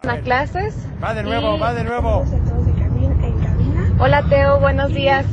¿A 0.00 0.18
clases? 0.18 0.74
Va 1.02 1.12
de 1.14 1.22
nuevo, 1.22 1.56
Y- 1.56 1.60
va 1.60 1.74
de 1.74 1.84
nuevo. 1.84 2.24
Hola 4.00 4.22
Teo, 4.28 4.60
buenos 4.60 4.94
días. 4.94 5.26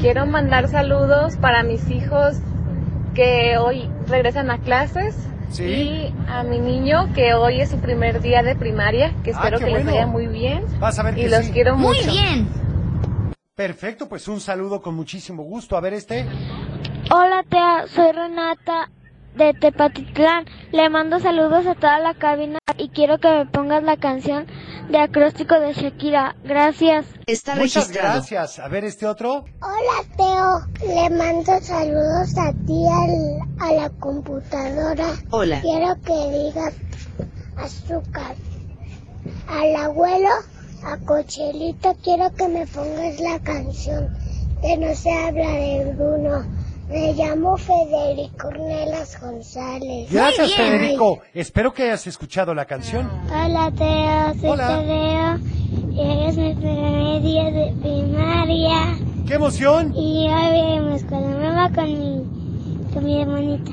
Quiero 0.00 0.26
mandar 0.26 0.68
saludos 0.68 1.36
para 1.36 1.62
mis 1.62 1.88
hijos 1.90 2.36
que 3.14 3.56
hoy 3.58 3.88
regresan 4.08 4.50
a 4.50 4.58
clases. 4.58 5.14
Sí. 5.50 5.62
Y 5.64 6.14
a 6.28 6.42
mi 6.42 6.58
niño 6.58 7.12
que 7.14 7.34
hoy 7.34 7.60
es 7.60 7.70
su 7.70 7.78
primer 7.78 8.20
día 8.20 8.42
de 8.42 8.56
primaria, 8.56 9.12
que 9.22 9.30
Ah, 9.30 9.34
espero 9.34 9.58
que 9.58 9.66
les 9.66 9.74
bueno. 9.84 9.92
vaya 9.92 10.06
muy 10.06 10.26
bien. 10.26 10.64
Vas 10.80 10.98
a 10.98 11.02
ver 11.04 11.16
y 11.16 11.22
que 11.22 11.28
los 11.28 11.44
sí. 11.44 11.52
quiero 11.52 11.76
mucho. 11.76 12.10
Perfecto, 13.54 14.08
pues 14.08 14.26
un 14.26 14.40
saludo 14.40 14.82
con 14.82 14.96
muchísimo 14.96 15.44
gusto. 15.44 15.76
A 15.76 15.80
ver 15.80 15.94
este. 15.94 16.26
Hola, 17.12 17.44
Tea, 17.48 17.84
soy 17.86 18.10
Renata 18.10 18.90
de 19.36 19.54
Tepatitlán. 19.54 20.46
Le 20.72 20.90
mando 20.90 21.20
saludos 21.20 21.64
a 21.68 21.76
toda 21.76 22.00
la 22.00 22.14
cabina 22.14 22.58
y 22.76 22.88
quiero 22.88 23.18
que 23.18 23.28
me 23.28 23.46
pongas 23.46 23.84
la 23.84 23.96
canción 23.96 24.48
de 24.90 24.98
acróstico 24.98 25.60
de 25.60 25.72
Shakira. 25.72 26.34
Gracias. 26.42 27.06
Muchas 27.56 27.92
gracias. 27.92 28.58
A 28.58 28.66
ver 28.66 28.84
este 28.84 29.06
otro. 29.06 29.44
Hola, 29.62 30.02
Teo. 30.16 30.92
Le 30.92 31.10
mando 31.10 31.60
saludos 31.60 32.36
a 32.36 32.52
ti 32.66 32.84
a 33.60 33.72
la 33.72 33.88
computadora. 34.00 35.14
Hola. 35.30 35.60
Quiero 35.60 35.94
que 36.00 36.38
digas 36.38 36.74
azúcar. 37.56 38.34
Al 39.46 39.76
abuelo, 39.76 40.28
a 40.84 40.98
Cochelito, 40.98 41.96
quiero 42.02 42.34
que 42.34 42.48
me 42.48 42.66
pongas 42.66 43.18
la 43.20 43.38
canción 43.40 44.14
de 44.62 44.76
No 44.76 44.94
se 44.94 45.10
habla 45.12 45.50
de 45.50 45.92
Bruno. 45.96 46.44
Me 46.88 47.14
llamo 47.14 47.56
Federico 47.56 48.48
Ornelas 48.48 49.18
González. 49.20 50.10
Gracias. 50.10 50.52
Federico. 50.52 51.20
Espero 51.32 51.72
que 51.72 51.84
hayas 51.84 52.06
escuchado 52.06 52.54
la 52.54 52.66
canción. 52.66 53.10
Hola, 53.28 53.72
Teo. 53.76 54.40
Soy 54.40 54.50
Hola. 54.50 54.68
Tadeo. 54.68 55.38
Y 55.90 56.28
es 56.28 56.36
mi 56.36 56.54
primer 56.54 57.22
día 57.22 57.50
de 57.50 57.74
primaria. 57.80 58.98
¡Qué 59.26 59.34
emoción! 59.34 59.94
Y 59.96 60.28
hoy 60.28 60.50
voy 60.50 60.76
a 60.76 60.80
mi 60.82 60.96
escuela 60.96 61.26
nueva 61.26 61.70
con 61.72 61.84
mi, 61.84 62.92
con 62.92 63.04
mi 63.04 63.22
hermanita. 63.22 63.72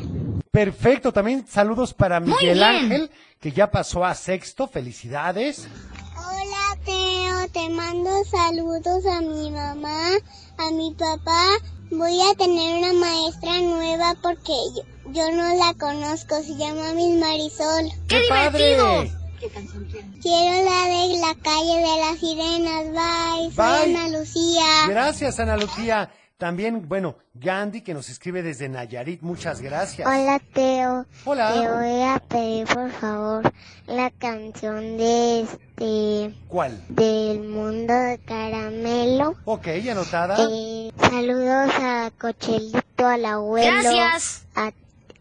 Perfecto. 0.49 1.11
También 1.11 1.45
saludos 1.47 1.93
para 1.93 2.21
Miguel. 2.21 2.63
Ángel, 2.63 3.11
que 3.41 3.51
ya 3.51 3.69
pasó 3.69 4.05
a 4.05 4.15
sexto. 4.15 4.67
Felicidades. 4.67 5.67
Mando 7.91 8.23
saludos 8.23 9.05
a 9.05 9.19
mi 9.19 9.51
mamá, 9.51 10.11
a 10.57 10.71
mi 10.71 10.95
papá. 10.97 11.45
Voy 11.91 12.21
a 12.21 12.33
tener 12.35 12.77
una 12.77 12.93
maestra 12.93 13.59
nueva 13.59 14.15
porque 14.23 14.53
yo, 14.73 15.11
yo 15.11 15.29
no 15.33 15.55
la 15.55 15.73
conozco. 15.73 16.41
Se 16.41 16.55
llama 16.55 16.93
Miss 16.93 17.19
Marisol. 17.19 17.91
¡Qué 18.07 18.21
divertido! 18.21 19.03
Quiero 20.21 20.63
la 20.63 20.85
de 20.87 21.17
la 21.19 21.35
calle 21.35 21.77
de 21.79 21.97
las 21.99 22.17
sirenas. 22.17 22.85
Bye. 22.93 23.53
Soy 23.53 23.55
Bye. 23.55 23.95
Ana 23.97 24.17
Lucía. 24.17 24.87
Gracias, 24.87 25.39
Ana 25.41 25.57
Lucía. 25.57 26.09
También, 26.41 26.89
bueno, 26.89 27.17
Gandhi, 27.35 27.81
que 27.81 27.93
nos 27.93 28.09
escribe 28.09 28.41
desde 28.41 28.67
Nayarit. 28.67 29.21
Muchas 29.21 29.61
gracias. 29.61 30.07
Hola 30.07 30.41
Teo. 30.51 31.05
Hola. 31.23 31.53
Te 31.53 31.69
voy 31.69 32.01
a 32.01 32.19
pedir 32.27 32.65
por 32.65 32.89
favor 32.89 33.53
la 33.85 34.09
canción 34.09 34.97
de 34.97 35.41
este 35.41 36.35
¿Cuál? 36.47 36.83
del 36.89 37.41
mundo 37.43 37.93
de 37.93 38.17
caramelo. 38.25 39.35
Ok, 39.45 39.67
anotada. 39.91 40.35
Eh, 40.39 40.91
saludos 40.99 41.71
a 41.79 42.09
Cochelito, 42.19 43.05
al 43.05 43.23
abuelo. 43.23 43.79
Gracias. 43.83 44.47
A, 44.55 44.71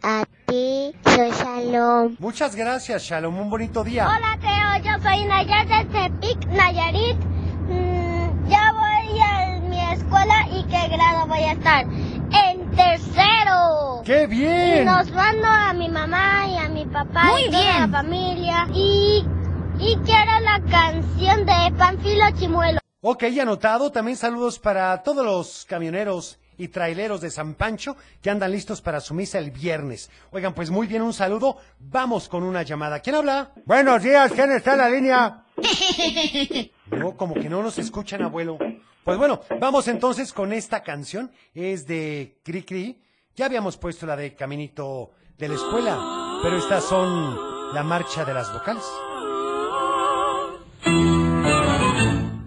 a 0.03 0.25
ti, 0.47 0.95
soy 1.05 1.31
Shalom. 1.33 2.16
Muchas 2.18 2.57
gracias, 2.57 3.03
Shalom. 3.03 3.39
Un 3.39 3.51
bonito 3.51 3.85
día. 3.85 4.07
Hola 4.09 4.39
Teo, 4.41 4.91
yo 4.91 5.03
soy 5.03 5.23
Nayar 5.27 5.68
de 5.68 5.85
Tepic, 5.85 6.47
Nayarit. 6.47 7.18
Mm, 7.68 8.49
ya 8.49 8.73
voy 8.73 9.21
a 9.21 9.61
mi 9.68 9.79
escuela 10.01 10.46
y 10.53 10.64
qué 10.64 10.88
grado 10.88 11.26
voy 11.26 11.40
a 11.40 11.53
estar. 11.53 11.84
En 11.84 12.70
tercero. 12.70 14.03
¡Qué 14.05 14.26
bien! 14.26 14.82
Y 14.82 14.84
nos 14.84 15.11
mando 15.12 15.46
a 15.46 15.72
mi 15.72 15.88
mamá 15.88 16.46
y 16.48 16.57
a 16.57 16.68
mi 16.68 16.84
papá 16.86 17.24
Muy 17.24 17.42
y 17.42 17.51
toda 17.51 17.61
bien. 17.62 17.80
la 17.80 17.88
familia. 17.88 18.66
Y, 18.74 19.24
y 19.78 19.96
quiero 20.05 20.40
la 20.40 20.61
canción 20.70 21.44
de 21.46 21.72
Panfilo 21.76 22.24
Chimuelo. 22.38 22.80
Ok, 23.03 23.24
anotado. 23.40 23.90
También 23.90 24.16
saludos 24.16 24.59
para 24.59 25.03
todos 25.03 25.24
los 25.24 25.64
camioneros 25.68 26.38
y 26.59 26.68
traileros 26.68 27.20
de 27.22 27.30
San 27.30 27.55
Pancho 27.55 27.96
que 28.20 28.28
andan 28.30 28.53
listos 28.53 28.82
para 28.82 29.01
su 29.01 29.14
misa 29.14 29.38
el 29.38 29.51
viernes. 29.51 30.11
Oigan, 30.30 30.53
pues 30.53 30.70
muy 30.70 30.86
bien, 30.86 31.01
un 31.03 31.14
saludo. 31.14 31.57
Vamos 31.78 32.28
con 32.28 32.42
una 32.42 32.62
llamada. 32.62 33.01
¿Quién 33.01 33.16
habla? 33.16 33.53
Buenos 33.64 34.03
días, 34.03 34.30
¿quién 34.32 34.53
está 34.53 34.72
en 34.72 34.78
la 34.78 34.90
línea? 34.90 35.44
No, 36.90 37.16
como 37.16 37.34
que 37.34 37.48
no 37.48 37.62
nos 37.62 37.78
escuchan, 37.78 38.20
abuelo. 38.22 38.59
Pues 39.05 39.16
bueno, 39.18 39.40
vamos 39.59 39.88
entonces 39.88 40.32
con 40.32 40.53
esta 40.53 40.82
canción. 40.82 41.30
Es 41.55 41.86
de 41.86 42.40
Cri 42.44 42.62
Cri. 42.62 43.03
Ya 43.34 43.46
habíamos 43.46 43.76
puesto 43.76 44.07
la 44.07 44.16
de 44.16 44.34
Caminito 44.34 45.12
de 45.38 45.48
la 45.48 45.55
Escuela, 45.55 46.40
pero 46.42 46.59
estas 46.59 46.84
son 46.84 47.74
la 47.74 47.82
marcha 47.82 48.24
de 48.24 48.34
las 48.34 48.53
vocales. 48.53 48.84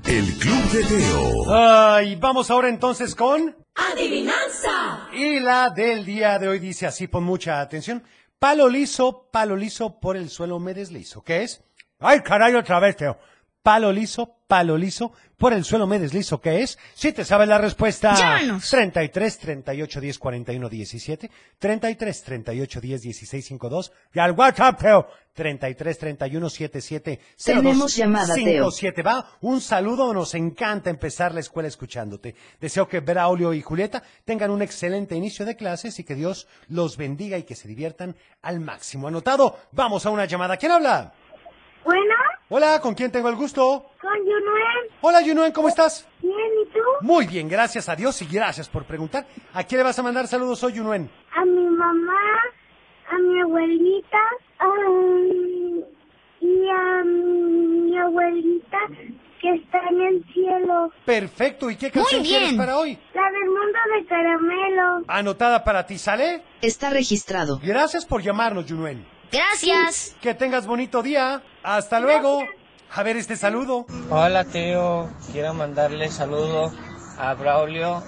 El 0.06 0.38
Club 0.38 0.64
de 0.72 0.84
Teo. 0.84 1.54
Ay, 1.54 2.16
vamos 2.18 2.52
ahora 2.52 2.70
entonces 2.70 3.16
con... 3.16 3.56
¡Adivinanza! 3.76 5.10
Y 5.14 5.40
la 5.40 5.72
del 5.72 6.06
día 6.06 6.38
de 6.38 6.48
hoy 6.48 6.60
dice 6.60 6.86
así, 6.86 7.08
pon 7.08 7.24
mucha 7.24 7.62
atención. 7.62 8.04
Palo 8.38 8.70
liso, 8.70 9.30
palo 9.32 9.56
liso, 9.56 10.00
por 10.00 10.16
el 10.16 10.30
suelo 10.30 10.60
me 10.60 10.76
deslizo. 10.76 11.24
¿Qué 11.24 11.44
es? 11.44 11.64
Ay, 12.00 12.22
caray, 12.22 12.54
otra 12.54 12.80
vez, 12.80 12.98
Teo. 12.98 13.18
Palo 13.64 13.94
liso, 13.94 14.36
palo 14.46 14.78
liso, 14.78 15.14
por 15.38 15.54
el 15.54 15.64
suelo 15.64 15.88
me 15.88 15.98
deslizo. 15.98 16.42
¿Qué 16.42 16.62
es? 16.64 16.78
Si 16.94 17.14
te 17.14 17.24
sabes 17.24 17.48
la 17.48 17.58
respuesta. 17.58 18.14
Llámanos. 18.14 18.70
33 18.70 19.38
38 19.40 20.02
10 20.02 20.20
41 20.20 20.70
17, 20.70 21.32
33 21.60 22.24
38 22.24 22.82
10 22.82 23.02
16 23.02 23.46
52 23.46 23.92
y 24.14 24.20
al 24.20 24.34
WhatsApp, 24.34 24.82
Teo. 24.82 25.08
33 25.34 25.98
31 25.98 26.50
77 26.50 27.20
02 27.38 27.46
Tenemos 27.46 27.96
llamada, 27.96 28.36
Teo. 28.36 28.70
57. 28.70 29.02
Va, 29.02 29.32
un 29.40 29.62
saludo, 29.62 30.14
nos 30.14 30.36
encanta 30.36 30.90
empezar 30.90 31.34
la 31.34 31.40
escuela 31.40 31.70
escuchándote. 31.70 32.36
Deseo 32.60 32.90
que 32.90 33.00
Braulio 33.00 33.54
y 33.54 33.62
Julieta 33.62 34.04
tengan 34.26 34.52
un 34.52 34.62
excelente 34.62 35.16
inicio 35.16 35.46
de 35.46 35.56
clases 35.56 35.98
y 36.00 36.04
que 36.04 36.16
Dios 36.16 36.48
los 36.68 36.98
bendiga 36.98 37.38
y 37.38 37.44
que 37.44 37.56
se 37.56 37.70
diviertan 37.70 38.18
al 38.42 38.60
máximo. 38.60 39.08
Anotado, 39.08 39.58
vamos 39.72 40.06
a 40.06 40.10
una 40.10 40.26
llamada. 40.26 40.58
¿Quién 40.58 40.74
habla? 40.74 41.14
Bueno, 41.86 42.14
Hola, 42.50 42.80
¿con 42.82 42.94
quién 42.94 43.12
tengo 43.12 43.30
el 43.30 43.36
gusto? 43.36 43.90
con 44.02 44.18
Yunuen. 44.20 44.92
Hola, 45.02 45.22
Yunuen, 45.22 45.52
¿cómo 45.54 45.70
estás? 45.70 46.08
Bien, 46.22 46.36
¿y 46.62 46.74
tú? 46.74 46.80
Muy 47.02 47.26
bien, 47.26 47.48
gracias 47.48 47.88
a 47.90 47.96
Dios 47.96 48.22
y 48.22 48.26
gracias 48.28 48.68
por 48.70 48.86
preguntar. 48.86 49.26
¿A 49.54 49.64
quién 49.64 49.80
le 49.80 49.84
vas 49.86 49.98
a 49.98 50.04
mandar 50.04 50.28
saludos 50.28 50.64
hoy, 50.64 50.74
Yunuen? 50.74 51.10
A 51.36 51.46
mi 51.46 51.66
mamá, 51.66 52.20
a 53.10 53.18
mi 53.18 53.42
abuelita, 53.42 54.20
am, 54.60 55.84
y 56.42 56.70
a 56.70 57.04
mi 57.06 57.98
abuelita 57.98 58.78
que 59.42 59.56
está 59.56 59.80
en 59.90 60.02
el 60.02 60.26
cielo. 60.34 60.92
Perfecto, 61.06 61.70
¿y 61.70 61.76
qué 61.78 61.92
canción 61.92 62.24
quieres 62.24 62.50
bien. 62.50 62.58
para 62.58 62.78
hoy? 62.78 62.98
La 63.14 63.32
del 63.32 63.48
mundo 63.48 63.80
de 63.98 64.06
caramelo. 64.06 65.06
Anotada 65.08 65.64
para 65.64 65.86
ti, 65.86 65.98
¿sale? 65.98 66.44
Está 66.62 66.90
registrado. 66.90 67.60
Gracias 67.64 68.06
por 68.06 68.22
llamarnos, 68.22 68.66
Yunuen. 68.66 69.06
Gracias. 69.34 70.16
Que 70.22 70.36
tengas 70.36 70.68
bonito 70.68 71.02
día. 71.02 71.42
Hasta 71.64 72.00
luego. 72.00 72.44
A 72.96 73.02
ver 73.02 73.18
este 73.18 73.36
saludo. 73.36 73.88
Hola 74.12 74.46
Teo, 74.46 75.10
quiero 75.32 75.56
mandarle 75.56 76.10
saludo 76.10 76.72
a 77.18 77.34
Braulio 77.34 78.04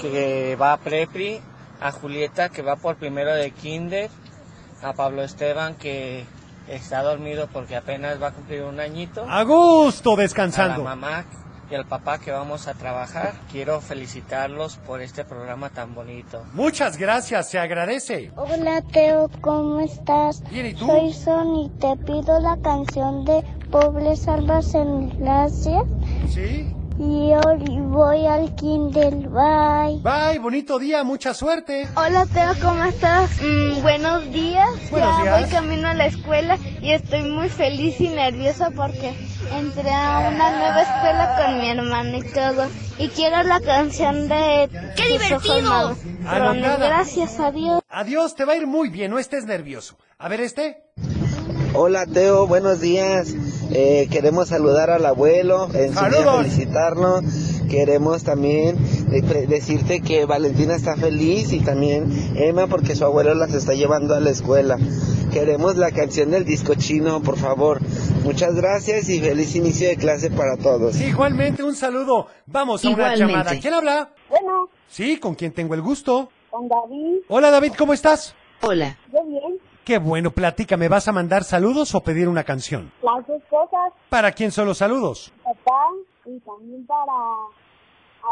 que 0.00 0.54
va 0.54 0.74
a 0.74 0.76
Prepri, 0.76 1.40
a 1.80 1.90
Julieta 1.90 2.48
que 2.48 2.62
va 2.62 2.76
por 2.76 2.94
primero 2.96 3.34
de 3.34 3.50
Kinder, 3.50 4.08
a 4.80 4.92
Pablo 4.92 5.24
Esteban 5.24 5.74
que 5.74 6.24
está 6.68 7.02
dormido 7.02 7.48
porque 7.52 7.74
apenas 7.74 8.22
va 8.22 8.28
a 8.28 8.30
cumplir 8.32 8.62
un 8.62 8.78
añito, 8.78 9.26
A 9.28 9.42
gusto 9.42 10.12
a 10.12 10.16
la 10.16 10.22
descansando. 10.22 10.84
mamá 10.84 11.24
y 11.70 11.74
al 11.74 11.86
papá 11.86 12.18
que 12.18 12.30
vamos 12.30 12.68
a 12.68 12.74
trabajar. 12.74 13.34
Quiero 13.50 13.80
felicitarlos 13.80 14.76
por 14.78 15.02
este 15.02 15.24
programa 15.24 15.70
tan 15.70 15.94
bonito. 15.94 16.44
Muchas 16.52 16.96
gracias, 16.96 17.50
se 17.50 17.58
agradece. 17.58 18.32
Hola 18.36 18.82
Teo, 18.82 19.30
¿cómo 19.40 19.80
estás? 19.80 20.42
Bien, 20.50 20.66
¿y 20.66 20.74
tú? 20.74 20.86
Soy 20.86 21.12
Sony, 21.12 21.70
te 21.78 21.96
pido 22.04 22.40
la 22.40 22.56
canción 22.62 23.24
de 23.24 23.44
Pobre 23.70 24.16
Salvas 24.16 24.74
en 24.74 25.18
Gracia. 25.18 25.82
¿Sí? 26.28 26.74
Y 26.98 27.32
hoy 27.32 27.80
voy 27.80 28.26
al 28.26 28.54
kinder. 28.56 29.14
Bye. 29.28 30.00
Bye, 30.02 30.38
bonito 30.40 30.78
día, 30.78 31.04
mucha 31.04 31.32
suerte. 31.34 31.88
Hola 31.94 32.26
Teo, 32.26 32.52
¿cómo 32.62 32.84
estás? 32.84 33.30
Mm, 33.40 33.82
buenos 33.82 34.30
días. 34.32 34.68
Buenos 34.90 35.16
ya 35.18 35.22
días. 35.22 35.40
voy 35.40 35.50
camino 35.50 35.88
a 35.88 35.94
la 35.94 36.06
escuela 36.06 36.58
y 36.82 36.90
estoy 36.92 37.22
muy 37.22 37.48
feliz 37.48 38.00
y 38.00 38.08
nerviosa 38.08 38.70
porque 38.70 39.14
entré 39.52 39.90
a 39.90 40.30
una 40.32 40.50
nueva 40.58 40.82
escuela 40.82 41.36
con 41.44 41.60
mi 41.60 41.70
hermano 41.70 42.18
y 42.18 42.22
todo. 42.32 42.66
Y 42.98 43.08
quiero 43.08 43.42
la 43.44 43.60
canción 43.60 44.28
de 44.28 44.68
¡Qué 44.96 45.18
Tus 45.18 45.32
ojos 45.32 45.42
divertido! 45.44 45.70
magros. 45.70 45.98
Anotada. 46.26 46.86
Gracias 46.86 47.38
a 47.40 47.52
Dios. 47.52 47.80
Adiós, 47.88 48.34
te 48.34 48.44
va 48.44 48.52
a 48.54 48.56
ir 48.56 48.66
muy 48.66 48.88
bien, 48.88 49.10
no 49.10 49.18
estés 49.18 49.44
nervioso. 49.46 49.96
A 50.18 50.28
ver 50.28 50.40
este. 50.40 50.82
Hola 51.74 52.06
Teo, 52.06 52.46
buenos 52.46 52.80
días. 52.80 53.34
Eh, 53.70 54.08
queremos 54.10 54.48
saludar 54.48 54.90
al 54.90 55.04
abuelo, 55.04 55.66
en 55.74 55.92
su 55.94 56.00
día 56.00 56.10
Saludos. 56.10 56.36
felicitarlo. 56.46 57.20
Queremos 57.68 58.24
también 58.24 58.78
eh, 59.12 59.20
decirte 59.46 60.00
que 60.00 60.24
Valentina 60.24 60.74
está 60.74 60.96
feliz 60.96 61.52
y 61.52 61.60
también 61.60 62.32
Emma 62.36 62.66
porque 62.66 62.96
su 62.96 63.04
abuelo 63.04 63.34
las 63.34 63.52
está 63.52 63.74
llevando 63.74 64.14
a 64.14 64.20
la 64.20 64.30
escuela. 64.30 64.78
Queremos 65.32 65.76
la 65.76 65.90
canción 65.90 66.30
del 66.30 66.46
disco 66.46 66.74
chino, 66.76 67.20
por 67.22 67.36
favor. 67.36 67.80
Muchas 68.24 68.54
gracias 68.54 69.10
y 69.10 69.20
feliz 69.20 69.54
inicio 69.54 69.86
de 69.88 69.96
clase 69.96 70.30
para 70.30 70.56
todos. 70.56 70.98
Igualmente, 70.98 71.62
un 71.62 71.74
saludo. 71.74 72.26
Vamos 72.46 72.82
a 72.82 72.88
Igualmente. 72.88 73.24
una 73.24 73.32
llamada. 73.34 73.60
¿Quién 73.60 73.74
habla? 73.74 74.10
Bueno, 74.30 74.70
Sí, 74.88 75.18
con 75.18 75.34
quien 75.34 75.52
tengo 75.52 75.74
el 75.74 75.82
gusto. 75.82 76.30
con 76.48 76.66
David, 76.68 77.18
Hola 77.28 77.50
David, 77.50 77.72
¿cómo 77.76 77.92
estás? 77.92 78.34
Hola. 78.62 78.96
yo 79.12 79.22
bien, 79.26 79.57
Qué 79.88 79.96
bueno, 79.96 80.30
platícame, 80.30 80.86
¿vas 80.86 81.08
a 81.08 81.12
mandar 81.12 81.44
saludos 81.44 81.94
o 81.94 82.02
pedir 82.02 82.28
una 82.28 82.44
canción? 82.44 82.92
las 83.02 83.26
dos 83.26 83.42
cosas, 83.48 83.90
¿Para 84.10 84.32
quién 84.32 84.52
son 84.52 84.66
los 84.66 84.76
saludos? 84.76 85.32
papá 85.42 85.86
y 86.26 86.38
también 86.40 86.86
para 86.86 87.10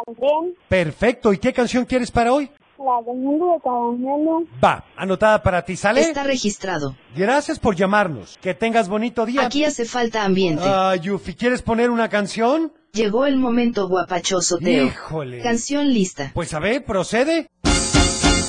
Andrén, 0.06 0.54
Perfecto, 0.68 1.32
¿y 1.32 1.38
qué 1.38 1.54
canción 1.54 1.86
quieres 1.86 2.10
para 2.10 2.34
hoy? 2.34 2.50
la 2.78 3.00
del 3.06 3.16
mundo 3.16 3.54
de 3.54 3.60
caramelo. 3.62 4.42
Va, 4.62 4.84
anotada 4.98 5.42
para 5.42 5.64
ti, 5.64 5.76
¿sale? 5.76 6.02
Está 6.02 6.24
registrado. 6.24 6.94
Gracias 7.16 7.58
por 7.58 7.74
llamarnos. 7.74 8.36
Que 8.42 8.52
tengas 8.52 8.86
bonito 8.90 9.24
día. 9.24 9.46
Aquí 9.46 9.64
hace 9.64 9.86
falta 9.86 10.24
ambiente. 10.24 10.62
Ah, 10.62 10.94
Yufi, 10.94 11.34
¿quieres 11.36 11.62
poner 11.62 11.88
una 11.88 12.10
canción? 12.10 12.70
Llegó 12.92 13.24
el 13.24 13.38
momento 13.38 13.88
guapachoso, 13.88 14.58
Teo. 14.58 14.84
Híjole. 14.88 15.40
Canción 15.40 15.88
lista. 15.88 16.32
Pues 16.34 16.52
a 16.52 16.58
ver, 16.58 16.84
procede. 16.84 17.48